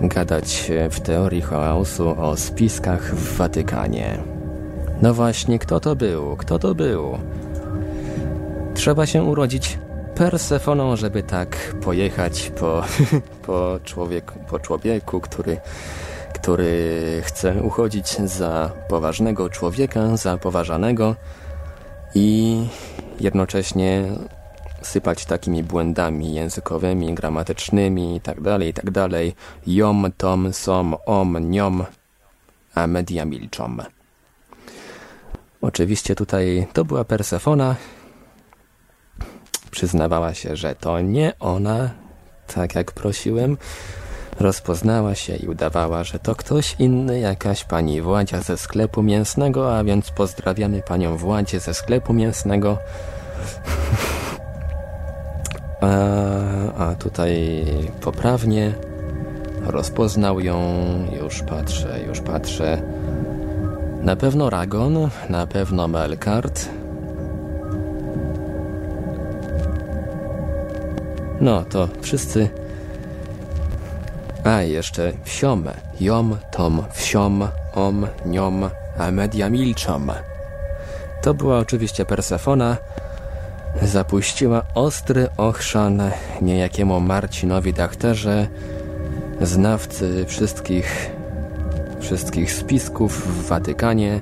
gadać 0.01 0.71
w 0.91 0.99
teorii 0.99 1.41
chaosu 1.41 2.09
o 2.21 2.37
spiskach 2.37 3.15
w 3.15 3.37
Watykanie. 3.37 4.17
No 5.01 5.13
właśnie, 5.13 5.59
kto 5.59 5.79
to 5.79 5.95
był? 5.95 6.35
Kto 6.37 6.59
to 6.59 6.75
był? 6.75 7.17
Trzeba 8.73 9.05
się 9.05 9.23
urodzić 9.23 9.79
Persefoną, 10.15 10.95
żeby 10.95 11.23
tak 11.23 11.75
pojechać 11.83 12.51
po, 12.59 12.83
po, 13.45 13.79
człowieku, 13.83 14.39
po 14.49 14.59
człowieku, 14.59 15.21
który 15.21 15.57
który 16.45 17.21
chce 17.25 17.61
uchodzić 17.61 18.17
za 18.17 18.71
poważnego 18.89 19.49
człowieka, 19.49 20.17
za 20.17 20.37
poważanego 20.37 21.15
i 22.15 22.59
jednocześnie 23.19 24.03
sypać 24.81 25.25
takimi 25.25 25.63
błędami 25.63 26.33
językowymi, 26.33 27.13
gramatycznymi 27.13 28.13
itd., 28.13 28.59
itd. 28.65 29.09
Jom, 29.67 30.11
tom, 30.17 30.53
som, 30.53 30.95
om, 31.05 31.49
niom, 31.49 31.85
a 32.75 32.87
media 32.87 33.25
milczą. 33.25 33.77
Oczywiście 35.61 36.15
tutaj 36.15 36.67
to 36.73 36.85
była 36.85 37.03
Persefona. 37.03 37.75
Przyznawała 39.71 40.33
się, 40.33 40.55
że 40.55 40.75
to 40.75 41.01
nie 41.01 41.33
ona, 41.39 41.89
tak 42.47 42.75
jak 42.75 42.91
prosiłem, 42.91 43.57
Rozpoznała 44.39 45.15
się 45.15 45.35
i 45.35 45.47
udawała, 45.47 46.03
że 46.03 46.19
to 46.19 46.35
ktoś 46.35 46.75
inny, 46.79 47.19
jakaś 47.19 47.63
pani 47.63 48.01
Władzia 48.01 48.41
ze 48.41 48.57
sklepu 48.57 49.03
mięsnego, 49.03 49.77
a 49.77 49.83
więc 49.83 50.11
pozdrawiamy 50.11 50.81
panią 50.81 51.17
Władzie 51.17 51.59
ze 51.59 51.73
sklepu 51.73 52.13
mięsnego. 52.13 52.77
a, 55.81 55.87
a 56.77 56.95
tutaj 56.95 57.65
poprawnie 58.01 58.73
rozpoznał 59.65 60.39
ją, 60.39 60.57
już 61.21 61.41
patrzę, 61.43 61.99
już 62.07 62.19
patrzę. 62.21 62.81
Na 64.01 64.15
pewno 64.15 64.49
Ragon, 64.49 65.09
na 65.29 65.47
pewno 65.47 65.87
Melkart. 65.87 66.69
No, 71.41 71.65
to 71.65 71.87
wszyscy... 72.01 72.64
A, 74.45 74.61
jeszcze 74.61 75.11
wsiom, 75.23 75.63
jom, 75.99 76.37
tom, 76.51 76.83
wsiom, 76.93 77.47
om, 77.73 78.07
niom, 78.25 78.69
a 78.97 79.11
media 79.11 79.49
milczom. 79.49 80.11
To 81.21 81.33
była 81.33 81.59
oczywiście 81.59 82.05
Persefona, 82.05 82.77
zapuściła 83.81 84.61
ostry 84.75 85.27
ochrzan 85.37 86.01
niejakiemu 86.41 86.99
Marcinowi 86.99 87.73
Dachterze, 87.73 88.47
znawcy 89.41 90.25
wszystkich, 90.27 91.11
wszystkich 91.99 92.53
spisków 92.53 93.27
w 93.27 93.47
Watykanie, 93.47 94.19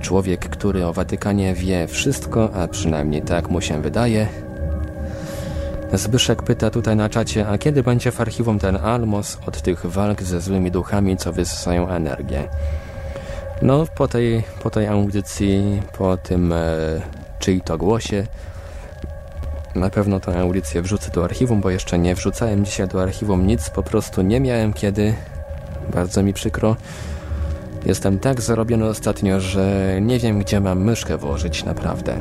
człowiek, 0.00 0.48
który 0.48 0.86
o 0.86 0.92
Watykanie 0.92 1.54
wie 1.54 1.86
wszystko, 1.86 2.50
a 2.54 2.68
przynajmniej 2.68 3.22
tak 3.22 3.48
mu 3.48 3.60
się 3.60 3.82
wydaje. 3.82 4.45
Zbyszek 5.92 6.42
pyta 6.42 6.70
tutaj 6.70 6.96
na 6.96 7.08
czacie, 7.08 7.48
a 7.48 7.58
kiedy 7.58 7.82
będzie 7.82 8.12
w 8.12 8.20
archiwum 8.20 8.58
ten 8.58 8.76
Almos 8.76 9.38
od 9.46 9.62
tych 9.62 9.86
walk 9.86 10.22
ze 10.22 10.40
złymi 10.40 10.70
duchami, 10.70 11.16
co 11.16 11.32
wysysają 11.32 11.88
energię? 11.88 12.48
No, 13.62 13.86
po 13.94 14.08
tej, 14.08 14.42
po 14.62 14.70
tej 14.70 14.86
audycji, 14.86 15.82
po 15.98 16.16
tym 16.16 16.52
e, 16.52 16.56
czyj 17.38 17.60
to 17.60 17.78
głosie, 17.78 18.26
na 19.74 19.90
pewno 19.90 20.20
tę 20.20 20.40
audycję 20.40 20.82
wrzucę 20.82 21.10
do 21.10 21.24
archiwum, 21.24 21.60
bo 21.60 21.70
jeszcze 21.70 21.98
nie 21.98 22.14
wrzucałem 22.14 22.64
dzisiaj 22.64 22.88
do 22.88 23.02
archiwum 23.02 23.46
nic, 23.46 23.70
po 23.70 23.82
prostu 23.82 24.22
nie 24.22 24.40
miałem 24.40 24.72
kiedy. 24.72 25.14
Bardzo 25.94 26.22
mi 26.22 26.32
przykro. 26.32 26.76
Jestem 27.86 28.18
tak 28.18 28.40
zarobiony 28.40 28.86
ostatnio, 28.86 29.40
że 29.40 29.98
nie 30.00 30.18
wiem, 30.18 30.38
gdzie 30.38 30.60
mam 30.60 30.84
myszkę 30.84 31.18
włożyć, 31.18 31.64
naprawdę. 31.64 32.20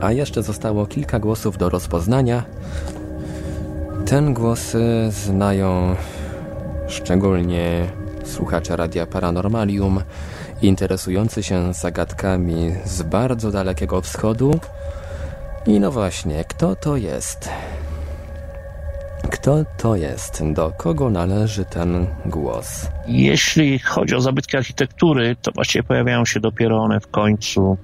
A 0.00 0.12
jeszcze 0.12 0.42
zostało 0.42 0.86
kilka 0.86 1.18
głosów 1.18 1.58
do 1.58 1.68
rozpoznania. 1.68 2.42
Ten 4.06 4.34
głos 4.34 4.76
znają 5.08 5.96
szczególnie 6.88 7.86
słuchacze 8.24 8.76
Radia 8.76 9.06
Paranormalium, 9.06 10.00
interesujący 10.62 11.42
się 11.42 11.74
zagadkami 11.74 12.72
z 12.84 13.02
bardzo 13.02 13.50
dalekiego 13.50 14.00
wschodu, 14.00 14.60
i 15.66 15.80
no 15.80 15.90
właśnie, 15.90 16.44
kto 16.44 16.76
to 16.76 16.96
jest? 16.96 17.50
Kto 19.30 19.64
to 19.76 19.96
jest? 19.96 20.42
Do 20.52 20.72
kogo 20.76 21.10
należy 21.10 21.64
ten 21.64 22.06
głos? 22.26 22.88
Jeśli 23.06 23.78
chodzi 23.78 24.14
o 24.14 24.20
zabytki 24.20 24.56
architektury, 24.56 25.36
to 25.42 25.52
właściwie 25.52 25.82
pojawiają 25.82 26.24
się 26.24 26.40
dopiero 26.40 26.82
one 26.82 27.00
w 27.00 27.06
końcu 27.08 27.76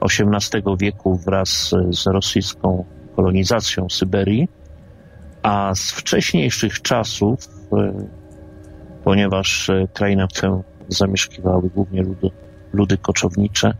XVIII 0.00 0.62
wieku 0.78 1.16
wraz 1.16 1.74
z 1.90 2.06
rosyjską 2.06 2.84
kolonizacją 3.16 3.88
Syberii, 3.90 4.48
a 5.42 5.74
z 5.74 5.90
wcześniejszych 5.90 6.82
czasów, 6.82 7.48
e, 7.72 7.92
ponieważ 9.04 9.70
e, 9.70 9.88
krainę 9.94 10.26
tę 10.28 10.62
zamieszkiwały 10.88 11.70
głównie 11.74 12.02
ludy, 12.02 12.30
ludy 12.72 12.98
koczownicze, 12.98 13.74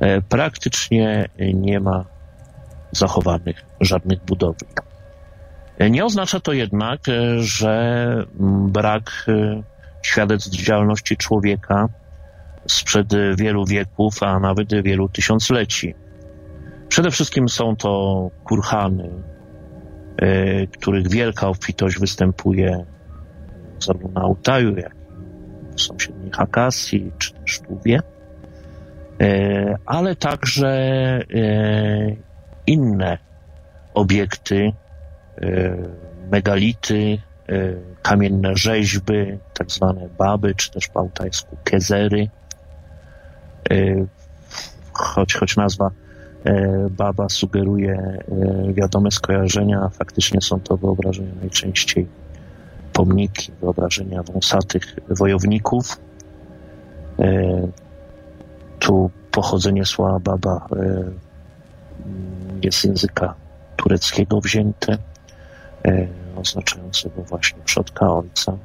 e, 0.00 0.22
praktycznie 0.22 1.28
nie 1.54 1.80
ma 1.80 2.04
zachowanych 2.92 3.64
żadnych 3.80 4.24
budowli. 4.24 4.68
Nie 5.90 6.04
oznacza 6.04 6.40
to 6.40 6.52
jednak, 6.52 7.00
że 7.38 8.26
brak 8.68 9.26
świadectw 10.02 10.50
działalności 10.50 11.16
człowieka 11.16 11.88
sprzed 12.68 13.12
wielu 13.36 13.64
wieków, 13.66 14.22
a 14.22 14.40
nawet 14.40 14.82
wielu 14.82 15.08
tysiącleci. 15.08 15.94
Przede 16.88 17.10
wszystkim 17.10 17.48
są 17.48 17.76
to 17.76 18.30
kurhany, 18.44 19.10
e, 20.16 20.66
których 20.66 21.08
wielka 21.08 21.48
obfitość 21.48 21.98
występuje 21.98 22.84
zarówno 23.80 24.10
na 24.10 24.20
Altaju, 24.20 24.76
jak 24.76 24.94
i 25.72 25.76
w 25.76 25.80
sąsiedniej 25.80 26.30
Hakasji, 26.30 27.12
czy 27.18 27.32
też 27.32 27.60
Tuwie, 27.60 28.00
e, 29.20 29.76
ale 29.86 30.16
także 30.16 31.20
inne 32.66 33.18
obiekty, 33.94 34.72
e, 35.42 35.76
megality, 36.30 37.18
e, 37.48 37.72
kamienne 38.02 38.56
rzeźby, 38.56 39.38
tak 39.54 39.70
zwane 39.70 40.08
baby, 40.18 40.54
czy 40.54 40.70
też 40.70 40.88
po 40.88 41.00
altajsku 41.00 41.56
kezery. 41.64 42.28
E, 43.70 44.06
choć, 44.92 45.34
choć 45.34 45.56
nazwa 45.56 45.90
baba 46.90 47.28
sugeruje 47.28 48.18
wiadome 48.72 49.10
skojarzenia, 49.10 49.88
faktycznie 49.88 50.40
są 50.40 50.60
to 50.60 50.76
wyobrażenia 50.76 51.34
najczęściej 51.40 52.06
pomniki, 52.92 53.52
wyobrażenia 53.60 54.22
wąsatych 54.22 54.96
wojowników. 55.08 56.00
Tu 58.78 59.10
pochodzenie 59.30 59.84
słowa 59.84 60.18
baba 60.18 60.66
jest 62.62 62.78
z 62.78 62.84
języka 62.84 63.34
tureckiego 63.76 64.40
wzięte, 64.40 64.98
e, 65.86 66.06
oznaczającego 66.36 67.22
właśnie 67.22 67.58
przodka 67.64 68.12
ojca. 68.12 68.56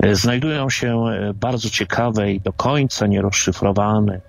E, 0.00 0.14
znajdują 0.14 0.70
się 0.70 1.04
e, 1.04 1.34
bardzo 1.34 1.70
ciekawe 1.70 2.32
i 2.32 2.40
do 2.40 2.52
końca 2.52 3.06
nierozszyfrowane 3.06 4.20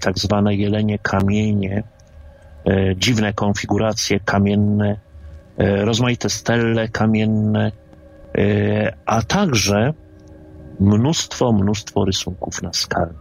tak 0.00 0.18
zwane 0.18 0.54
jelenie 0.54 0.98
kamienie, 0.98 1.82
dziwne 2.96 3.32
konfiguracje 3.32 4.20
kamienne, 4.20 4.96
rozmaite 5.58 6.30
stelle 6.30 6.88
kamienne, 6.88 7.72
a 9.06 9.22
także 9.22 9.92
mnóstwo, 10.80 11.52
mnóstwo 11.52 12.04
rysunków 12.04 12.62
na 12.62 12.72
skalę. 12.72 13.14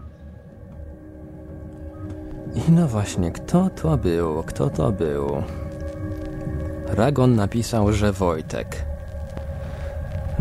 I 2.56 2.72
no 2.72 2.88
właśnie, 2.88 3.32
kto 3.32 3.70
to 3.70 3.98
był? 3.98 4.44
Kto 4.44 4.70
to 4.70 4.92
był? 4.92 5.44
Ragon 6.88 7.36
napisał, 7.36 7.94
że 7.94 8.12
Wojtek. 8.12 8.91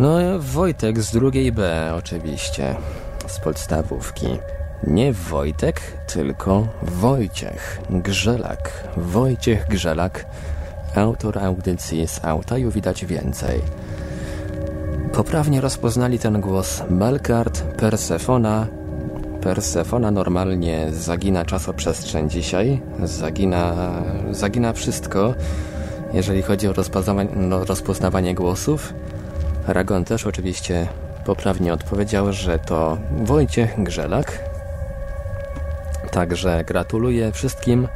No, 0.00 0.18
Wojtek 0.38 1.00
z 1.02 1.12
drugiej 1.12 1.52
B, 1.52 1.92
oczywiście. 1.96 2.76
Z 3.26 3.38
podstawówki. 3.38 4.26
Nie 4.86 5.12
Wojtek, 5.12 5.80
tylko 6.06 6.68
Wojciech 6.82 7.80
Grzelak. 7.90 8.88
Wojciech 8.96 9.68
Grzelak, 9.68 10.26
autor 10.94 11.38
audycji 11.38 12.08
z 12.08 12.24
Autaju 12.24 12.70
widać 12.70 13.04
więcej. 13.04 13.60
Poprawnie 15.12 15.60
rozpoznali 15.60 16.18
ten 16.18 16.40
głos 16.40 16.82
Melkart, 16.90 17.62
Persefona, 17.62 18.66
Persefona 19.40 20.10
normalnie 20.10 20.86
zagina 20.92 21.44
czasoprzestrzeń 21.44 22.30
dzisiaj, 22.30 22.82
zagina, 23.04 23.74
zagina 24.30 24.72
wszystko, 24.72 25.34
jeżeli 26.12 26.42
chodzi 26.42 26.68
o 26.68 26.72
rozpoznawanie, 26.72 27.30
no, 27.36 27.64
rozpoznawanie 27.64 28.34
głosów. 28.34 28.94
Ragon 29.72 30.04
też 30.04 30.26
oczywiście 30.26 30.86
poprawnie 31.24 31.72
odpowiedział, 31.72 32.32
że 32.32 32.58
to 32.58 32.98
Wojciech 33.22 33.82
Grzelak. 33.82 34.44
Także 36.10 36.64
gratuluję 36.64 37.32
wszystkim, 37.32 37.88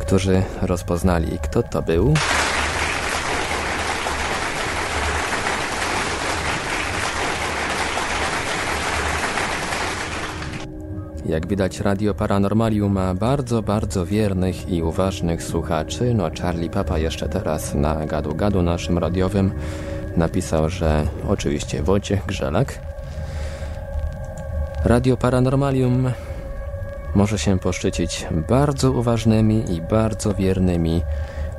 którzy 0.00 0.42
rozpoznali, 0.62 1.38
kto 1.42 1.62
to 1.62 1.82
był. 1.82 2.14
Jak 11.26 11.46
widać, 11.46 11.80
Radio 11.80 12.14
Paranormalium 12.14 12.92
ma 12.92 13.14
bardzo, 13.14 13.62
bardzo 13.62 14.06
wiernych 14.06 14.68
i 14.68 14.82
uważnych 14.82 15.42
słuchaczy. 15.42 16.14
No, 16.14 16.30
Charlie 16.42 16.70
Papa 16.70 16.98
jeszcze 16.98 17.28
teraz 17.28 17.74
na 17.74 18.06
gadu-gadu 18.06 18.62
naszym 18.62 18.98
radiowym 18.98 19.52
napisał, 20.16 20.68
że 20.68 21.06
oczywiście 21.28 21.82
Wojciech 21.82 22.26
Grzelak. 22.26 22.78
Radio 24.84 25.16
Paranormalium 25.16 26.10
może 27.14 27.38
się 27.38 27.58
poszczycić 27.58 28.26
bardzo 28.48 28.92
uważnymi 28.92 29.74
i 29.74 29.80
bardzo 29.80 30.34
wiernymi 30.34 31.02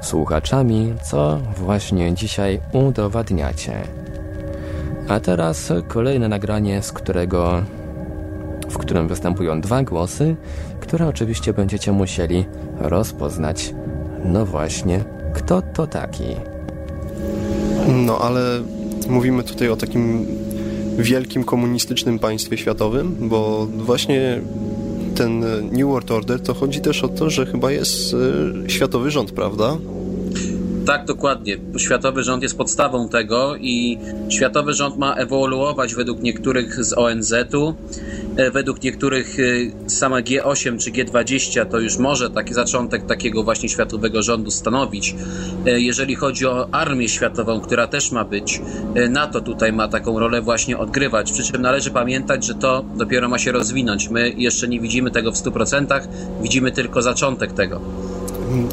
słuchaczami, 0.01 0.93
co 1.04 1.39
właśnie 1.58 2.14
dzisiaj 2.14 2.60
udowadniacie. 2.72 3.74
A 5.08 5.20
teraz 5.20 5.74
kolejne 5.88 6.28
nagranie, 6.28 6.82
z 6.82 6.91
którego 6.91 7.64
w 8.70 8.78
którym 8.78 9.08
występują 9.08 9.62
dwa 9.62 9.84
głosy, 9.84 10.36
które 10.80 11.08
oczywiście 11.08 11.54
będziecie 11.54 11.91
musieli 11.91 12.45
rozpoznać. 12.80 13.74
No 14.26 14.45
właśnie, 14.45 15.04
kto 15.34 15.62
to 15.62 15.88
taki? 15.88 16.53
No 17.88 18.20
ale 18.20 18.62
mówimy 19.10 19.44
tutaj 19.44 19.70
o 19.70 19.76
takim 19.76 20.26
wielkim 20.98 21.44
komunistycznym 21.44 22.20
państwie 22.20 22.58
światowym, 22.58 23.16
bo 23.20 23.66
właśnie 23.66 24.42
ten 25.16 25.40
New 25.72 25.88
World 25.88 26.12
Order 26.12 26.42
to 26.42 26.54
chodzi 26.54 26.82
też 26.82 27.04
o 27.04 27.08
to, 27.08 27.30
że 27.30 27.46
chyba 27.46 27.72
jest 27.72 28.16
e, 28.66 28.70
światowy 28.70 29.12
rząd, 29.12 29.32
prawda? 29.32 29.78
Tak, 30.86 31.06
dokładnie. 31.06 31.58
Światowy 31.78 32.24
rząd 32.24 32.44
jest 32.44 32.58
podstawą 32.58 33.10
tego 33.10 33.56
i 33.56 33.98
światowy 34.30 34.74
rząd 34.74 34.98
ma 34.98 35.16
ewoluować 35.16 35.96
według 35.96 36.22
niektórych 36.22 36.86
z 36.86 36.94
ONZ-u. 36.98 37.76
E, 38.38 38.52
według 38.52 38.84
niektórych 38.84 39.38
e, 39.40 39.90
sama 39.90 40.22
G8 40.22 40.78
czy 40.78 40.92
G20 40.92 41.66
to 41.66 41.80
już 41.80 41.98
może 41.98 42.30
taki 42.30 42.54
zaczątek 42.54 43.06
takiego 43.06 43.44
właśnie 43.44 43.70
światowego 43.70 44.22
rządu 44.22 44.52
stanowić. 44.52 45.16
E, 45.66 45.80
jeżeli 45.80 46.16
chodzi 46.16 46.46
o 46.46 46.68
armię 46.72 47.10
światową, 47.10 47.62
która 47.62 47.88
też 47.88 48.12
ma 48.12 48.26
być, 48.26 48.62
NATO 49.10 49.42
tutaj 49.42 49.74
ma 49.74 49.88
taką 49.88 50.20
rolę 50.20 50.42
właśnie 50.42 50.78
odgrywać. 50.78 51.32
Przy 51.32 51.44
czym 51.44 51.62
należy 51.62 51.92
pamiętać, 51.92 52.46
że 52.46 52.56
to 52.56 52.86
dopiero 52.96 53.30
ma 53.30 53.40
się 53.40 53.52
rozwinąć. 53.52 54.10
My 54.10 54.34
jeszcze 54.38 54.68
nie 54.68 54.80
widzimy 54.80 55.12
tego 55.12 55.32
w 55.32 55.36
100%, 55.36 56.08
widzimy 56.42 56.72
tylko 56.72 57.02
zaczątek 57.02 57.54
tego. 57.54 57.82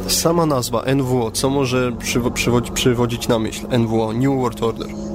Sama 0.07 0.47
nazwa 0.47 0.85
NWO, 0.95 1.31
co 1.31 1.51
może 1.51 1.93
przywodzi, 2.35 2.73
przywodzić 2.73 3.29
na 3.29 3.39
myśl 3.39 3.67
NWO, 3.79 4.13
New 4.13 4.41
World 4.41 4.63
Order? 4.63 5.10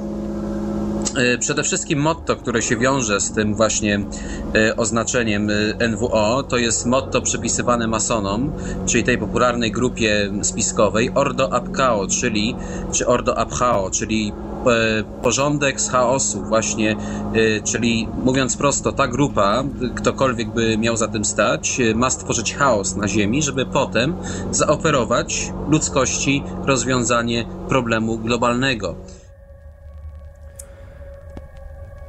E, 1.16 1.38
przede 1.38 1.62
wszystkim 1.62 1.98
motto, 1.98 2.36
które 2.36 2.62
się 2.62 2.76
wiąże 2.76 3.20
z 3.20 3.32
tym 3.32 3.54
właśnie 3.54 4.00
e, 4.54 4.76
oznaczeniem 4.76 5.50
e, 5.50 5.88
NWO, 5.88 6.42
to 6.42 6.56
jest 6.56 6.86
motto 6.86 7.22
przypisywane 7.22 7.86
masonom, 7.86 8.52
czyli 8.86 9.04
tej 9.04 9.18
popularnej 9.18 9.72
grupie 9.72 10.30
spiskowej 10.42 11.10
Ordo 11.14 11.52
Abchao, 11.52 12.06
czyli 12.06 12.56
czy 12.92 13.06
Ordo 13.06 13.38
Abchao, 13.38 13.90
czyli 13.90 14.32
porządek 15.22 15.80
z 15.80 15.90
chaosu 15.90 16.42
właśnie, 16.42 16.96
czyli 17.64 18.08
mówiąc 18.24 18.56
prosto, 18.56 18.92
ta 18.92 19.08
grupa, 19.08 19.64
ktokolwiek 19.94 20.50
by 20.50 20.78
miał 20.78 20.96
za 20.96 21.08
tym 21.08 21.24
stać, 21.24 21.80
ma 21.94 22.10
stworzyć 22.10 22.54
chaos 22.54 22.96
na 22.96 23.08
Ziemi, 23.08 23.42
żeby 23.42 23.66
potem 23.66 24.14
zaoferować 24.50 25.52
ludzkości 25.68 26.42
rozwiązanie 26.64 27.44
problemu 27.68 28.18
globalnego. 28.18 28.96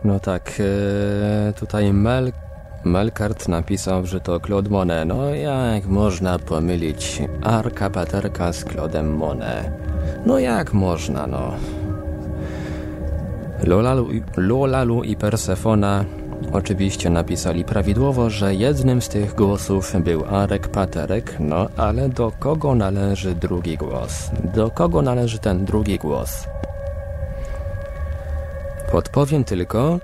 No 0.03 0.19
tak, 0.19 0.53
e, 0.59 1.53
tutaj 1.53 1.93
Mel, 1.93 2.31
Melkart 2.83 3.47
napisał, 3.47 4.05
że 4.05 4.19
to 4.19 4.39
Claude 4.39 4.69
Monet. 4.69 5.07
No 5.07 5.29
jak 5.29 5.85
można 5.85 6.39
pomylić 6.39 7.21
Arka 7.43 7.89
Paterka 7.89 8.53
z 8.53 8.65
Claude'em 8.65 9.17
Monet? 9.17 9.71
No 10.25 10.39
jak 10.39 10.73
można, 10.73 11.27
no. 11.27 11.53
Lolalu, 13.63 14.07
Lolalu 14.37 15.03
i 15.03 15.15
Persefona 15.15 16.05
oczywiście 16.51 17.09
napisali 17.09 17.63
prawidłowo, 17.63 18.29
że 18.29 18.55
jednym 18.55 19.01
z 19.01 19.09
tych 19.09 19.35
głosów 19.35 19.93
był 20.03 20.25
Arek 20.25 20.67
Paterek, 20.67 21.35
no 21.39 21.67
ale 21.77 22.09
do 22.09 22.31
kogo 22.39 22.75
należy 22.75 23.35
drugi 23.35 23.77
głos? 23.77 24.31
Do 24.55 24.71
kogo 24.71 25.01
należy 25.01 25.39
ten 25.39 25.65
drugi 25.65 25.97
głos? 25.97 26.47
Podpowiem 28.91 29.43
tylko, 29.43 29.99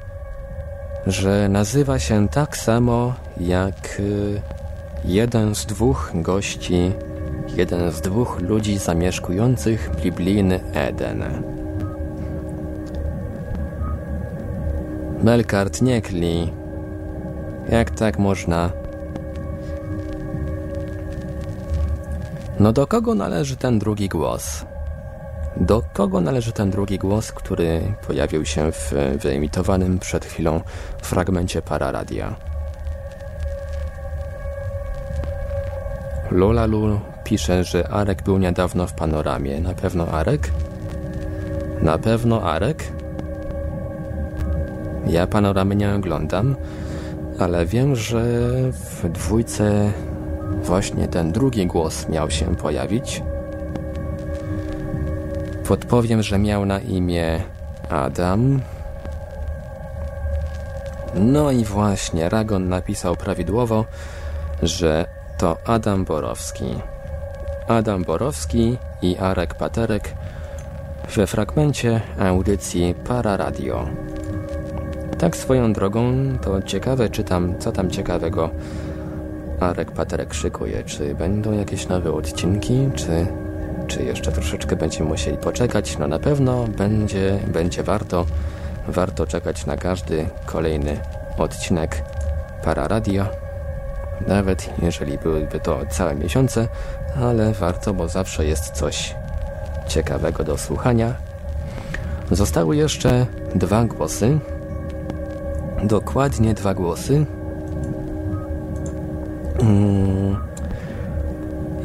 że 1.07 1.49
nazywa 1.49 1.99
się 1.99 2.29
tak 2.29 2.57
samo 2.57 3.13
jak 3.37 3.99
y, 3.99 4.41
jeden 5.05 5.55
z 5.55 5.65
dwóch 5.65 6.11
gości, 6.15 6.91
jeden 7.55 7.91
z 7.91 8.01
dwóch 8.01 8.39
ludzi 8.39 8.77
zamieszkujących 8.77 9.91
biblijny 10.03 10.59
Eden. 10.73 11.23
Melkart 15.23 15.81
nie 15.81 16.01
kli. 16.01 16.53
Jak 17.69 17.91
tak 17.91 18.19
można? 18.19 18.71
No 22.59 22.73
do 22.73 22.87
kogo 22.87 23.15
należy 23.15 23.57
ten 23.57 23.79
drugi 23.79 24.09
głos? 24.09 24.65
Do 25.57 25.83
kogo 25.93 26.21
należy 26.21 26.51
ten 26.51 26.69
drugi 26.69 26.97
głos, 26.99 27.31
który 27.31 27.81
pojawił 28.07 28.45
się 28.45 28.71
w 28.71 28.93
wyemitowanym 29.21 29.99
przed 29.99 30.25
chwilą 30.25 30.61
fragmencie 31.01 31.61
Pararadia? 31.61 32.35
Lola 36.31 36.65
Lu 36.65 36.99
pisze, 37.23 37.63
że 37.63 37.87
Arek 37.87 38.23
był 38.23 38.37
niedawno 38.37 38.87
w 38.87 38.93
panoramie. 38.93 39.59
Na 39.59 39.73
pewno 39.73 40.07
Arek? 40.07 40.51
Na 41.81 41.97
pewno 41.97 42.43
Arek? 42.43 42.83
Ja 45.07 45.27
panoramy 45.27 45.75
nie 45.75 45.95
oglądam, 45.95 46.55
ale 47.39 47.65
wiem, 47.65 47.95
że 47.95 48.23
w 48.71 49.09
dwójce 49.09 49.91
właśnie 50.63 51.07
ten 51.07 51.31
drugi 51.31 51.67
głos 51.67 52.09
miał 52.09 52.31
się 52.31 52.55
pojawić. 52.55 53.23
Podpowiem, 55.67 56.23
że 56.23 56.39
miał 56.39 56.65
na 56.65 56.79
imię 56.79 57.39
Adam. 57.89 58.61
No 61.15 61.51
i 61.51 61.63
właśnie, 61.65 62.29
Ragon 62.29 62.69
napisał 62.69 63.15
prawidłowo, 63.15 63.85
że 64.63 65.05
to 65.37 65.57
Adam 65.65 66.05
Borowski. 66.05 66.65
Adam 67.67 68.03
Borowski 68.03 68.77
i 69.01 69.17
Arek 69.17 69.53
Paterek 69.53 70.13
we 71.15 71.27
fragmencie 71.27 72.01
audycji 72.19 72.95
Para 73.07 73.37
Radio. 73.37 73.87
Tak 75.17 75.35
swoją 75.37 75.73
drogą, 75.73 76.13
to 76.41 76.61
ciekawe 76.61 77.09
czytam, 77.09 77.59
co 77.59 77.71
tam 77.71 77.89
ciekawego 77.89 78.49
Arek 79.59 79.91
Paterek 79.91 80.33
szykuje. 80.33 80.83
Czy 80.83 81.15
będą 81.15 81.51
jakieś 81.51 81.87
nowe 81.87 82.11
odcinki, 82.11 82.89
czy 82.95 83.27
czy 83.87 84.03
jeszcze 84.03 84.31
troszeczkę 84.31 84.75
będziemy 84.75 85.09
musieli 85.09 85.37
poczekać. 85.37 85.97
No 85.97 86.07
na 86.07 86.19
pewno 86.19 86.67
będzie, 86.67 87.39
będzie 87.47 87.83
warto, 87.83 88.25
warto 88.87 89.27
czekać 89.27 89.65
na 89.65 89.77
każdy 89.77 90.25
kolejny 90.45 90.99
odcinek 91.37 92.03
Pararadio. 92.63 93.25
Nawet 94.27 94.69
jeżeli 94.81 95.17
byłyby 95.17 95.59
to 95.59 95.79
całe 95.89 96.15
miesiące, 96.15 96.67
ale 97.21 97.53
warto, 97.53 97.93
bo 97.93 98.07
zawsze 98.07 98.45
jest 98.45 98.71
coś 98.71 99.15
ciekawego 99.87 100.43
do 100.43 100.57
słuchania. 100.57 101.13
Zostały 102.31 102.75
jeszcze 102.75 103.25
dwa 103.55 103.85
głosy. 103.85 104.39
Dokładnie 105.83 106.53
dwa 106.53 106.73
głosy. 106.73 107.25
Hmm. 109.59 110.52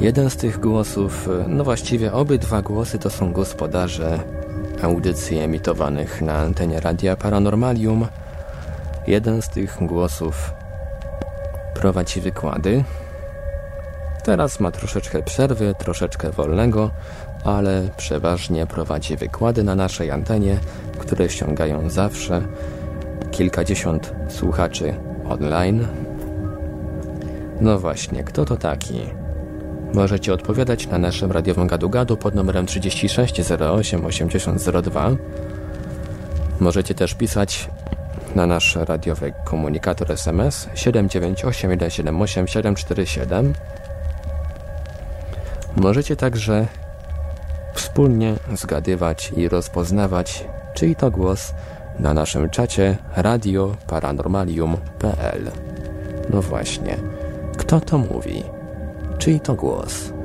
Jeden 0.00 0.30
z 0.30 0.36
tych 0.36 0.60
głosów, 0.60 1.28
no 1.48 1.64
właściwie 1.64 2.12
obydwa 2.12 2.62
głosy 2.62 2.98
to 2.98 3.10
są 3.10 3.32
gospodarze 3.32 4.18
audycji 4.82 5.38
emitowanych 5.38 6.22
na 6.22 6.34
antenie 6.34 6.80
Radia 6.80 7.16
Paranormalium. 7.16 8.06
Jeden 9.06 9.42
z 9.42 9.48
tych 9.48 9.78
głosów 9.80 10.52
prowadzi 11.74 12.20
wykłady. 12.20 12.84
Teraz 14.24 14.60
ma 14.60 14.70
troszeczkę 14.70 15.22
przerwy, 15.22 15.74
troszeczkę 15.78 16.30
wolnego, 16.30 16.90
ale 17.44 17.88
przeważnie 17.96 18.66
prowadzi 18.66 19.16
wykłady 19.16 19.64
na 19.64 19.74
naszej 19.74 20.10
antenie, 20.10 20.58
które 20.98 21.28
ściągają 21.28 21.90
zawsze 21.90 22.42
kilkadziesiąt 23.30 24.12
słuchaczy 24.28 24.94
online. 25.28 25.86
No 27.60 27.78
właśnie, 27.78 28.24
kto 28.24 28.44
to 28.44 28.56
taki? 28.56 29.17
Możecie 29.92 30.32
odpowiadać 30.32 30.86
na 30.86 30.98
naszym 30.98 31.32
radiowym 31.32 31.68
gadu-gadu 31.68 32.16
pod 32.16 32.34
numerem 32.34 32.66
36 32.66 33.40
08 33.60 34.06
8002. 34.06 35.10
Możecie 36.60 36.94
też 36.94 37.14
pisać 37.14 37.68
na 38.34 38.46
nasz 38.46 38.76
radiowy 38.76 39.32
komunikator 39.44 40.12
SMS 40.12 40.68
798 40.74 41.76
178 41.76 42.48
747. 42.48 43.54
Możecie 45.76 46.16
także 46.16 46.66
wspólnie 47.74 48.34
zgadywać 48.54 49.32
i 49.36 49.48
rozpoznawać, 49.48 50.44
czyj 50.74 50.96
to 50.96 51.10
głos 51.10 51.54
na 51.98 52.14
naszym 52.14 52.50
czacie 52.50 52.96
radioparanormalium.pl. 53.16 55.50
No 56.30 56.42
właśnie, 56.42 56.96
kto 57.56 57.80
to 57.80 57.98
mówi? 57.98 58.57
Czyj 59.18 59.40
to 59.40 59.54
głos? 59.54 60.17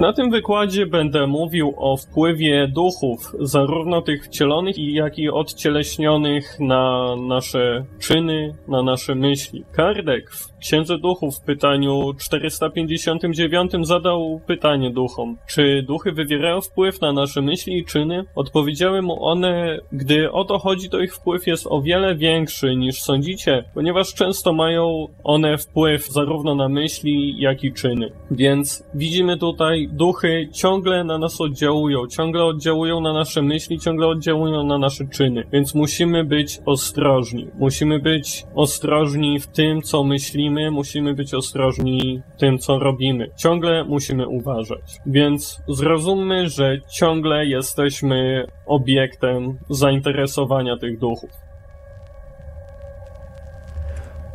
Na 0.00 0.12
tym 0.12 0.30
wykładzie 0.30 0.86
będę 0.86 1.26
mówił 1.26 1.74
o 1.76 1.96
wpływie 1.96 2.68
duchów, 2.68 3.32
zarówno 3.40 4.02
tych 4.02 4.24
wcielonych, 4.24 4.78
jak 4.78 5.18
i 5.18 5.30
odcieleśnionych 5.30 6.60
na 6.60 7.14
nasze 7.16 7.84
czyny, 7.98 8.54
na 8.68 8.82
nasze 8.82 9.14
myśli. 9.14 9.64
Kardek 9.72 10.30
w 10.30 10.56
Księdze 10.58 10.98
Duchów 10.98 11.36
w 11.36 11.44
pytaniu 11.44 12.14
459 12.18 13.72
zadał 13.82 14.40
pytanie 14.46 14.90
duchom, 14.90 15.36
czy 15.46 15.82
duchy 15.82 16.12
wywierają 16.12 16.60
wpływ 16.60 17.00
na 17.00 17.12
nasze 17.12 17.42
myśli 17.42 17.78
i 17.78 17.84
czyny? 17.84 18.24
Odpowiedziały 18.34 19.02
mu 19.02 19.24
one, 19.24 19.78
gdy 19.92 20.32
o 20.32 20.44
to 20.44 20.58
chodzi, 20.58 20.90
to 20.90 21.00
ich 21.00 21.14
wpływ 21.14 21.46
jest 21.46 21.66
o 21.66 21.82
wiele 21.82 22.14
większy 22.14 22.76
niż 22.76 23.02
sądzicie, 23.02 23.64
ponieważ 23.74 24.14
często 24.14 24.52
mają 24.52 25.08
one 25.24 25.58
wpływ 25.58 26.06
zarówno 26.06 26.54
na 26.54 26.68
myśli, 26.68 27.40
jak 27.40 27.64
i 27.64 27.72
czyny. 27.72 28.10
Więc 28.30 28.84
widzimy 28.94 29.38
tutaj, 29.38 29.85
duchy 29.92 30.48
ciągle 30.52 31.04
na 31.04 31.18
nas 31.18 31.40
oddziałują, 31.40 32.06
ciągle 32.06 32.44
oddziałują 32.44 33.00
na 33.00 33.12
nasze 33.12 33.42
myśli, 33.42 33.78
ciągle 33.78 34.06
oddziałują 34.06 34.64
na 34.64 34.78
nasze 34.78 35.04
czyny, 35.12 35.44
więc 35.52 35.74
musimy 35.74 36.24
być 36.24 36.58
ostrożni. 36.66 37.46
Musimy 37.58 37.98
być 37.98 38.44
ostrożni 38.54 39.40
w 39.40 39.46
tym, 39.46 39.82
co 39.82 40.04
myślimy, 40.04 40.70
musimy 40.70 41.14
być 41.14 41.34
ostrożni 41.34 42.22
w 42.36 42.40
tym, 42.40 42.58
co 42.58 42.78
robimy. 42.78 43.30
Ciągle 43.36 43.84
musimy 43.84 44.28
uważać. 44.28 44.98
Więc 45.06 45.62
zrozummy, 45.68 46.48
że 46.48 46.78
ciągle 46.90 47.46
jesteśmy 47.46 48.46
obiektem 48.66 49.58
zainteresowania 49.70 50.76
tych 50.76 50.98
duchów. 50.98 51.45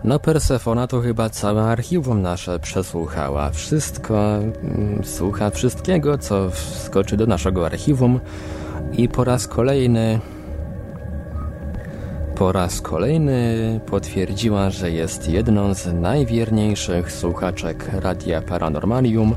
No 0.03 0.19
Persefona 0.19 0.87
to 0.87 1.01
chyba 1.01 1.29
całe 1.29 1.63
archiwum 1.63 2.21
nasze 2.21 2.59
przesłuchała. 2.59 3.49
Wszystko, 3.49 4.37
mm, 4.37 5.03
słucha 5.03 5.49
wszystkiego, 5.49 6.17
co 6.17 6.49
wskoczy 6.49 7.17
do 7.17 7.25
naszego 7.25 7.65
archiwum 7.65 8.19
i 8.93 9.09
po 9.09 9.23
raz 9.23 9.47
kolejny 9.47 10.19
po 12.35 12.51
raz 12.51 12.81
kolejny 12.81 13.79
potwierdziła, 13.85 14.69
że 14.69 14.91
jest 14.91 15.29
jedną 15.29 15.73
z 15.73 15.93
najwierniejszych 15.93 17.11
słuchaczek 17.11 17.89
Radia 17.93 18.41
Paranormalium. 18.41 19.35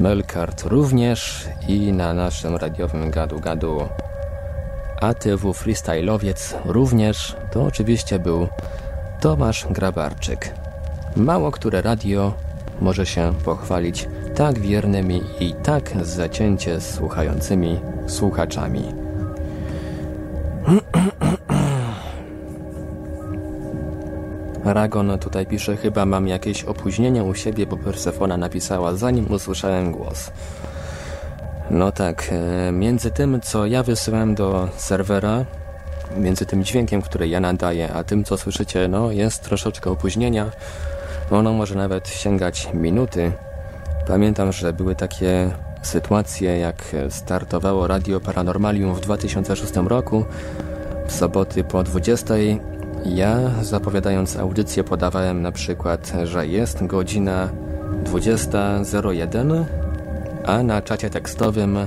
Melkart 0.00 0.64
również 0.64 1.48
i 1.68 1.92
na 1.92 2.14
naszym 2.14 2.56
radiowym 2.56 3.10
gadu-gadu 3.10 3.88
ATW 5.00 5.52
Freestyleowiec 5.54 6.54
również. 6.64 7.36
To 7.52 7.64
oczywiście 7.64 8.18
był 8.18 8.48
Tomasz 9.20 9.66
Grabarczyk. 9.70 10.54
Mało 11.16 11.50
które 11.50 11.82
radio 11.82 12.32
może 12.80 13.06
się 13.06 13.32
pochwalić 13.44 14.08
tak 14.34 14.58
wiernymi 14.58 15.22
i 15.40 15.54
tak 15.62 15.92
zacięcie 16.02 16.80
słuchającymi 16.80 17.80
słuchaczami. 18.06 18.84
Ragon 24.64 25.18
tutaj 25.18 25.46
pisze, 25.46 25.76
chyba 25.76 26.06
mam 26.06 26.28
jakieś 26.28 26.64
opóźnienie 26.64 27.24
u 27.24 27.34
siebie, 27.34 27.66
bo 27.66 27.76
Persefona 27.76 28.36
napisała 28.36 28.94
zanim 28.94 29.32
usłyszałem 29.32 29.92
głos. 29.92 30.30
No 31.70 31.92
tak, 31.92 32.30
e, 32.32 32.72
między 32.72 33.10
tym 33.10 33.40
co 33.40 33.66
ja 33.66 33.82
wysyłam 33.82 34.34
do 34.34 34.68
serwera, 34.76 35.44
między 36.16 36.46
tym 36.46 36.64
dźwiękiem, 36.64 37.02
który 37.02 37.28
ja 37.28 37.40
nadaję, 37.40 37.92
a 37.92 38.04
tym 38.04 38.24
co 38.24 38.38
słyszycie, 38.38 38.88
no 38.88 39.10
jest 39.10 39.42
troszeczkę 39.42 39.90
opóźnienia. 39.90 40.50
Ono 41.30 41.52
może 41.52 41.74
nawet 41.74 42.08
sięgać 42.08 42.68
minuty. 42.74 43.32
Pamiętam, 44.06 44.52
że 44.52 44.72
były 44.72 44.94
takie 44.94 45.50
sytuacje, 45.82 46.58
jak 46.58 46.96
startowało 47.10 47.86
Radio 47.86 48.20
Paranormalium 48.20 48.94
w 48.94 49.00
2006 49.00 49.72
roku. 49.76 50.24
W 51.06 51.12
soboty 51.12 51.64
po 51.64 51.82
20 51.82 52.34
ja, 53.04 53.50
zapowiadając 53.62 54.36
audycję, 54.36 54.84
podawałem 54.84 55.42
na 55.42 55.52
przykład, 55.52 56.12
że 56.24 56.46
jest 56.46 56.86
godzina 56.86 57.48
20.01, 58.04 59.64
a 60.44 60.62
na 60.62 60.82
czacie 60.82 61.10
tekstowym 61.10 61.78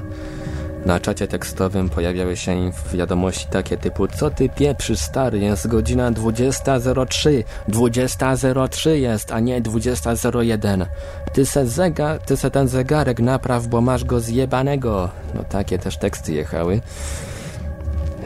na 0.86 1.00
czacie 1.00 1.28
tekstowym 1.28 1.90
pojawiały 1.90 2.38
się 2.38 2.72
wiadomości 2.94 3.48
takie 3.50 3.78
typu 3.78 4.08
Co 4.08 4.30
ty 4.30 4.50
pieprzy 4.50 4.98
stary, 4.98 5.40
jest 5.40 5.68
godzina 5.68 6.12
20.03 6.12 7.44
20.03 7.70 8.90
jest, 8.90 9.32
a 9.32 9.40
nie 9.40 9.62
20.01 9.62 10.86
Ty 11.34 11.46
se, 11.46 11.68
zega, 11.68 12.20
ty 12.20 12.38
se 12.38 12.52
ten 12.52 12.68
zegarek 12.68 13.20
napraw, 13.20 13.68
bo 13.68 13.82
masz 13.82 14.04
go 14.04 14.20
zjebanego. 14.20 15.10
No 15.36 15.44
takie 15.44 15.80
też 15.80 15.98
teksty 15.98 16.34
jechały. 16.34 16.82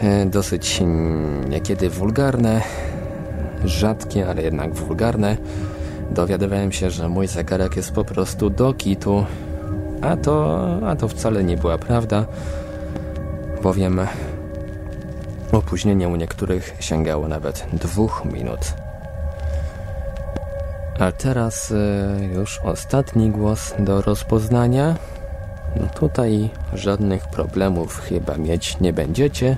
E, 0.02 0.26
dosyć 0.26 0.82
niekiedy 1.50 1.90
wulgarne, 1.90 2.62
rzadkie, 3.66 4.30
ale 4.30 4.44
jednak 4.44 4.74
wulgarne. 4.74 5.38
Dowiadywałem 6.12 6.72
się, 6.72 6.90
że 6.90 7.10
mój 7.10 7.28
zegarek 7.28 7.76
jest 7.76 7.92
po 7.92 8.06
prostu 8.06 8.50
do 8.50 8.74
kitu, 8.74 9.26
a 10.02 10.18
to, 10.18 10.68
a 10.88 10.96
to 10.96 11.08
wcale 11.08 11.44
nie 11.44 11.58
była 11.58 11.78
prawda, 11.78 12.26
bowiem 13.64 14.00
opóźnienie 15.52 16.08
u 16.08 16.16
niektórych 16.16 16.76
sięgało 16.80 17.28
nawet 17.28 17.68
dwóch 17.74 18.26
minut. 18.26 18.74
A 21.00 21.12
teraz 21.12 21.72
e, 21.72 22.26
już 22.36 22.60
ostatni 22.64 23.30
głos 23.30 23.74
do 23.80 24.02
rozpoznania. 24.02 24.96
No 25.76 25.88
tutaj 25.88 26.50
żadnych 26.74 27.28
problemów 27.28 28.00
chyba 28.00 28.38
mieć 28.38 28.80
nie 28.80 28.94
będziecie 28.94 29.58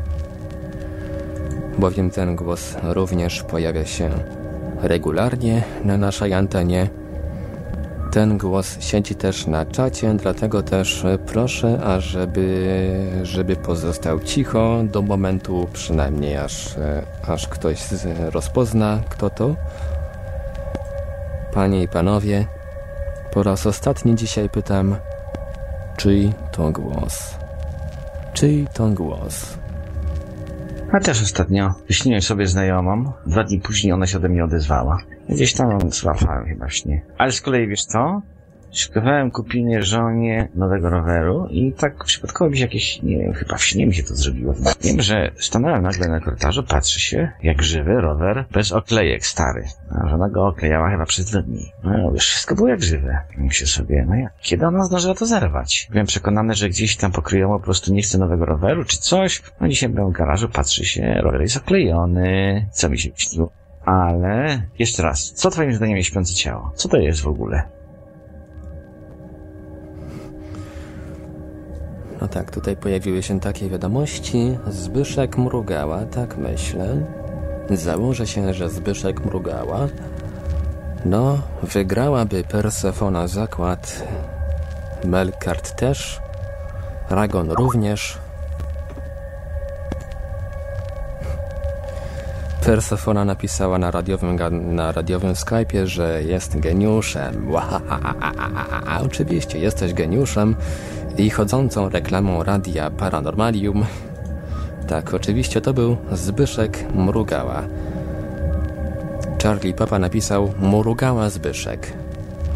bowiem 1.79 2.09
ten 2.09 2.35
głos 2.35 2.75
również 2.83 3.43
pojawia 3.43 3.85
się 3.85 4.09
regularnie 4.81 5.63
na 5.85 5.97
naszej 5.97 6.33
antenie. 6.33 6.89
Ten 8.11 8.37
głos 8.37 8.81
siedzi 8.81 9.15
też 9.15 9.47
na 9.47 9.65
czacie, 9.65 10.13
dlatego 10.13 10.63
też 10.63 11.05
proszę, 11.25 11.81
ażeby 11.83 12.69
żeby 13.23 13.55
pozostał 13.55 14.19
cicho 14.19 14.83
do 14.83 15.01
momentu 15.01 15.67
przynajmniej 15.73 16.37
aż, 16.37 16.75
aż 17.27 17.47
ktoś 17.47 17.79
rozpozna, 18.31 18.99
kto 19.09 19.29
to. 19.29 19.55
Panie 21.53 21.83
i 21.83 21.87
panowie, 21.87 22.45
po 23.31 23.43
raz 23.43 23.65
ostatni 23.65 24.15
dzisiaj 24.15 24.49
pytam, 24.49 24.95
czyj 25.97 26.33
to 26.51 26.71
głos? 26.71 27.35
Czyj 28.33 28.67
to 28.73 28.87
głos? 28.87 29.57
Chociaż 30.91 31.21
ostatnio 31.21 31.73
wyśniłem 31.87 32.21
sobie 32.21 32.47
znajomą, 32.47 33.11
dwa 33.25 33.43
dni 33.43 33.59
później 33.59 33.93
ona 33.93 34.07
się 34.07 34.17
ode 34.17 34.29
mnie 34.29 34.43
odezwała. 34.43 34.97
Gdzieś 35.29 35.53
tam 35.53 35.91
złapałem 35.91 36.45
chyba 36.45 36.69
śnie. 36.69 37.01
Ale 37.17 37.31
z 37.31 37.41
kolei 37.41 37.67
wiesz 37.67 37.85
co? 37.85 38.21
Szykowałem 38.71 39.31
kupienie 39.31 39.83
żonie 39.83 40.49
nowego 40.55 40.89
roweru 40.89 41.47
i 41.49 41.73
tak 41.73 42.03
przypadkowo 42.03 42.49
mi 42.51 42.57
się 42.57 42.63
jakieś, 42.63 43.01
nie 43.03 43.17
wiem, 43.17 43.33
chyba 43.33 43.57
w 43.57 43.63
śnie 43.63 43.85
mi 43.85 43.93
się 43.93 44.03
to 44.03 44.15
zrobiło. 44.15 44.53
Wiem, 44.81 45.01
że 45.01 45.31
stanąłem 45.35 45.81
nagle 45.81 46.07
na 46.07 46.19
korytarzu, 46.19 46.63
patrzy 46.63 46.99
się, 46.99 47.31
jak 47.43 47.61
żywy 47.61 48.01
rower, 48.01 48.45
bez 48.51 48.71
oklejek 48.71 49.25
stary. 49.25 49.65
A 49.91 50.09
żona 50.09 50.29
go 50.29 50.47
oklejała 50.47 50.89
chyba 50.89 51.05
przez 51.05 51.25
dwa 51.25 51.41
dni. 51.41 51.71
No 51.83 52.11
wiesz, 52.11 52.27
wszystko 52.27 52.55
było 52.55 52.67
jak 52.67 52.83
żywe. 52.83 53.17
Myślę 53.37 53.67
sobie, 53.67 54.05
no 54.09 54.15
jak, 54.15 54.33
kiedy 54.41 54.65
ona 54.67 54.83
zdążyła 54.83 55.15
to 55.15 55.25
zerwać? 55.25 55.87
Byłem 55.91 56.05
przekonany, 56.05 56.53
że 56.53 56.69
gdzieś 56.69 56.97
tam 56.97 57.11
pokryjomo 57.11 57.59
po 57.59 57.65
prostu 57.65 57.93
nie 57.93 58.01
chce 58.01 58.17
nowego 58.17 58.45
roweru, 58.45 58.85
czy 58.85 58.97
coś. 58.97 59.41
No 59.61 59.67
dzisiaj 59.67 59.89
byłem 59.89 60.09
w 60.09 60.17
garażu, 60.17 60.49
patrzy 60.49 60.85
się, 60.85 61.13
rower 61.21 61.41
jest 61.41 61.57
oklejony. 61.57 62.65
Co 62.71 62.89
mi 62.89 62.99
się 62.99 63.09
śniło? 63.15 63.58
Ale, 63.85 64.61
jeszcze 64.79 65.03
raz, 65.03 65.31
co 65.31 65.49
twoim 65.49 65.73
zdaniem 65.73 65.97
jest 65.97 66.09
śpiące 66.09 66.33
ciało? 66.33 66.71
Co 66.75 66.89
to 66.89 66.97
jest 66.97 67.21
w 67.21 67.27
ogóle? 67.27 67.63
No 72.21 72.27
tak, 72.27 72.51
tutaj 72.51 72.75
pojawiły 72.77 73.23
się 73.23 73.39
takie 73.39 73.69
wiadomości. 73.69 74.57
Zbyszek 74.67 75.37
mrugała, 75.37 76.05
tak 76.05 76.37
myślę. 76.37 77.05
Założę 77.69 78.27
się, 78.27 78.53
że 78.53 78.69
Zbyszek 78.69 79.25
mrugała. 79.25 79.87
No, 81.05 81.37
wygrałaby 81.63 82.43
Persefona 82.43 83.27
zakład. 83.27 84.07
Melkart 85.05 85.75
też. 85.75 86.21
Ragon 87.09 87.51
również. 87.51 88.17
Persefona 92.65 93.25
napisała 93.25 93.77
na 93.77 93.91
radiowym, 93.91 94.37
na 94.75 94.91
radiowym 94.91 95.33
Skype'ie, 95.33 95.85
że 95.85 96.23
jest 96.23 96.59
geniuszem. 96.59 97.47
Oczywiście, 99.05 99.59
jesteś 99.59 99.93
geniuszem 99.93 100.55
i 101.17 101.29
chodzącą 101.29 101.89
reklamą 101.89 102.43
radia 102.43 102.91
Paranormalium. 102.91 103.85
Tak, 104.87 105.13
oczywiście 105.13 105.61
to 105.61 105.73
był 105.73 105.97
Zbyszek 106.11 106.85
Mrugała. 106.95 107.63
Charlie 109.43 109.73
Papa 109.73 109.99
napisał 109.99 110.53
Mrugała 110.59 111.29
Zbyszek. 111.29 111.93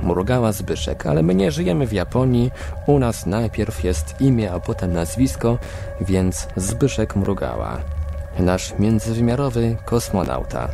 Mrugała 0.03 0.51
Zbyszek, 0.51 1.05
ale 1.05 1.23
my 1.23 1.35
nie 1.35 1.51
żyjemy 1.51 1.87
w 1.87 1.93
Japonii. 1.93 2.51
U 2.87 2.99
nas 2.99 3.25
najpierw 3.25 3.83
jest 3.83 4.21
imię, 4.21 4.51
a 4.51 4.59
potem 4.59 4.93
nazwisko, 4.93 5.57
więc 6.01 6.47
Zbyszek 6.55 7.15
Mrugała. 7.15 7.77
Nasz 8.39 8.79
międzywymiarowy 8.79 9.77
kosmonauta. 9.85 10.69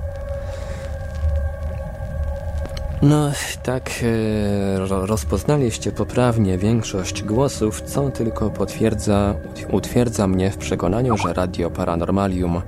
No, 3.02 3.32
tak 3.64 3.90
e, 4.04 5.06
rozpoznaliście 5.06 5.92
poprawnie 5.92 6.58
większość 6.58 7.24
głosów, 7.24 7.82
co 7.82 8.10
tylko 8.10 8.50
potwierdza, 8.50 9.36
utwierdza 9.72 10.28
mnie 10.28 10.52
w 10.52 10.58
przekonaniu, 10.58 11.18
że 11.18 11.34
Radio 11.34 11.70
Paranormalium 11.70 12.62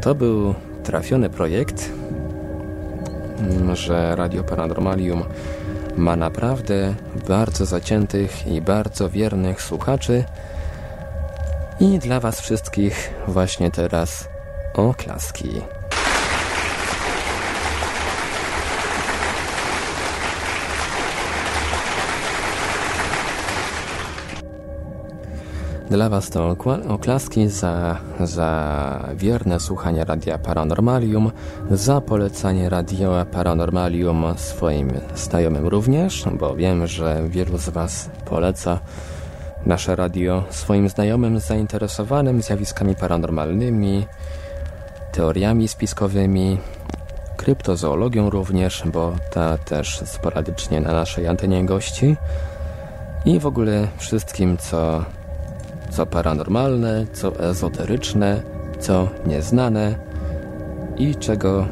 to 0.00 0.14
był 0.14 0.54
trafiony 0.82 1.30
projekt, 1.30 1.90
mm, 3.38 3.76
że 3.76 4.16
Radio 4.16 4.44
Paranormalium 4.44 5.24
ma 5.96 6.16
naprawdę 6.16 6.94
bardzo 7.28 7.66
zaciętych 7.66 8.46
i 8.46 8.60
bardzo 8.60 9.10
wiernych 9.10 9.62
słuchaczy 9.62 10.24
i 11.80 11.98
dla 11.98 12.20
Was 12.20 12.40
wszystkich 12.40 13.14
właśnie 13.28 13.70
teraz 13.70 14.28
oklaski. 14.74 15.48
Dla 25.90 26.08
Was 26.08 26.30
to 26.30 26.56
oklaski 26.88 27.48
za, 27.48 27.96
za 28.20 29.08
wierne 29.14 29.60
słuchanie 29.60 30.04
Radia 30.04 30.38
Paranormalium, 30.38 31.30
za 31.70 32.00
polecanie 32.00 32.68
Radio 32.68 33.26
Paranormalium 33.32 34.24
swoim 34.36 34.90
znajomym 35.14 35.66
również, 35.66 36.24
bo 36.32 36.56
wiem, 36.56 36.86
że 36.86 37.22
wielu 37.28 37.58
z 37.58 37.68
Was 37.68 38.10
poleca 38.24 38.80
nasze 39.66 39.96
radio 39.96 40.44
swoim 40.50 40.88
znajomym 40.88 41.40
zainteresowanym 41.40 42.42
zjawiskami 42.42 42.94
paranormalnymi, 42.94 44.06
teoriami 45.12 45.68
spiskowymi, 45.68 46.58
kryptozoologią 47.36 48.30
również, 48.30 48.82
bo 48.86 49.12
ta 49.30 49.58
też 49.58 50.02
sporadycznie 50.04 50.80
na 50.80 50.92
naszej 50.92 51.26
antenie 51.26 51.64
gości 51.64 52.16
i 53.24 53.38
w 53.38 53.46
ogóle 53.46 53.88
wszystkim, 53.98 54.56
co 54.56 55.04
co 55.90 56.06
paranormalne, 56.06 57.06
co 57.12 57.40
ezoteryczne, 57.40 58.42
co 58.78 59.08
nieznane 59.26 59.94
i 60.96 61.14
czego 61.14 61.66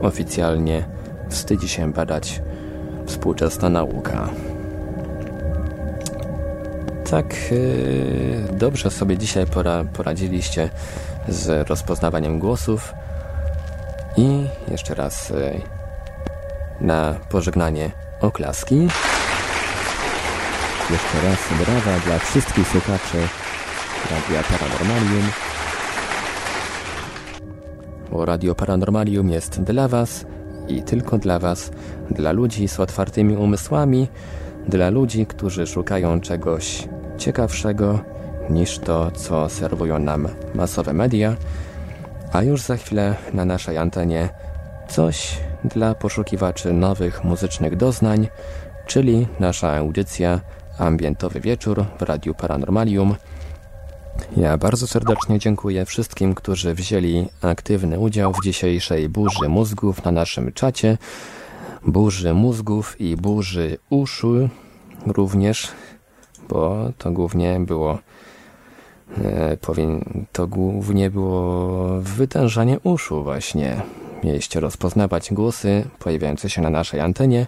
oficjalnie 0.00 0.84
wstydzi 1.28 1.68
się 1.68 1.92
badać 1.92 2.42
współczesna 3.06 3.68
nauka. 3.68 4.28
Tak 7.10 7.34
yy, 7.50 8.56
dobrze 8.58 8.90
sobie 8.90 9.18
dzisiaj 9.18 9.46
pora, 9.46 9.84
poradziliście 9.84 10.70
z 11.28 11.68
rozpoznawaniem 11.68 12.38
głosów 12.38 12.94
i 14.16 14.46
jeszcze 14.70 14.94
raz 14.94 15.30
yy, 15.30 15.60
na 16.80 17.14
pożegnanie 17.30 17.90
oklaski. 18.20 18.88
Jeszcze 20.90 21.20
raz 21.28 21.66
brawa 21.66 21.98
dla 22.06 22.18
wszystkich 22.18 22.68
słuchaczy 22.68 23.18
Radia 24.10 24.42
Paranormalium. 24.42 25.30
Bo 28.10 28.24
Radio 28.24 28.54
Paranormalium 28.54 29.30
jest 29.30 29.62
dla 29.62 29.88
Was 29.88 30.24
i 30.68 30.82
tylko 30.82 31.18
dla 31.18 31.38
Was, 31.38 31.70
dla 32.10 32.32
ludzi 32.32 32.68
z 32.68 32.80
otwartymi 32.80 33.36
umysłami, 33.36 34.08
dla 34.68 34.90
ludzi, 34.90 35.26
którzy 35.26 35.66
szukają 35.66 36.20
czegoś 36.20 36.88
ciekawszego 37.18 38.00
niż 38.50 38.78
to, 38.78 39.10
co 39.10 39.48
serwują 39.48 39.98
nam 39.98 40.28
masowe 40.54 40.92
media, 40.92 41.36
a 42.32 42.42
już 42.42 42.62
za 42.62 42.76
chwilę 42.76 43.14
na 43.34 43.44
naszej 43.44 43.78
antenie 43.78 44.28
coś 44.88 45.38
dla 45.64 45.94
poszukiwaczy 45.94 46.72
nowych 46.72 47.24
muzycznych 47.24 47.76
doznań, 47.76 48.28
czyli 48.86 49.26
nasza 49.40 49.76
audycja 49.76 50.40
ambientowy 50.78 51.40
wieczór 51.40 51.84
w 51.98 52.02
Radiu 52.02 52.34
Paranormalium. 52.34 53.14
Ja 54.36 54.58
bardzo 54.58 54.86
serdecznie 54.86 55.38
dziękuję 55.38 55.84
wszystkim, 55.84 56.34
którzy 56.34 56.74
wzięli 56.74 57.28
aktywny 57.42 57.98
udział 57.98 58.32
w 58.32 58.44
dzisiejszej 58.44 59.08
burzy 59.08 59.48
mózgów 59.48 60.04
na 60.04 60.10
naszym 60.12 60.52
czacie. 60.52 60.98
Burzy 61.86 62.34
mózgów 62.34 63.00
i 63.00 63.16
burzy 63.16 63.78
uszu 63.90 64.48
również, 65.06 65.68
bo 66.48 66.92
to 66.98 67.10
głównie 67.10 67.60
było 67.60 67.98
e, 69.24 69.56
powiem, 69.56 70.04
to 70.32 70.46
głównie 70.46 71.10
było 71.10 71.88
wytężanie 72.00 72.78
uszu 72.82 73.22
właśnie. 73.22 73.82
Mieliście 74.24 74.60
rozpoznawać 74.60 75.32
głosy 75.32 75.84
pojawiające 75.98 76.50
się 76.50 76.62
na 76.62 76.70
naszej 76.70 77.00
antenie, 77.00 77.46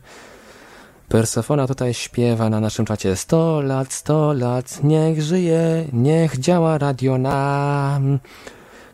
Persefona 1.11 1.67
tutaj 1.67 1.95
śpiewa 1.95 2.51
na 2.51 2.61
naszym 2.61 2.85
czacie 2.85 3.17
100 3.17 3.61
lat, 3.61 3.93
100 3.93 4.33
lat, 4.33 4.85
niech 4.85 5.23
żyje, 5.23 5.85
niech 5.93 6.39
działa 6.39 6.79
radio 6.79 7.19
nam. 7.19 8.19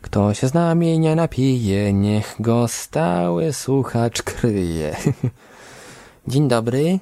Kto 0.06 0.34
się 0.34 0.48
z 0.48 0.54
nami 0.54 0.98
nie 0.98 1.16
napije, 1.16 1.92
niech 1.92 2.36
go 2.40 2.68
stały 2.68 3.52
słuchacz 3.52 4.22
kryje. 4.22 4.96
Dzień 6.28 6.48
dobry. 6.48 6.98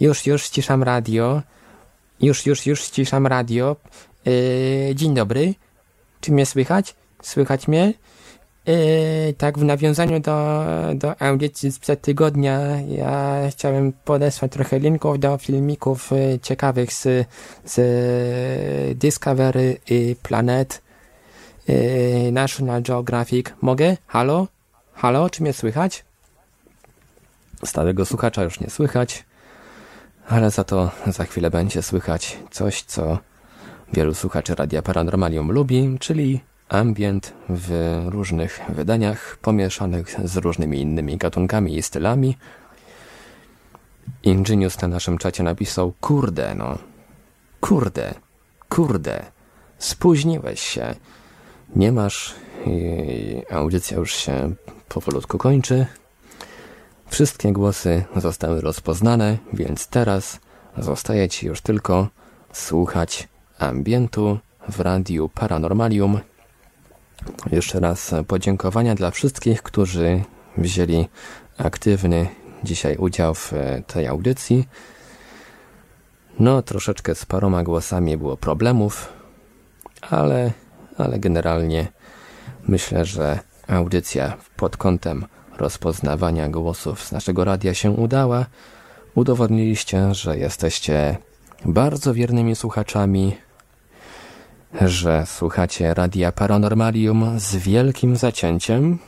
Już, 0.00 0.26
już 0.26 0.42
ściszam 0.42 0.82
radio. 0.82 1.42
Już, 2.20 2.46
już, 2.46 2.66
już 2.66 2.80
ściszam 2.80 3.26
radio. 3.26 3.76
Yy, 4.24 4.94
dzień 4.94 5.14
dobry. 5.14 5.54
Czy 6.20 6.32
mnie 6.32 6.46
słychać? 6.46 6.94
Słychać 7.22 7.68
mnie? 7.68 7.94
Yy, 8.66 9.34
tak, 9.38 9.58
w 9.58 9.64
nawiązaniu 9.64 10.20
do, 10.20 10.64
do 10.94 11.22
audycji 11.22 11.72
sprzed 11.72 12.00
tygodnia, 12.00 12.80
ja 12.80 13.36
chciałem 13.50 13.92
podesłać 14.04 14.52
trochę 14.52 14.78
linków 14.78 15.18
do 15.18 15.38
filmików 15.38 16.10
yy, 16.10 16.38
ciekawych 16.42 16.92
z, 16.92 17.28
z 17.64 18.98
Discovery 18.98 19.76
Planet, 20.22 20.85
yy, 21.68 22.32
National 22.32 22.82
Geographic. 22.82 23.46
Mogę? 23.60 23.96
Halo? 24.06 24.46
Halo? 24.94 25.30
Czy 25.30 25.42
mnie 25.42 25.52
słychać? 25.52 26.04
Stałego 27.64 28.04
słuchacza 28.04 28.42
już 28.42 28.60
nie 28.60 28.70
słychać, 28.70 29.24
ale 30.28 30.50
za 30.50 30.64
to 30.64 30.90
za 31.06 31.24
chwilę 31.24 31.50
będzie 31.50 31.82
słychać 31.82 32.38
coś, 32.50 32.82
co 32.82 33.18
wielu 33.92 34.14
słuchaczy 34.14 34.54
Radia 34.54 34.82
Paranormalium 34.82 35.52
lubi, 35.52 35.96
czyli 36.00 36.40
ambient 36.68 37.32
w 37.48 38.02
różnych 38.06 38.60
wydaniach, 38.68 39.38
pomieszanych 39.42 40.16
z 40.24 40.36
różnymi 40.36 40.80
innymi 40.80 41.16
gatunkami 41.16 41.76
i 41.76 41.82
stylami. 41.82 42.36
Ingenius 44.22 44.80
na 44.80 44.88
naszym 44.88 45.18
czacie 45.18 45.42
napisał, 45.42 45.92
kurde 46.00 46.54
no, 46.54 46.78
kurde, 47.60 48.14
kurde, 48.68 49.24
spóźniłeś 49.78 50.60
się, 50.60 50.94
nie 51.76 51.92
masz, 51.92 52.34
audycja 53.50 53.96
już 53.96 54.14
się 54.14 54.54
powolutku 54.88 55.38
kończy, 55.38 55.86
wszystkie 57.06 57.52
głosy 57.52 58.04
zostały 58.16 58.60
rozpoznane, 58.60 59.38
więc 59.52 59.88
teraz 59.88 60.40
zostaje 60.78 61.28
Ci 61.28 61.46
już 61.46 61.60
tylko 61.60 62.08
słuchać 62.52 63.28
ambientu 63.58 64.38
w 64.68 64.80
radiu 64.80 65.28
Paranormalium 65.28 66.20
jeszcze 67.52 67.80
raz 67.80 68.14
podziękowania 68.26 68.94
dla 68.94 69.10
wszystkich, 69.10 69.62
którzy 69.62 70.22
wzięli 70.58 71.08
aktywny 71.58 72.28
dzisiaj 72.64 72.96
udział 72.96 73.34
w 73.34 73.52
tej 73.86 74.06
audycji. 74.06 74.68
No, 76.38 76.62
troszeczkę 76.62 77.14
z 77.14 77.26
paroma 77.26 77.62
głosami 77.62 78.16
było 78.16 78.36
problemów, 78.36 79.12
ale, 80.00 80.52
ale 80.98 81.18
generalnie 81.18 81.88
myślę, 82.68 83.04
że 83.04 83.38
audycja 83.68 84.36
pod 84.56 84.76
kątem 84.76 85.26
rozpoznawania 85.58 86.48
głosów 86.48 87.04
z 87.04 87.12
naszego 87.12 87.44
radia 87.44 87.74
się 87.74 87.90
udała. 87.90 88.46
Udowodniliście, 89.14 90.14
że 90.14 90.38
jesteście 90.38 91.16
bardzo 91.64 92.14
wiernymi 92.14 92.56
słuchaczami 92.56 93.36
że 94.80 95.26
słuchacie 95.26 95.94
Radia 95.94 96.32
Paranormalium 96.32 97.40
z 97.40 97.56
wielkim 97.56 98.16
zacięciem, 98.16 98.98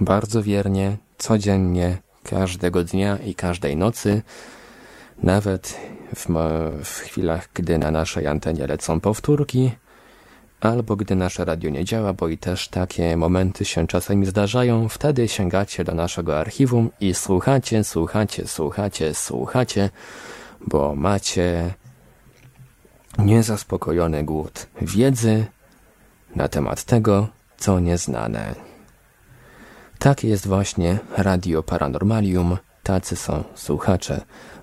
bardzo 0.00 0.42
wiernie, 0.42 0.96
codziennie, 1.18 1.98
każdego 2.24 2.84
dnia 2.84 3.16
i 3.16 3.34
każdej 3.34 3.76
nocy, 3.76 4.22
nawet 5.22 5.76
w, 6.14 6.26
w 6.84 6.98
chwilach, 6.98 7.48
gdy 7.54 7.78
na 7.78 7.90
naszej 7.90 8.26
antenie 8.26 8.66
lecą 8.66 9.00
powtórki 9.00 9.70
albo 10.60 10.96
gdy 10.96 11.16
nasze 11.16 11.44
radio 11.44 11.70
nie 11.70 11.84
działa, 11.84 12.12
bo 12.12 12.28
i 12.28 12.38
też 12.38 12.68
takie 12.68 13.16
momenty 13.16 13.64
się 13.64 13.86
czasami 13.86 14.26
zdarzają, 14.26 14.88
wtedy 14.88 15.28
sięgacie 15.28 15.84
do 15.84 15.94
naszego 15.94 16.38
archiwum 16.38 16.90
i 17.00 17.14
słuchacie, 17.14 17.84
słuchacie, 17.84 18.46
słuchacie, 18.46 19.14
słuchacie, 19.14 19.90
bo 20.66 20.94
macie 20.94 21.74
niezaspokojony 23.18 24.24
głód 24.24 24.66
wiedzy 24.82 25.46
na 26.36 26.48
temat 26.48 26.84
tego, 26.84 27.28
co 27.58 27.80
nieznane. 27.80 28.54
Takie 29.98 30.28
jest 30.28 30.46
właśnie 30.46 30.98
Radio 31.16 31.62
Paranormalium, 31.62 32.56
tacy 32.82 33.16
są 33.16 33.44
słuchacze 33.54 34.20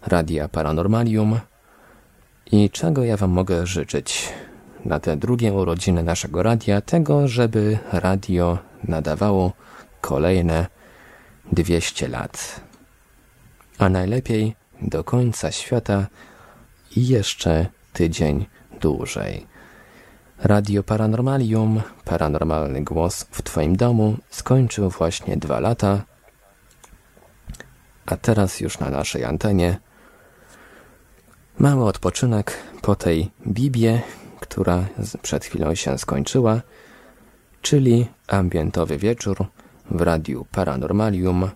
Radia 0.07 0.47
Paranormalium. 0.47 1.39
I 2.51 2.69
czego 2.69 3.03
ja 3.03 3.17
Wam 3.17 3.31
mogę 3.31 3.67
życzyć 3.67 4.33
na 4.85 4.99
te 4.99 5.17
drugie 5.17 5.53
urodziny 5.53 6.03
naszego 6.03 6.43
radia? 6.43 6.81
Tego, 6.81 7.27
żeby 7.27 7.77
radio 7.91 8.57
nadawało 8.83 9.53
kolejne 10.01 10.67
200 11.51 12.07
lat. 12.07 12.61
A 13.77 13.89
najlepiej 13.89 14.55
do 14.81 15.03
końca 15.03 15.51
świata 15.51 16.07
i 16.95 17.07
jeszcze 17.07 17.65
tydzień 17.93 18.45
dłużej. 18.81 19.47
Radio 20.43 20.83
Paranormalium, 20.83 21.81
paranormalny 22.05 22.83
głos 22.83 23.25
w 23.31 23.41
Twoim 23.41 23.75
domu 23.75 24.17
skończył 24.29 24.89
właśnie 24.89 25.37
dwa 25.37 25.59
lata, 25.59 26.03
a 28.05 28.17
teraz 28.17 28.59
już 28.59 28.79
na 28.79 28.89
naszej 28.89 29.25
antenie 29.25 29.77
mały 31.59 31.85
odpoczynek 31.85 32.57
po 32.81 32.95
tej 32.95 33.31
Bibie, 33.47 34.01
która 34.49 34.85
przed 35.21 35.45
chwilą 35.45 35.75
się 35.75 35.97
skończyła, 35.97 36.61
czyli 37.61 38.07
ambientowy 38.27 38.97
wieczór 38.97 39.45
w 39.91 40.01
Radiu 40.01 40.45
Paranormalium. 40.51 41.49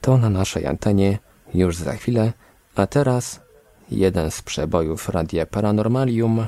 To 0.00 0.18
na 0.18 0.30
naszej 0.30 0.66
antenie 0.66 1.18
już 1.54 1.76
za 1.76 1.92
chwilę, 1.92 2.32
a 2.76 2.86
teraz 2.86 3.40
jeden 3.90 4.30
z 4.30 4.42
przebojów 4.42 5.08
Radia 5.08 5.46
Paranormalium, 5.46 6.46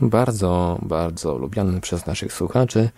bardzo, 0.00 0.78
bardzo 0.82 1.38
lubiany 1.38 1.80
przez 1.80 2.06
naszych 2.06 2.32
słuchaczy, 2.32 2.90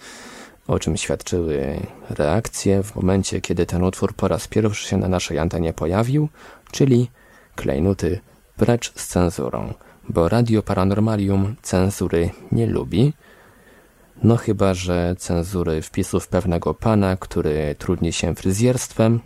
o 0.66 0.78
czym 0.78 0.96
świadczyły 0.96 1.80
reakcje 2.10 2.82
w 2.82 2.96
momencie, 2.96 3.40
kiedy 3.40 3.66
ten 3.66 3.84
utwór 3.84 4.14
po 4.14 4.28
raz 4.28 4.48
pierwszy 4.48 4.88
się 4.88 4.96
na 4.96 5.08
naszej 5.08 5.38
antenie 5.38 5.72
pojawił, 5.72 6.28
czyli 6.72 7.10
klejnuty 7.54 8.20
precz 8.56 8.92
z 8.96 9.06
cenzurą, 9.06 9.74
bo 10.08 10.28
Radio 10.28 10.62
Paranormalium 10.62 11.56
cenzury 11.62 12.30
nie 12.52 12.66
lubi, 12.66 13.12
no 14.22 14.36
chyba, 14.36 14.74
że 14.74 15.14
cenzury 15.18 15.82
wpisów 15.82 16.28
pewnego 16.28 16.74
pana, 16.74 17.16
który 17.16 17.74
trudni 17.78 18.12
się 18.12 18.34
fryzjerstwem, 18.34 19.20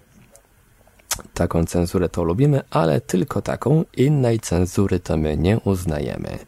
Taką 1.35 1.65
cenzurę 1.65 2.09
to 2.09 2.23
lubimy, 2.25 2.61
ale 2.71 3.01
tylko 3.01 3.43
taką. 3.43 3.85
Innej 3.97 4.41
cenzury 4.41 5.01
to 5.01 5.17
my 5.17 5.37
nie 5.37 5.61
uznajemy. 5.61 6.39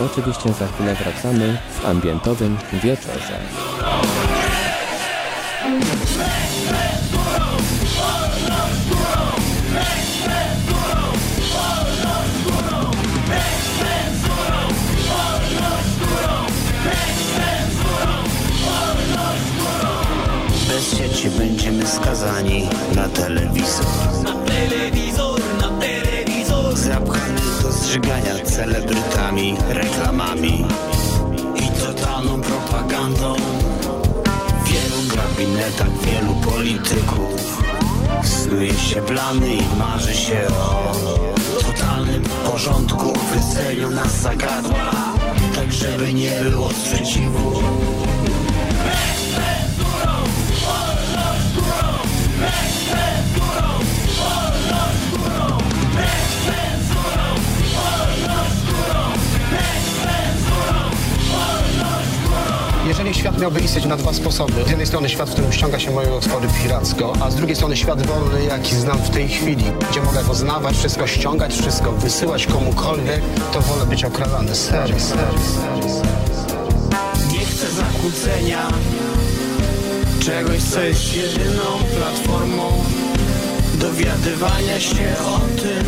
Oczywiście 0.00 0.52
za 0.52 0.66
chwilę 0.66 0.94
wracamy 0.94 1.58
w 1.70 1.86
ambientowym 1.86 2.56
wieczorze. 2.72 3.38
Bez 20.68 20.98
sieci 20.98 21.30
będziemy 21.30 21.86
skazani 21.86 22.68
na 22.94 23.08
telewizor. 23.08 23.86
Na 24.24 24.32
telewizor, 24.32 25.40
na 25.60 25.68
telewizor. 25.80 26.76
Zapchany 26.76 27.40
do 27.62 27.72
zżygania 27.72 28.44
celebrytami, 28.44 29.56
reklamami 29.68 30.64
i 31.56 31.80
totalną 31.80 32.40
propagandą. 32.40 33.55
Wielu 35.56 35.68
gabinetach, 35.68 35.98
wielu 36.04 36.34
polityków 36.34 37.62
snuje 38.22 38.74
się 38.74 39.02
plany 39.02 39.54
i 39.54 39.76
marzy 39.78 40.14
się 40.14 40.46
o 40.48 40.92
totalnym 41.62 42.22
porządku. 42.22 43.12
Wycenią 43.34 43.90
nas 43.90 44.20
zagadła, 44.20 44.92
tak 45.54 45.72
żeby 45.72 46.14
nie 46.14 46.30
było 46.30 46.70
sprzeciwu. 46.70 47.62
Świat 63.12 63.38
miałby 63.38 63.60
istnieć 63.60 63.84
na 63.84 63.96
dwa 63.96 64.12
sposoby, 64.12 64.64
z 64.66 64.68
jednej 64.68 64.86
strony 64.86 65.08
świat, 65.08 65.30
w 65.30 65.32
którym 65.32 65.52
ściąga 65.52 65.78
się 65.78 65.90
moje 65.90 66.14
utwory 66.14 66.48
piracko, 66.62 67.12
a 67.20 67.30
z 67.30 67.36
drugiej 67.36 67.56
strony 67.56 67.76
świat 67.76 68.06
wolny, 68.06 68.44
jaki 68.44 68.76
znam 68.76 68.98
w 68.98 69.10
tej 69.10 69.28
chwili, 69.28 69.64
gdzie 69.90 70.02
mogę 70.02 70.24
poznawać, 70.24 70.76
wszystko 70.76 71.06
ściągać, 71.06 71.54
wszystko 71.54 71.92
wysyłać 71.92 72.46
komukolwiek, 72.46 73.20
to 73.52 73.60
wolę 73.60 73.86
być 73.86 74.04
okralany. 74.04 74.54
Serio, 74.54 75.00
serio, 75.00 75.38
serio. 75.54 76.02
Nie 77.32 77.46
chcę 77.46 77.66
zakłócenia 77.70 78.68
czegoś, 80.20 80.62
co 80.62 80.80
jest 80.80 81.16
jedyną 81.16 81.62
platformą 81.98 82.84
dowiadywania 83.74 84.80
się 84.80 85.14
o 85.26 85.38
tym, 85.60 85.84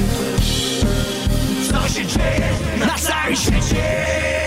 co 1.70 1.88
się 1.94 2.06
dzieje 2.06 2.50
na 2.80 2.98
całym 2.98 3.36
świecie. 3.36 4.38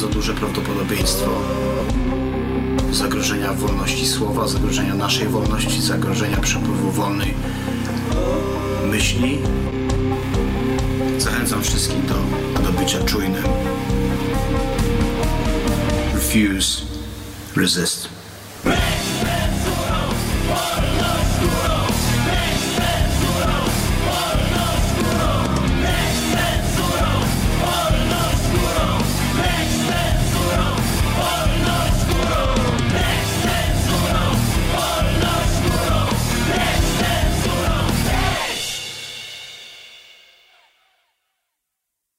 Bardzo 0.00 0.14
duże 0.14 0.34
prawdopodobieństwo 0.34 1.30
zagrożenia 2.92 3.52
wolności 3.52 4.06
słowa, 4.06 4.48
zagrożenia 4.48 4.94
naszej 4.94 5.28
wolności, 5.28 5.82
zagrożenia 5.82 6.36
przepływu 6.36 6.90
wolnej 6.90 7.34
myśli. 8.90 9.38
Zachęcam 11.18 11.62
wszystkich 11.62 12.06
do, 12.06 12.14
do 12.62 12.72
bycia 12.80 13.04
czujnym. 13.04 13.42
Refuse, 16.14 16.82
resist. 17.56 18.19